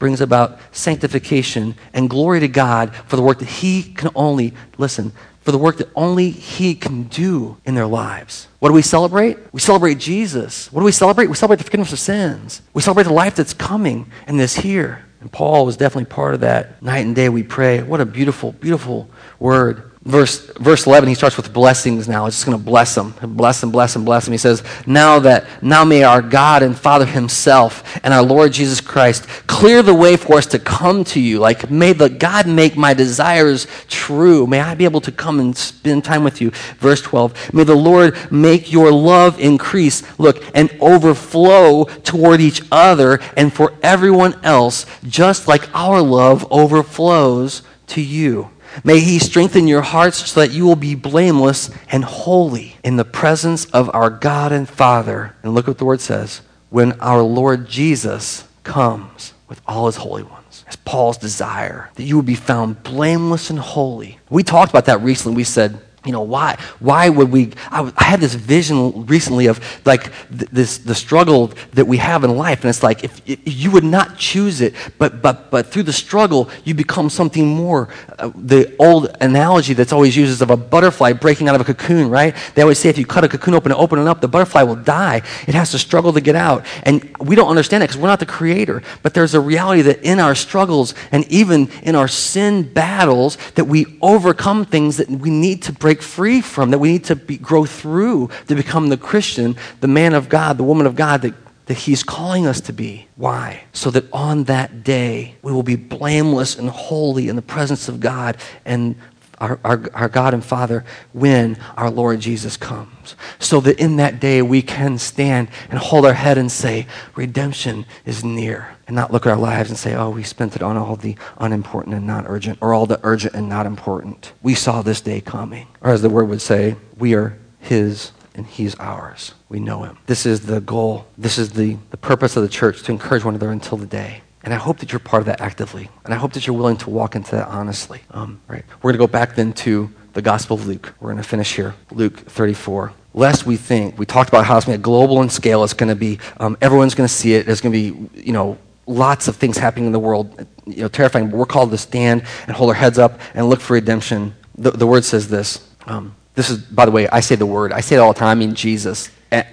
brings 0.00 0.20
about 0.20 0.58
sanctification 0.72 1.76
and 1.92 2.10
glory 2.10 2.40
to 2.40 2.48
God 2.48 2.94
for 2.94 3.14
the 3.14 3.22
work 3.22 3.38
that 3.38 3.48
he 3.48 3.84
can 3.84 4.10
only, 4.16 4.54
listen, 4.76 5.12
for 5.48 5.52
the 5.52 5.56
work 5.56 5.78
that 5.78 5.88
only 5.96 6.28
He 6.28 6.74
can 6.74 7.04
do 7.04 7.56
in 7.64 7.74
their 7.74 7.86
lives. 7.86 8.48
What 8.58 8.68
do 8.68 8.74
we 8.74 8.82
celebrate? 8.82 9.38
We 9.50 9.60
celebrate 9.60 9.98
Jesus. 9.98 10.70
What 10.70 10.82
do 10.82 10.84
we 10.84 10.92
celebrate? 10.92 11.28
We 11.28 11.36
celebrate 11.36 11.56
the 11.56 11.64
forgiveness 11.64 11.90
of 11.90 11.98
sins. 11.98 12.60
We 12.74 12.82
celebrate 12.82 13.04
the 13.04 13.14
life 13.14 13.36
that's 13.36 13.54
coming 13.54 14.12
and 14.26 14.38
this 14.38 14.56
here. 14.56 15.06
And 15.20 15.32
Paul 15.32 15.66
was 15.66 15.76
definitely 15.76 16.06
part 16.06 16.34
of 16.34 16.40
that. 16.40 16.80
Night 16.82 17.04
and 17.04 17.14
day 17.14 17.28
we 17.28 17.42
pray. 17.42 17.82
What 17.82 18.00
a 18.00 18.06
beautiful, 18.06 18.52
beautiful 18.52 19.08
word 19.38 19.90
verse, 20.08 20.46
verse 20.56 20.86
11, 20.86 21.08
he 21.08 21.14
starts 21.14 21.36
with 21.36 21.52
blessings 21.52 22.08
now. 22.08 22.24
He's 22.24 22.34
just 22.34 22.46
going 22.46 22.58
to 22.58 22.64
bless 22.64 22.94
them. 22.94 23.14
Bless 23.22 23.60
them, 23.60 23.70
bless 23.70 23.92
them, 23.92 24.04
bless 24.04 24.24
them. 24.24 24.32
He 24.32 24.38
says, 24.38 24.62
Now 24.86 25.18
that, 25.20 25.62
now 25.62 25.84
may 25.84 26.02
our 26.02 26.22
God 26.22 26.62
and 26.62 26.76
Father 26.76 27.04
himself 27.04 27.84
and 28.02 28.14
our 28.14 28.22
Lord 28.22 28.52
Jesus 28.52 28.80
Christ 28.80 29.28
clear 29.46 29.82
the 29.82 29.94
way 29.94 30.16
for 30.16 30.38
us 30.38 30.46
to 30.46 30.58
come 30.58 31.04
to 31.04 31.20
you. 31.20 31.38
Like, 31.38 31.70
may 31.70 31.92
the 31.92 32.08
God 32.08 32.48
make 32.48 32.76
my 32.76 32.94
desires 32.94 33.66
true. 33.88 34.46
May 34.46 34.60
I 34.60 34.74
be 34.74 34.84
able 34.84 35.02
to 35.02 35.12
come 35.12 35.40
and 35.40 35.56
spend 35.56 36.04
time 36.04 36.24
with 36.24 36.40
you. 36.40 36.50
Verse 36.78 37.02
12, 37.02 37.52
may 37.52 37.64
the 37.64 37.74
Lord 37.74 38.16
make 38.32 38.72
your 38.72 38.90
love 38.90 39.38
increase, 39.38 40.02
look, 40.18 40.42
and 40.54 40.74
overflow 40.80 41.84
toward 41.84 42.40
each 42.40 42.62
other 42.72 43.20
and 43.36 43.52
for 43.52 43.74
everyone 43.82 44.38
else, 44.42 44.86
just 45.06 45.46
like 45.46 45.68
our 45.74 46.00
love 46.00 46.50
overflows 46.50 47.62
to 47.88 48.00
you. 48.00 48.50
May 48.84 49.00
he 49.00 49.18
strengthen 49.18 49.66
your 49.66 49.82
hearts 49.82 50.30
so 50.30 50.40
that 50.40 50.52
you 50.52 50.64
will 50.64 50.76
be 50.76 50.94
blameless 50.94 51.70
and 51.90 52.04
holy 52.04 52.76
in 52.84 52.96
the 52.96 53.04
presence 53.04 53.64
of 53.66 53.90
our 53.94 54.10
God 54.10 54.52
and 54.52 54.68
Father. 54.68 55.34
And 55.42 55.54
look 55.54 55.66
what 55.66 55.78
the 55.78 55.84
word 55.84 56.00
says 56.00 56.42
when 56.70 56.92
our 57.00 57.22
Lord 57.22 57.68
Jesus 57.68 58.46
comes 58.62 59.32
with 59.48 59.60
all 59.66 59.86
his 59.86 59.96
holy 59.96 60.22
ones. 60.22 60.64
It's 60.66 60.76
Paul's 60.76 61.16
desire 61.16 61.90
that 61.94 62.02
you 62.02 62.16
would 62.16 62.26
be 62.26 62.34
found 62.34 62.82
blameless 62.82 63.50
and 63.50 63.58
holy. 63.58 64.18
We 64.28 64.42
talked 64.42 64.70
about 64.70 64.84
that 64.86 65.00
recently. 65.00 65.36
We 65.36 65.44
said, 65.44 65.80
you 66.04 66.12
know 66.12 66.22
why 66.22 66.56
why 66.78 67.08
would 67.08 67.30
we 67.30 67.52
I, 67.70 67.92
I 67.96 68.04
had 68.04 68.20
this 68.20 68.34
vision 68.34 69.06
recently 69.06 69.46
of 69.46 69.60
like 69.84 70.12
th- 70.30 70.50
this 70.50 70.78
the 70.78 70.94
struggle 70.94 71.52
that 71.72 71.86
we 71.86 71.96
have 71.96 72.22
in 72.22 72.36
life 72.36 72.60
and 72.62 72.70
it's 72.70 72.82
like 72.84 73.02
if, 73.02 73.20
if, 73.26 73.40
you 73.44 73.70
would 73.72 73.84
not 73.84 74.16
choose 74.16 74.60
it 74.60 74.74
but 74.96 75.20
but 75.20 75.50
but 75.50 75.66
through 75.66 75.82
the 75.82 75.92
struggle 75.92 76.50
you 76.64 76.74
become 76.74 77.10
something 77.10 77.46
more. 77.48 77.88
Uh, 78.18 78.30
the 78.36 78.74
old 78.78 79.16
analogy 79.20 79.74
that's 79.74 79.92
always 79.92 80.16
used 80.16 80.30
is 80.30 80.40
of 80.40 80.50
a 80.50 80.56
butterfly 80.56 81.12
breaking 81.12 81.48
out 81.48 81.56
of 81.56 81.60
a 81.60 81.64
cocoon 81.64 82.08
right? 82.08 82.34
They 82.54 82.62
always 82.62 82.78
say 82.78 82.88
if 82.88 82.96
you 82.96 83.06
cut 83.06 83.24
a 83.24 83.28
cocoon 83.28 83.54
open 83.54 83.72
and 83.72 83.80
open 83.80 83.98
it 83.98 84.06
up 84.06 84.20
the 84.20 84.28
butterfly 84.28 84.62
will 84.62 84.76
die. 84.76 85.22
It 85.48 85.54
has 85.54 85.72
to 85.72 85.78
struggle 85.78 86.12
to 86.12 86.20
get 86.20 86.36
out. 86.36 86.64
And 86.84 87.14
we 87.18 87.34
don't 87.34 87.48
understand 87.48 87.82
it 87.82 87.88
because 87.88 88.00
we're 88.00 88.08
not 88.08 88.20
the 88.20 88.26
creator. 88.26 88.82
But 89.02 89.14
there's 89.14 89.34
a 89.34 89.40
reality 89.40 89.82
that 89.82 90.02
in 90.02 90.20
our 90.20 90.34
struggles 90.34 90.94
and 91.10 91.26
even 91.26 91.70
in 91.82 91.96
our 91.96 92.08
sin 92.08 92.72
battles 92.72 93.36
that 93.56 93.64
we 93.64 93.98
overcome 94.00 94.64
things 94.64 94.96
that 94.98 95.10
we 95.10 95.30
need 95.30 95.62
to 95.64 95.72
break 95.88 96.02
free 96.02 96.42
from, 96.42 96.70
that 96.70 96.78
we 96.78 96.92
need 96.92 97.04
to 97.04 97.16
be, 97.16 97.38
grow 97.38 97.64
through 97.64 98.28
to 98.46 98.54
become 98.54 98.90
the 98.90 98.96
Christian, 98.98 99.56
the 99.80 99.88
man 99.88 100.12
of 100.12 100.28
God, 100.28 100.58
the 100.58 100.62
woman 100.62 100.86
of 100.86 100.94
God 100.94 101.22
that, 101.22 101.32
that 101.64 101.78
He's 101.78 102.02
calling 102.02 102.46
us 102.46 102.60
to 102.62 102.74
be. 102.74 103.08
Why? 103.16 103.64
So 103.72 103.90
that 103.92 104.04
on 104.12 104.44
that 104.44 104.84
day 104.84 105.36
we 105.40 105.50
will 105.50 105.62
be 105.62 105.76
blameless 105.76 106.58
and 106.58 106.68
holy 106.68 107.28
in 107.28 107.36
the 107.36 107.42
presence 107.42 107.88
of 107.88 108.00
God 108.00 108.36
and 108.66 108.96
our, 109.38 109.58
our, 109.64 109.82
our, 109.94 110.08
God 110.08 110.34
and 110.34 110.44
Father 110.44 110.84
when 111.12 111.56
our 111.76 111.90
Lord 111.90 112.20
Jesus 112.20 112.56
comes. 112.56 113.14
So 113.38 113.60
that 113.60 113.78
in 113.78 113.96
that 113.96 114.20
day 114.20 114.42
we 114.42 114.62
can 114.62 114.98
stand 114.98 115.48
and 115.70 115.78
hold 115.78 116.04
our 116.04 116.14
head 116.14 116.38
and 116.38 116.50
say, 116.50 116.86
Redemption 117.14 117.86
is 118.04 118.24
near. 118.24 118.76
And 118.86 118.96
not 118.96 119.12
look 119.12 119.26
at 119.26 119.30
our 119.30 119.38
lives 119.38 119.70
and 119.70 119.78
say, 119.78 119.94
Oh, 119.94 120.10
we 120.10 120.22
spent 120.22 120.56
it 120.56 120.62
on 120.62 120.76
all 120.76 120.96
the 120.96 121.16
unimportant 121.38 121.94
and 121.94 122.06
not 122.06 122.24
urgent, 122.26 122.58
or 122.60 122.74
all 122.74 122.86
the 122.86 123.00
urgent 123.02 123.34
and 123.34 123.48
not 123.48 123.66
important. 123.66 124.32
We 124.42 124.54
saw 124.54 124.82
this 124.82 125.00
day 125.00 125.20
coming. 125.20 125.68
Or 125.80 125.90
as 125.90 126.02
the 126.02 126.10
word 126.10 126.28
would 126.28 126.42
say, 126.42 126.76
we 126.96 127.14
are 127.14 127.38
His 127.60 128.12
and 128.34 128.46
He's 128.46 128.74
ours. 128.76 129.34
We 129.48 129.60
know 129.60 129.82
Him. 129.82 129.98
This 130.06 130.26
is 130.26 130.46
the 130.46 130.60
goal. 130.60 131.06
This 131.16 131.38
is 131.38 131.52
the, 131.52 131.76
the 131.90 131.96
purpose 131.96 132.36
of 132.36 132.42
the 132.42 132.48
church 132.48 132.82
to 132.84 132.92
encourage 132.92 133.24
one 133.24 133.34
another 133.34 133.52
until 133.52 133.78
the 133.78 133.86
day. 133.86 134.22
And 134.48 134.54
I 134.54 134.56
hope 134.56 134.78
that 134.78 134.92
you're 134.92 134.98
part 134.98 135.20
of 135.20 135.26
that 135.26 135.42
actively. 135.42 135.90
And 136.06 136.14
I 136.14 136.16
hope 136.16 136.32
that 136.32 136.46
you're 136.46 136.56
willing 136.56 136.78
to 136.78 136.88
walk 136.88 137.14
into 137.14 137.32
that 137.32 137.48
honestly. 137.48 138.00
Um, 138.12 138.40
right. 138.48 138.64
We're 138.76 138.92
going 138.92 138.94
to 138.94 139.06
go 139.06 139.12
back 139.12 139.34
then 139.34 139.52
to 139.52 139.90
the 140.14 140.22
Gospel 140.22 140.56
of 140.56 140.66
Luke. 140.66 140.94
We're 141.00 141.10
going 141.10 141.22
to 141.22 141.28
finish 141.28 141.54
here. 141.54 141.74
Luke 141.90 142.16
34. 142.16 142.94
Lest 143.12 143.44
we 143.44 143.58
think, 143.58 143.98
we 143.98 144.06
talked 144.06 144.30
about 144.30 144.46
how 144.46 144.56
it's 144.56 144.64
going 144.64 144.76
to 144.76 144.78
be 144.78 144.84
global 144.84 145.20
in 145.20 145.28
scale. 145.28 145.64
It's 145.64 145.74
going 145.74 145.90
to 145.90 145.94
be, 145.94 146.18
um, 146.38 146.56
everyone's 146.62 146.94
going 146.94 147.06
to 147.06 147.12
see 147.12 147.34
it. 147.34 147.44
There's 147.44 147.60
going 147.60 147.74
to 147.74 147.92
be, 147.92 148.22
you 148.22 148.32
know, 148.32 148.56
lots 148.86 149.28
of 149.28 149.36
things 149.36 149.58
happening 149.58 149.84
in 149.84 149.92
the 149.92 149.98
world, 149.98 150.46
you 150.64 150.80
know, 150.80 150.88
terrifying. 150.88 151.28
But 151.28 151.36
we're 151.36 151.44
called 151.44 151.70
to 151.72 151.76
stand 151.76 152.22
and 152.46 152.56
hold 152.56 152.70
our 152.70 152.74
heads 152.74 152.98
up 152.98 153.20
and 153.34 153.50
look 153.50 153.60
for 153.60 153.74
redemption. 153.74 154.34
The, 154.56 154.70
the 154.70 154.86
word 154.86 155.04
says 155.04 155.28
this. 155.28 155.68
Um, 155.84 156.16
this 156.36 156.48
is, 156.48 156.56
by 156.56 156.86
the 156.86 156.90
way, 156.90 157.06
I 157.10 157.20
say 157.20 157.34
the 157.34 157.44
word. 157.44 157.70
I 157.70 157.82
say 157.82 157.96
it 157.96 157.98
all 157.98 158.14
the 158.14 158.18
time. 158.18 158.28
I 158.28 158.34
mean 158.34 158.54
Jesus, 158.54 159.10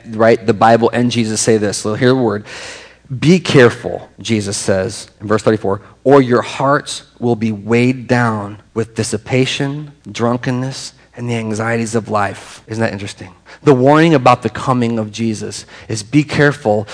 right? 0.08 0.46
The 0.46 0.54
Bible 0.54 0.90
and 0.94 1.12
Jesus 1.12 1.42
say 1.42 1.58
this. 1.58 1.80
So 1.80 1.96
hear 1.96 2.10
the 2.10 2.16
word. 2.16 2.46
Be 3.20 3.40
careful, 3.40 4.10
Jesus 4.20 4.58
says 4.58 5.10
in 5.22 5.28
verse 5.28 5.44
34, 5.44 5.82
or 6.04 6.22
your 6.22 6.42
hearts 6.42 7.04
will 7.20 7.36
be 7.36 7.52
weighed 7.52 8.08
down 8.08 8.62
with 8.74 8.96
dissipation, 8.96 9.92
drunkenness, 10.12 10.94
and 11.16 11.30
the 11.30 11.36
anxieties 11.36 11.96
of 11.96 12.10
life. 12.10 12.64
Isn't 12.68 12.82
that 12.82 12.94
interesting? 12.94 13.34
The 13.64 13.74
warning 13.74 14.14
about 14.14 14.42
the 14.42 14.50
coming 14.50 15.00
of 15.00 15.12
Jesus 15.12 15.66
is 15.88 16.04
be 16.04 16.24
careful 16.24 16.88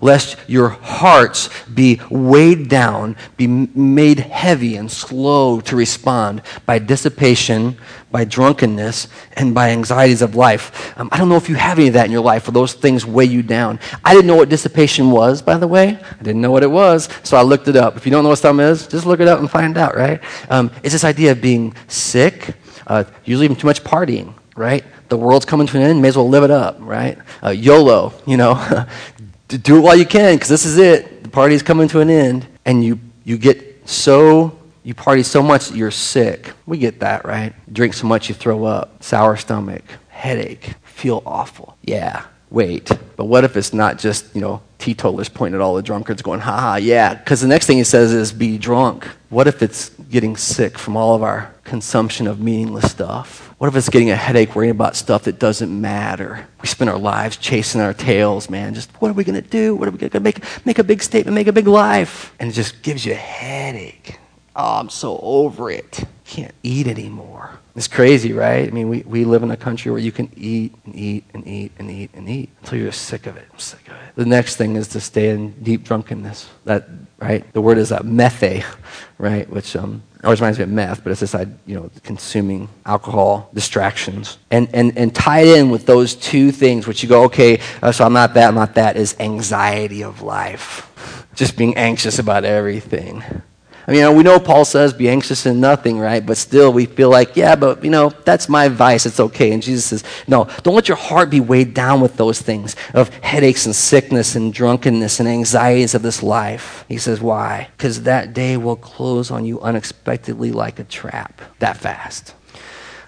lest 0.00 0.36
your 0.46 0.70
hearts 0.70 1.48
be 1.66 2.00
weighed 2.10 2.68
down, 2.68 3.16
be 3.36 3.46
made 3.46 4.18
heavy 4.20 4.76
and 4.76 4.90
slow 4.90 5.60
to 5.60 5.76
respond 5.76 6.42
by 6.66 6.78
dissipation, 6.78 7.76
by 8.10 8.24
drunkenness, 8.24 9.08
and 9.34 9.54
by 9.54 9.70
anxieties 9.70 10.22
of 10.22 10.34
life. 10.34 10.98
Um, 10.98 11.08
I 11.12 11.18
don't 11.18 11.28
know 11.28 11.36
if 11.36 11.48
you 11.48 11.54
have 11.54 11.78
any 11.78 11.88
of 11.88 11.94
that 11.94 12.06
in 12.06 12.12
your 12.12 12.22
life, 12.22 12.48
or 12.48 12.50
those 12.50 12.72
things 12.72 13.06
weigh 13.06 13.26
you 13.26 13.42
down. 13.42 13.78
I 14.04 14.14
didn't 14.14 14.26
know 14.26 14.36
what 14.36 14.48
dissipation 14.48 15.10
was, 15.10 15.42
by 15.42 15.56
the 15.58 15.68
way. 15.68 15.98
I 16.02 16.22
didn't 16.22 16.40
know 16.40 16.50
what 16.50 16.62
it 16.62 16.70
was, 16.70 17.08
so 17.22 17.36
I 17.36 17.42
looked 17.42 17.68
it 17.68 17.76
up. 17.76 17.96
If 17.96 18.04
you 18.04 18.10
don't 18.10 18.24
know 18.24 18.30
what 18.30 18.38
something 18.38 18.66
is, 18.66 18.86
just 18.86 19.06
look 19.06 19.20
it 19.20 19.28
up 19.28 19.38
and 19.38 19.50
find 19.50 19.78
out, 19.78 19.96
right? 19.96 20.20
Um, 20.48 20.70
it's 20.82 20.92
this 20.92 21.04
idea 21.04 21.32
of 21.32 21.40
being 21.40 21.74
sick, 21.86 22.54
uh, 22.90 23.04
usually 23.24 23.46
even 23.46 23.56
too 23.56 23.66
much 23.66 23.82
partying, 23.82 24.34
right? 24.54 24.84
the 25.10 25.16
world's 25.16 25.44
coming 25.44 25.66
to 25.66 25.76
an 25.76 25.82
end, 25.82 26.00
may 26.00 26.08
as 26.08 26.16
well 26.16 26.28
live 26.28 26.44
it 26.44 26.50
up, 26.50 26.76
right? 26.80 27.18
Uh, 27.42 27.50
YOLO, 27.50 28.14
you 28.26 28.36
know, 28.36 28.54
do 29.48 29.76
it 29.76 29.80
while 29.80 29.96
you 29.96 30.06
can 30.06 30.36
because 30.36 30.48
this 30.48 30.64
is 30.64 30.78
it. 30.78 31.24
The 31.24 31.28
party's 31.28 31.62
coming 31.62 31.88
to 31.88 32.00
an 32.00 32.08
end, 32.08 32.46
and 32.64 32.82
you, 32.82 32.98
you 33.24 33.36
get 33.36 33.88
so, 33.88 34.56
you 34.84 34.94
party 34.94 35.24
so 35.24 35.42
much 35.42 35.68
that 35.68 35.76
you're 35.76 35.90
sick. 35.90 36.52
We 36.64 36.78
get 36.78 37.00
that, 37.00 37.24
right? 37.24 37.52
Drink 37.72 37.92
so 37.92 38.06
much 38.06 38.28
you 38.28 38.34
throw 38.34 38.64
up, 38.64 39.02
sour 39.02 39.36
stomach, 39.36 39.82
headache, 40.08 40.74
feel 40.84 41.22
awful. 41.26 41.76
Yeah, 41.82 42.24
wait. 42.50 42.90
But 43.16 43.26
what 43.26 43.44
if 43.44 43.56
it's 43.56 43.72
not 43.72 43.98
just, 43.98 44.34
you 44.34 44.40
know, 44.40 44.62
teetotalers 44.78 45.28
pointing 45.28 45.60
at 45.60 45.62
all 45.62 45.74
the 45.74 45.82
drunkards 45.82 46.22
going, 46.22 46.40
ha 46.40 46.58
ha, 46.58 46.76
yeah. 46.76 47.14
Because 47.14 47.40
the 47.40 47.48
next 47.48 47.66
thing 47.66 47.78
he 47.78 47.84
says 47.84 48.12
is 48.12 48.32
be 48.32 48.58
drunk. 48.58 49.06
What 49.28 49.46
if 49.46 49.62
it's 49.62 49.90
getting 50.10 50.36
sick 50.36 50.78
from 50.78 50.96
all 50.96 51.14
of 51.14 51.22
our 51.22 51.54
consumption 51.64 52.26
of 52.26 52.40
meaningless 52.40 52.90
stuff? 52.90 53.54
What 53.58 53.68
if 53.68 53.76
it's 53.76 53.90
getting 53.90 54.10
a 54.10 54.16
headache 54.16 54.56
worrying 54.56 54.70
about 54.70 54.96
stuff 54.96 55.24
that 55.24 55.38
doesn't 55.38 55.80
matter? 55.80 56.46
We 56.62 56.68
spend 56.68 56.90
our 56.90 56.98
lives 56.98 57.36
chasing 57.36 57.80
our 57.80 57.92
tails, 57.92 58.48
man. 58.48 58.74
Just 58.74 58.90
what 59.00 59.10
are 59.10 59.14
we 59.14 59.22
going 59.22 59.40
to 59.40 59.48
do? 59.48 59.76
What 59.76 59.86
are 59.86 59.90
we 59.90 59.98
going 59.98 60.10
to 60.10 60.20
make? 60.20 60.42
Make 60.64 60.78
a 60.78 60.84
big 60.84 61.02
statement, 61.02 61.34
make 61.34 61.46
a 61.46 61.52
big 61.52 61.68
life. 61.68 62.34
And 62.40 62.50
it 62.50 62.54
just 62.54 62.82
gives 62.82 63.04
you 63.04 63.12
a 63.12 63.16
headache. 63.16 64.19
Oh, 64.56 64.80
I'm 64.80 64.88
so 64.88 65.18
over 65.22 65.70
it. 65.70 66.04
Can't 66.24 66.54
eat 66.62 66.86
anymore. 66.86 67.58
It's 67.76 67.88
crazy, 67.88 68.32
right? 68.32 68.66
I 68.66 68.70
mean, 68.70 68.88
we, 68.88 69.02
we 69.02 69.24
live 69.24 69.42
in 69.42 69.50
a 69.50 69.56
country 69.56 69.90
where 69.90 70.00
you 70.00 70.12
can 70.12 70.30
eat 70.36 70.74
and 70.84 70.94
eat 70.94 71.24
and 71.32 71.46
eat 71.46 71.72
and 71.78 71.90
eat 71.90 72.10
and 72.14 72.28
eat 72.28 72.50
until 72.60 72.78
you're 72.78 72.92
sick 72.92 73.26
of 73.26 73.36
it. 73.36 73.46
I'm 73.52 73.58
sick 73.58 73.86
of 73.88 73.94
it. 73.94 74.16
The 74.16 74.26
next 74.26 74.56
thing 74.56 74.76
is 74.76 74.88
to 74.88 75.00
stay 75.00 75.30
in 75.30 75.52
deep 75.62 75.84
drunkenness. 75.84 76.48
That, 76.64 76.88
right? 77.18 77.50
The 77.52 77.60
word 77.60 77.78
is 77.78 77.92
a 77.92 78.00
methe, 78.00 78.64
right? 79.18 79.48
Which 79.48 79.76
um, 79.76 80.02
always 80.24 80.40
reminds 80.40 80.58
me 80.58 80.64
of 80.64 80.70
meth, 80.70 81.02
but 81.02 81.12
it's 81.12 81.20
this, 81.20 81.34
idea, 81.34 81.54
you 81.66 81.76
know, 81.76 81.90
consuming 82.02 82.68
alcohol, 82.84 83.50
distractions. 83.54 84.38
And, 84.50 84.68
and, 84.74 84.96
and 84.98 85.14
tied 85.14 85.46
in 85.46 85.70
with 85.70 85.86
those 85.86 86.14
two 86.14 86.52
things, 86.52 86.86
which 86.86 87.02
you 87.02 87.08
go, 87.08 87.24
okay, 87.24 87.60
uh, 87.82 87.92
so 87.92 88.04
I'm 88.04 88.12
not 88.12 88.34
that, 88.34 88.48
I'm 88.48 88.54
not 88.54 88.74
that, 88.74 88.96
is 88.96 89.16
anxiety 89.20 90.02
of 90.02 90.22
life. 90.22 90.86
Just 91.34 91.56
being 91.56 91.76
anxious 91.76 92.18
about 92.18 92.44
everything. 92.44 93.22
I 93.86 93.92
mean, 93.92 94.14
we 94.14 94.22
know 94.22 94.38
Paul 94.38 94.64
says, 94.64 94.92
be 94.92 95.08
anxious 95.08 95.46
in 95.46 95.60
nothing, 95.60 95.98
right? 95.98 96.24
But 96.24 96.36
still, 96.36 96.72
we 96.72 96.86
feel 96.86 97.10
like, 97.10 97.34
yeah, 97.34 97.56
but, 97.56 97.82
you 97.82 97.90
know, 97.90 98.10
that's 98.10 98.48
my 98.48 98.68
vice. 98.68 99.06
It's 99.06 99.18
okay. 99.18 99.52
And 99.52 99.62
Jesus 99.62 99.86
says, 99.86 100.04
no, 100.28 100.48
don't 100.62 100.74
let 100.74 100.88
your 100.88 100.96
heart 100.96 101.30
be 101.30 101.40
weighed 101.40 101.74
down 101.74 102.00
with 102.00 102.16
those 102.16 102.40
things 102.40 102.76
of 102.94 103.08
headaches 103.16 103.66
and 103.66 103.74
sickness 103.74 104.36
and 104.36 104.52
drunkenness 104.52 105.18
and 105.18 105.28
anxieties 105.28 105.94
of 105.94 106.02
this 106.02 106.22
life. 106.22 106.84
He 106.88 106.98
says, 106.98 107.20
why? 107.20 107.68
Because 107.76 108.02
that 108.02 108.34
day 108.34 108.56
will 108.56 108.76
close 108.76 109.30
on 109.30 109.44
you 109.44 109.60
unexpectedly 109.60 110.52
like 110.52 110.78
a 110.78 110.84
trap 110.84 111.40
that 111.58 111.76
fast. 111.76 112.34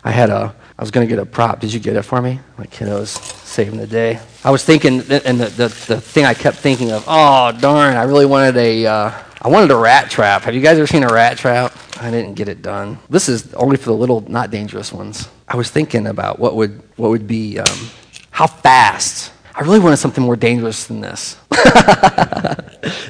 I 0.04 0.10
had 0.10 0.30
a, 0.30 0.54
I 0.78 0.82
was 0.82 0.90
going 0.90 1.06
to 1.06 1.08
get 1.08 1.22
a 1.22 1.26
prop. 1.26 1.60
Did 1.60 1.72
you 1.72 1.78
get 1.78 1.94
it 1.94 2.02
for 2.02 2.20
me? 2.20 2.40
My 2.58 2.66
kiddos 2.66 3.20
saving 3.44 3.78
the 3.78 3.86
day. 3.86 4.18
I 4.42 4.50
was 4.50 4.64
thinking, 4.64 4.94
and 4.94 5.38
the, 5.40 5.48
the, 5.56 5.68
the 5.86 6.00
thing 6.00 6.24
I 6.24 6.34
kept 6.34 6.56
thinking 6.56 6.90
of, 6.90 7.04
oh, 7.06 7.52
darn, 7.52 7.96
I 7.96 8.02
really 8.02 8.26
wanted 8.26 8.56
a, 8.56 8.86
uh, 8.86 9.12
I 9.44 9.48
wanted 9.48 9.72
a 9.72 9.76
rat 9.76 10.08
trap. 10.08 10.42
Have 10.42 10.54
you 10.54 10.60
guys 10.60 10.78
ever 10.78 10.86
seen 10.86 11.02
a 11.02 11.12
rat 11.12 11.36
trap? 11.36 11.76
I 12.00 12.12
didn't 12.12 12.34
get 12.34 12.48
it 12.48 12.62
done. 12.62 13.00
This 13.10 13.28
is 13.28 13.52
only 13.54 13.76
for 13.76 13.86
the 13.86 13.96
little, 13.96 14.20
not 14.30 14.52
dangerous 14.52 14.92
ones. 14.92 15.28
I 15.48 15.56
was 15.56 15.68
thinking 15.68 16.06
about 16.06 16.38
what 16.38 16.54
would, 16.54 16.80
what 16.94 17.10
would 17.10 17.26
be, 17.26 17.58
um, 17.58 17.90
how 18.30 18.46
fast. 18.46 19.32
I 19.52 19.62
really 19.62 19.80
wanted 19.80 19.96
something 19.96 20.22
more 20.22 20.36
dangerous 20.36 20.86
than 20.86 21.00
this. 21.00 21.34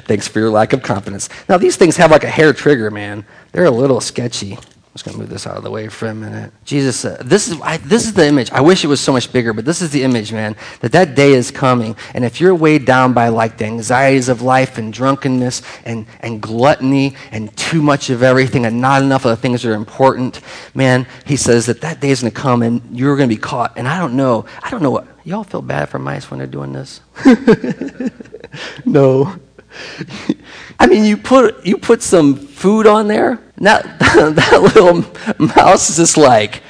Thanks 0.07 0.27
for 0.27 0.39
your 0.39 0.49
lack 0.49 0.73
of 0.73 0.81
confidence. 0.81 1.29
Now, 1.47 1.59
these 1.59 1.75
things 1.75 1.97
have 1.97 2.09
like 2.09 2.23
a 2.23 2.29
hair 2.29 2.51
trigger, 2.51 2.89
man. 2.89 3.25
They're 3.51 3.65
a 3.65 3.71
little 3.71 4.01
sketchy. 4.01 4.57
I'm 4.93 4.97
just 4.97 5.05
going 5.05 5.15
to 5.15 5.21
move 5.21 5.29
this 5.31 5.47
out 5.47 5.57
of 5.57 5.63
the 5.63 5.71
way 5.71 5.87
for 5.87 6.05
a 6.05 6.13
minute. 6.13 6.53
Jesus, 6.65 7.03
uh, 7.03 7.19
this, 7.25 7.47
is, 7.47 7.59
I, 7.61 7.77
this 7.77 8.05
is 8.05 8.13
the 8.13 8.27
image. 8.27 8.51
I 8.51 8.61
wish 8.61 8.83
it 8.83 8.87
was 8.87 9.01
so 9.01 9.11
much 9.11 9.33
bigger, 9.33 9.51
but 9.51 9.65
this 9.65 9.81
is 9.81 9.89
the 9.89 10.03
image, 10.03 10.31
man, 10.31 10.55
that 10.81 10.91
that 10.91 11.15
day 11.15 11.31
is 11.31 11.49
coming. 11.49 11.95
And 12.13 12.23
if 12.23 12.39
you're 12.39 12.53
weighed 12.53 12.85
down 12.85 13.11
by 13.11 13.29
like 13.29 13.57
the 13.57 13.65
anxieties 13.65 14.29
of 14.29 14.43
life 14.43 14.77
and 14.77 14.93
drunkenness 14.93 15.63
and, 15.85 16.05
and 16.19 16.39
gluttony 16.39 17.15
and 17.31 17.57
too 17.57 17.81
much 17.81 18.11
of 18.11 18.21
everything 18.21 18.67
and 18.67 18.81
not 18.81 19.01
enough 19.01 19.25
of 19.25 19.29
the 19.29 19.35
things 19.35 19.63
that 19.63 19.71
are 19.71 19.73
important, 19.73 20.41
man, 20.75 21.07
he 21.25 21.37
says 21.37 21.65
that 21.65 21.81
that 21.81 21.99
day 21.99 22.11
is 22.11 22.21
going 22.21 22.31
to 22.31 22.39
come 22.39 22.61
and 22.61 22.95
you're 22.95 23.17
going 23.17 23.27
to 23.27 23.35
be 23.35 23.41
caught. 23.41 23.75
And 23.75 23.87
I 23.87 23.97
don't 23.97 24.15
know. 24.15 24.45
I 24.61 24.69
don't 24.69 24.83
know 24.83 24.91
what. 24.91 25.07
Y'all 25.23 25.43
feel 25.43 25.63
bad 25.63 25.89
for 25.89 25.97
mice 25.97 26.29
when 26.29 26.37
they're 26.37 26.45
doing 26.45 26.71
this? 26.71 27.01
no. 28.85 29.39
I 30.79 30.87
mean, 30.87 31.05
you 31.05 31.17
put, 31.17 31.65
you 31.65 31.77
put 31.77 32.01
some 32.01 32.35
food 32.35 32.87
on 32.87 33.07
there, 33.07 33.39
and 33.57 33.65
that, 33.65 33.99
that 33.99 34.61
little 34.61 35.03
mouse 35.55 35.89
is 35.89 35.97
just 35.97 36.17
like, 36.17 36.61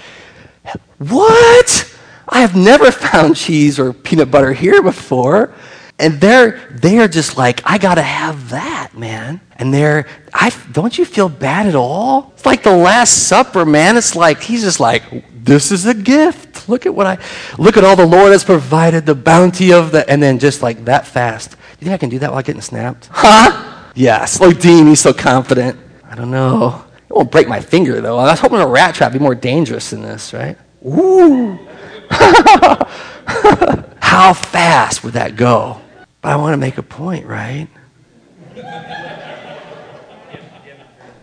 what? 0.97 1.89
I 2.27 2.41
have 2.41 2.55
never 2.55 2.91
found 2.91 3.35
cheese 3.35 3.79
or 3.79 3.93
peanut 3.93 4.31
butter 4.31 4.53
here 4.53 4.81
before. 4.81 5.53
And 5.99 6.19
they're, 6.19 6.67
they're 6.71 7.07
just 7.07 7.37
like, 7.37 7.61
I 7.65 7.77
got 7.77 7.95
to 7.95 8.01
have 8.01 8.49
that, 8.49 8.97
man. 8.97 9.39
And 9.57 9.73
they're, 9.73 10.07
I, 10.33 10.51
don't 10.71 10.97
you 10.97 11.05
feel 11.05 11.29
bad 11.29 11.67
at 11.67 11.75
all? 11.75 12.31
It's 12.33 12.45
like 12.45 12.63
the 12.63 12.75
Last 12.75 13.27
Supper, 13.27 13.65
man. 13.65 13.95
It's 13.97 14.15
like, 14.15 14.41
he's 14.41 14.63
just 14.63 14.79
like, 14.79 15.03
this 15.43 15.71
is 15.71 15.85
a 15.85 15.93
gift. 15.93 16.69
Look 16.69 16.85
at 16.85 16.95
what 16.95 17.05
I, 17.05 17.17
look 17.57 17.75
at 17.77 17.83
all 17.83 17.95
the 17.95 18.05
Lord 18.05 18.31
has 18.31 18.43
provided, 18.43 19.05
the 19.05 19.15
bounty 19.15 19.73
of 19.73 19.91
the, 19.91 20.09
and 20.09 20.23
then 20.23 20.39
just 20.39 20.61
like 20.61 20.85
that 20.85 21.05
fast. 21.05 21.57
You 21.79 21.85
think 21.85 21.91
I 21.91 21.97
can 21.97 22.09
do 22.09 22.19
that 22.19 22.31
while 22.31 22.41
getting 22.41 22.61
snapped? 22.61 23.09
Huh? 23.11 23.91
Yes. 23.95 24.39
Like 24.39 24.59
Dean, 24.59 24.87
he's 24.87 25.01
so 25.01 25.13
confident. 25.13 25.77
I 26.09 26.15
don't 26.15 26.31
know. 26.31 26.85
It 27.09 27.13
won't 27.13 27.31
break 27.31 27.47
my 27.47 27.59
finger, 27.59 27.99
though. 28.01 28.17
I 28.17 28.31
was 28.31 28.39
hoping 28.39 28.59
a 28.59 28.67
rat 28.67 28.95
trap 28.95 29.11
would 29.11 29.19
be 29.19 29.23
more 29.23 29.35
dangerous 29.35 29.89
than 29.89 30.01
this, 30.01 30.33
right? 30.33 30.57
Ooh. 30.85 31.59
How 33.99 34.33
fast 34.33 35.03
would 35.03 35.13
that 35.13 35.35
go? 35.35 35.81
But 36.21 36.31
I 36.31 36.35
want 36.37 36.53
to 36.53 36.57
make 36.57 36.77
a 36.77 36.83
point, 36.83 37.25
right? 37.25 37.67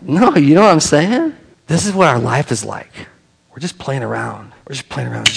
No, 0.01 0.35
you 0.35 0.55
know 0.55 0.61
what 0.61 0.71
I'm 0.71 0.79
saying? 0.79 1.35
This 1.67 1.85
is 1.85 1.93
what 1.93 2.07
our 2.07 2.19
life 2.19 2.51
is 2.51 2.65
like. 2.65 3.07
We're 3.61 3.67
just 3.67 3.77
playing 3.77 4.01
around. 4.01 4.53
We're 4.67 4.73
just 4.73 4.89
playing 4.89 5.09
around. 5.09 5.27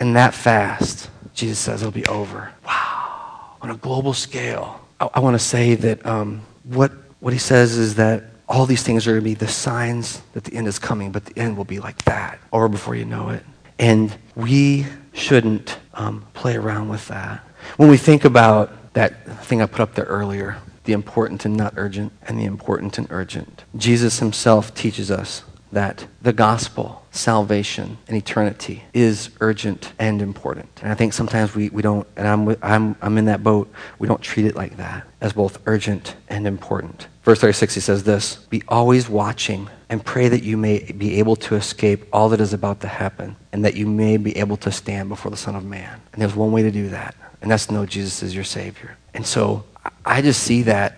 And 0.00 0.16
that 0.16 0.34
fast, 0.34 1.08
Jesus 1.34 1.60
says 1.60 1.82
it'll 1.82 1.92
be 1.92 2.04
over. 2.06 2.52
Wow. 2.66 3.54
On 3.62 3.70
a 3.70 3.76
global 3.76 4.12
scale, 4.12 4.80
I, 4.98 5.08
I 5.14 5.20
want 5.20 5.34
to 5.34 5.38
say 5.38 5.76
that 5.76 6.04
um, 6.04 6.40
what, 6.64 6.90
what 7.20 7.32
he 7.32 7.38
says 7.38 7.78
is 7.78 7.94
that 7.94 8.24
all 8.48 8.66
these 8.66 8.82
things 8.82 9.06
are 9.06 9.12
going 9.12 9.20
to 9.20 9.24
be 9.24 9.34
the 9.34 9.46
signs 9.46 10.20
that 10.32 10.42
the 10.42 10.54
end 10.54 10.66
is 10.66 10.80
coming, 10.80 11.12
but 11.12 11.26
the 11.26 11.38
end 11.38 11.56
will 11.56 11.64
be 11.64 11.78
like 11.78 12.02
that, 12.06 12.40
or 12.50 12.68
before 12.68 12.96
you 12.96 13.04
know 13.04 13.28
it. 13.28 13.44
And 13.78 14.12
we 14.34 14.84
shouldn't 15.12 15.78
um, 15.94 16.26
play 16.34 16.56
around 16.56 16.88
with 16.88 17.06
that. 17.06 17.38
When 17.76 17.88
we 17.88 17.98
think 17.98 18.24
about 18.24 18.94
that 18.94 19.44
thing 19.44 19.62
I 19.62 19.66
put 19.66 19.78
up 19.78 19.94
there 19.94 20.06
earlier, 20.06 20.58
the 20.82 20.92
important 20.92 21.44
and 21.44 21.56
not 21.56 21.74
urgent, 21.76 22.12
and 22.26 22.36
the 22.36 22.46
important 22.46 22.98
and 22.98 23.06
urgent, 23.12 23.62
Jesus 23.76 24.18
himself 24.18 24.74
teaches 24.74 25.12
us 25.12 25.44
that 25.72 26.06
the 26.22 26.32
gospel, 26.32 27.04
salvation, 27.10 27.98
and 28.06 28.16
eternity 28.16 28.84
is 28.94 29.30
urgent 29.40 29.92
and 29.98 30.22
important. 30.22 30.68
And 30.82 30.90
I 30.90 30.94
think 30.94 31.12
sometimes 31.12 31.54
we, 31.54 31.68
we 31.68 31.82
don't, 31.82 32.06
and 32.16 32.26
I'm, 32.26 32.56
I'm, 32.62 32.96
I'm 33.02 33.18
in 33.18 33.26
that 33.26 33.42
boat, 33.42 33.70
we 33.98 34.08
don't 34.08 34.22
treat 34.22 34.46
it 34.46 34.56
like 34.56 34.76
that, 34.78 35.06
as 35.20 35.32
both 35.32 35.60
urgent 35.66 36.16
and 36.28 36.46
important. 36.46 37.08
Verse 37.22 37.40
36, 37.40 37.74
he 37.74 37.80
says 37.80 38.04
this 38.04 38.36
Be 38.48 38.62
always 38.68 39.08
watching 39.08 39.68
and 39.90 40.04
pray 40.04 40.28
that 40.28 40.42
you 40.42 40.56
may 40.56 40.80
be 40.92 41.18
able 41.18 41.36
to 41.36 41.54
escape 41.54 42.06
all 42.12 42.28
that 42.30 42.40
is 42.40 42.52
about 42.52 42.80
to 42.80 42.88
happen, 42.88 43.36
and 43.52 43.64
that 43.64 43.74
you 43.74 43.86
may 43.86 44.16
be 44.16 44.36
able 44.36 44.56
to 44.58 44.70
stand 44.70 45.08
before 45.08 45.30
the 45.30 45.36
Son 45.36 45.54
of 45.54 45.64
Man. 45.64 46.00
And 46.12 46.22
there's 46.22 46.34
one 46.34 46.52
way 46.52 46.62
to 46.62 46.70
do 46.70 46.88
that, 46.90 47.14
and 47.42 47.50
that's 47.50 47.66
to 47.66 47.74
know 47.74 47.84
Jesus 47.86 48.22
is 48.22 48.34
your 48.34 48.44
Savior. 48.44 48.96
And 49.14 49.26
so 49.26 49.64
I 50.04 50.22
just 50.22 50.42
see 50.42 50.62
that 50.62 50.96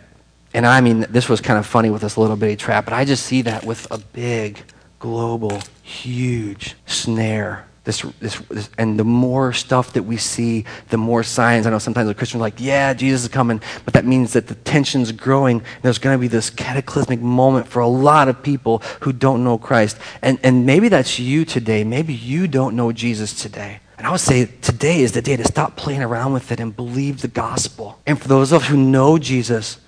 and 0.53 0.67
I 0.67 0.81
mean, 0.81 1.07
this 1.11 1.29
was 1.29 1.41
kind 1.41 1.59
of 1.59 1.67
funny 1.67 1.91
with 1.91 2.03
this 2.03 2.17
little 2.17 2.37
bitty 2.37 2.57
trap, 2.57 2.85
but 2.85 2.95
I 2.95 3.05
just 3.05 3.25
see 3.25 3.43
that 3.43 3.65
with 3.65 3.87
a 3.91 3.99
big, 3.99 4.59
global, 4.99 5.61
huge 5.83 6.77
snare. 6.87 7.67
This, 7.85 8.03
this, 8.21 8.39
this, 8.51 8.69
and 8.77 8.99
the 8.99 9.05
more 9.05 9.53
stuff 9.55 9.95
that 9.95 10.03
we 10.03 10.19
see, 10.19 10.67
the 10.91 10.99
more 10.99 11.23
signs. 11.23 11.67
I 11.67 11.71
know 11.71 11.79
sometimes 11.79 12.09
the 12.09 12.15
Christians 12.15 12.41
are 12.41 12.43
like, 12.43 12.61
yeah, 12.61 12.93
Jesus 12.93 13.23
is 13.23 13.29
coming, 13.29 13.63
but 13.85 13.95
that 13.95 14.05
means 14.05 14.35
that 14.35 14.49
the 14.49 14.55
tension's 14.55 15.13
growing. 15.13 15.63
there's 15.81 15.99
going 15.99 16.15
to 16.15 16.21
be 16.21 16.29
this 16.29 16.51
cataclysmic 16.51 17.21
moment 17.21 17.67
for 17.67 17.81
a 17.81 17.89
lot 17.89 18.29
of 18.29 18.43
people 18.43 18.83
who 19.01 19.13
don't 19.13 19.43
know 19.43 19.57
Christ. 19.57 19.97
And, 20.21 20.39
and 20.43 20.67
maybe 20.67 20.89
that's 20.89 21.19
you 21.19 21.47
today. 21.47 21.83
Maybe 21.83 22.13
you 22.13 22.47
don't 22.47 22.77
know 22.77 22.93
Jesus 22.93 23.41
today. 23.41 23.81
And 23.97 24.07
I 24.07 24.11
would 24.11 24.21
say 24.21 24.47
today 24.47 25.01
is 25.01 25.13
the 25.13 25.23
day 25.23 25.37
to 25.37 25.45
stop 25.45 25.77
playing 25.77 26.03
around 26.03 26.33
with 26.33 26.53
it 26.53 26.61
and 26.61 26.75
believe 26.75 27.23
the 27.23 27.29
gospel. 27.29 27.99
And 28.07 28.21
for 28.21 28.29
those 28.29 28.53
of 28.53 28.63
us 28.63 28.69
who 28.69 28.77
know 28.77 29.19
Jesus, 29.19 29.79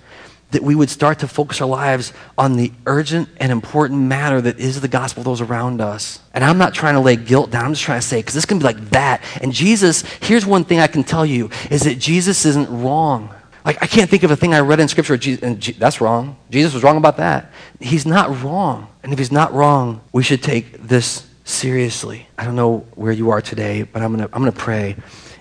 that 0.53 0.63
we 0.63 0.73
would 0.73 0.89
start 0.89 1.19
to 1.19 1.27
focus 1.27 1.61
our 1.61 1.67
lives 1.67 2.13
on 2.37 2.55
the 2.55 2.71
urgent 2.85 3.29
and 3.37 3.51
important 3.51 3.99
matter 3.99 4.41
that 4.41 4.59
is 4.59 4.81
the 4.81 4.87
gospel 4.87 5.21
of 5.21 5.25
those 5.25 5.41
around 5.41 5.81
us. 5.81 6.19
And 6.33 6.43
I'm 6.43 6.57
not 6.57 6.73
trying 6.73 6.93
to 6.95 6.99
lay 6.99 7.15
guilt 7.15 7.51
down. 7.51 7.65
I'm 7.65 7.73
just 7.73 7.83
trying 7.83 8.01
to 8.01 8.07
say, 8.07 8.19
because 8.19 8.33
this 8.33 8.45
can 8.45 8.59
be 8.59 8.63
like 8.63 8.79
that. 8.91 9.21
And 9.41 9.51
Jesus, 9.51 10.03
here's 10.21 10.45
one 10.45 10.63
thing 10.63 10.79
I 10.79 10.87
can 10.87 11.03
tell 11.03 11.25
you, 11.25 11.49
is 11.69 11.81
that 11.83 11.99
Jesus 11.99 12.45
isn't 12.45 12.69
wrong. 12.69 13.33
Like, 13.65 13.81
I 13.81 13.87
can't 13.87 14.09
think 14.09 14.23
of 14.23 14.31
a 14.31 14.35
thing 14.35 14.53
I 14.53 14.59
read 14.59 14.79
in 14.79 14.87
Scripture, 14.87 15.17
and 15.41 15.61
that's 15.61 16.01
wrong. 16.01 16.37
Jesus 16.49 16.73
was 16.73 16.83
wrong 16.83 16.97
about 16.97 17.17
that. 17.17 17.51
He's 17.79 18.05
not 18.05 18.43
wrong. 18.43 18.87
And 19.03 19.13
if 19.13 19.19
he's 19.19 19.31
not 19.31 19.53
wrong, 19.53 20.01
we 20.11 20.23
should 20.23 20.43
take 20.43 20.81
this 20.81 21.25
seriously. 21.45 22.27
I 22.37 22.45
don't 22.45 22.55
know 22.55 22.79
where 22.95 23.11
you 23.11 23.29
are 23.31 23.41
today, 23.41 23.83
but 23.83 24.01
I'm 24.01 24.15
going 24.15 24.27
to 24.27 24.35
I'm 24.35 24.41
going 24.41 24.53
to 24.53 24.59
pray. 24.59 24.95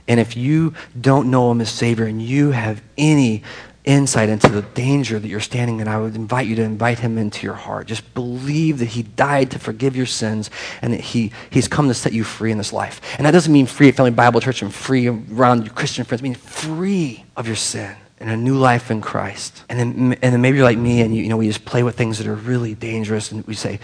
And 0.09 0.19
if 0.19 0.37
you 0.37 0.75
don't 1.01 1.31
know 1.31 1.51
him 1.51 1.61
as 1.61 1.71
Savior 1.71 2.07
and 2.07 2.21
you 2.21 2.51
have 2.51 2.83
any 2.99 3.43
insight 3.85 4.29
into 4.29 4.49
the 4.49 4.63
danger 4.63 5.19
that 5.19 5.29
you're 5.29 5.41
standing 5.41 5.81
in, 5.81 5.89
I 5.89 5.99
would 5.99 6.15
invite 6.15 6.47
you 6.47 6.55
to 6.57 6.63
invite 6.63 7.01
him 7.01 7.19
into 7.19 7.45
your 7.45 7.55
heart. 7.55 7.89
Just 7.89 8.15
believe 8.15 8.79
that 8.79 8.87
he 8.87 9.03
died 9.03 9.51
to 9.53 9.59
forgive 9.59 9.97
your 9.97 10.07
sins 10.07 10.51
and 10.81 10.93
that 10.93 11.01
he, 11.01 11.33
he's 11.51 11.69
come 11.69 11.89
to 11.89 11.95
set 11.95 12.13
you 12.13 12.25
free 12.25 12.53
in 12.53 12.59
this 12.59 12.73
life. 12.73 13.01
And 13.19 13.27
that 13.27 13.33
doesn't 13.33 13.53
mean 13.53 13.67
free 13.67 13.89
at 13.89 13.97
Family 13.97 14.13
Bible 14.13 14.41
Church 14.41 14.63
and 14.63 14.73
free 14.73 15.09
around 15.09 15.65
your 15.65 15.75
Christian 15.75 16.05
friends. 16.05 16.23
It 16.23 16.37
free 16.37 17.25
of 17.37 17.47
your 17.47 17.57
sin 17.57 17.97
and 18.19 18.31
a 18.31 18.37
new 18.37 18.57
life 18.57 18.91
in 18.91 19.01
Christ. 19.01 19.65
And 19.69 19.79
then, 19.79 20.19
and 20.23 20.33
then 20.33 20.41
maybe 20.41 20.59
you're 20.59 20.67
like 20.67 20.79
me 20.79 21.01
and 21.01 21.15
you, 21.15 21.25
you 21.25 21.29
know, 21.29 21.37
we 21.37 21.49
just 21.49 21.65
play 21.65 21.83
with 21.83 21.97
things 21.97 22.19
that 22.19 22.29
are 22.29 22.35
really 22.35 22.75
dangerous 22.75 23.33
and 23.33 23.45
we 23.47 23.55
say, 23.55 23.81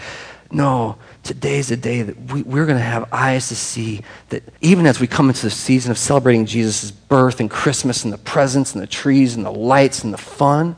no, 0.51 0.97
today's 1.23 1.67
the 1.69 1.77
day 1.77 2.01
that 2.01 2.31
we, 2.31 2.41
we're 2.43 2.65
going 2.65 2.77
to 2.77 2.83
have 2.83 3.11
eyes 3.13 3.49
to 3.49 3.55
see 3.55 4.01
that 4.29 4.43
even 4.61 4.85
as 4.85 4.99
we 4.99 5.07
come 5.07 5.29
into 5.29 5.43
the 5.43 5.49
season 5.49 5.91
of 5.91 5.97
celebrating 5.97 6.45
Jesus' 6.45 6.91
birth 6.91 7.39
and 7.39 7.49
Christmas 7.49 8.03
and 8.03 8.13
the 8.13 8.17
presents 8.17 8.73
and 8.73 8.81
the 8.81 8.87
trees 8.87 9.35
and 9.35 9.45
the 9.45 9.51
lights 9.51 10.03
and 10.03 10.13
the 10.13 10.17
fun, 10.17 10.75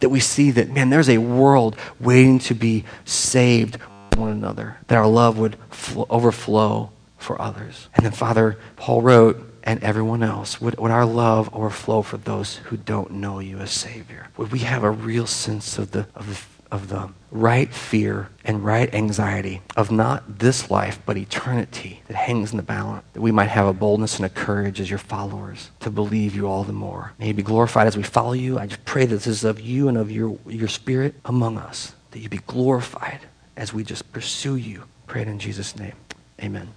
that 0.00 0.08
we 0.08 0.20
see 0.20 0.50
that, 0.52 0.70
man, 0.70 0.90
there's 0.90 1.08
a 1.08 1.18
world 1.18 1.76
waiting 2.00 2.38
to 2.40 2.54
be 2.54 2.84
saved 3.04 3.76
one 4.16 4.30
another, 4.30 4.78
that 4.88 4.96
our 4.96 5.06
love 5.06 5.38
would 5.38 5.56
fl- 5.70 6.04
overflow 6.10 6.90
for 7.18 7.40
others. 7.40 7.88
And 7.94 8.04
then, 8.04 8.12
Father, 8.12 8.58
Paul 8.76 9.02
wrote, 9.02 9.48
and 9.64 9.82
everyone 9.84 10.24
else, 10.24 10.60
would, 10.60 10.76
would 10.78 10.90
our 10.90 11.06
love 11.06 11.54
overflow 11.54 12.02
for 12.02 12.16
those 12.16 12.56
who 12.56 12.76
don't 12.76 13.12
know 13.12 13.38
you 13.38 13.58
as 13.58 13.70
Savior? 13.70 14.28
Would 14.36 14.50
we 14.50 14.58
have 14.60 14.82
a 14.82 14.90
real 14.90 15.26
sense 15.26 15.78
of 15.78 15.92
the, 15.92 16.08
of 16.16 16.26
the 16.28 16.40
of 16.72 16.88
the 16.88 17.10
right 17.32 17.72
fear 17.72 18.28
and 18.44 18.64
right 18.64 18.92
anxiety 18.94 19.62
of 19.76 19.90
not 19.90 20.38
this 20.38 20.70
life, 20.70 21.00
but 21.06 21.16
eternity 21.16 22.02
that 22.06 22.16
hangs 22.16 22.50
in 22.50 22.58
the 22.58 22.62
balance, 22.62 23.04
that 23.14 23.22
we 23.22 23.32
might 23.32 23.48
have 23.48 23.66
a 23.66 23.72
boldness 23.72 24.16
and 24.16 24.26
a 24.26 24.28
courage 24.28 24.80
as 24.80 24.90
your 24.90 24.98
followers 24.98 25.70
to 25.80 25.90
believe 25.90 26.36
you 26.36 26.46
all 26.46 26.62
the 26.62 26.72
more. 26.72 27.12
May 27.18 27.28
you 27.28 27.34
be 27.34 27.42
glorified 27.42 27.86
as 27.86 27.96
we 27.96 28.02
follow 28.02 28.32
you. 28.32 28.58
I 28.58 28.66
just 28.66 28.84
pray 28.84 29.06
that 29.06 29.14
this 29.14 29.26
is 29.26 29.44
of 29.44 29.60
you 29.60 29.88
and 29.88 29.96
of 29.96 30.10
your, 30.10 30.38
your 30.46 30.68
spirit 30.68 31.14
among 31.24 31.56
us, 31.56 31.94
that 32.10 32.18
you 32.18 32.28
be 32.28 32.40
glorified 32.46 33.20
as 33.56 33.72
we 33.72 33.82
just 33.82 34.12
pursue 34.12 34.56
you. 34.56 34.84
Pray 35.06 35.22
it 35.22 35.28
in 35.28 35.38
Jesus' 35.38 35.76
name. 35.76 35.94
Amen. 36.40 36.68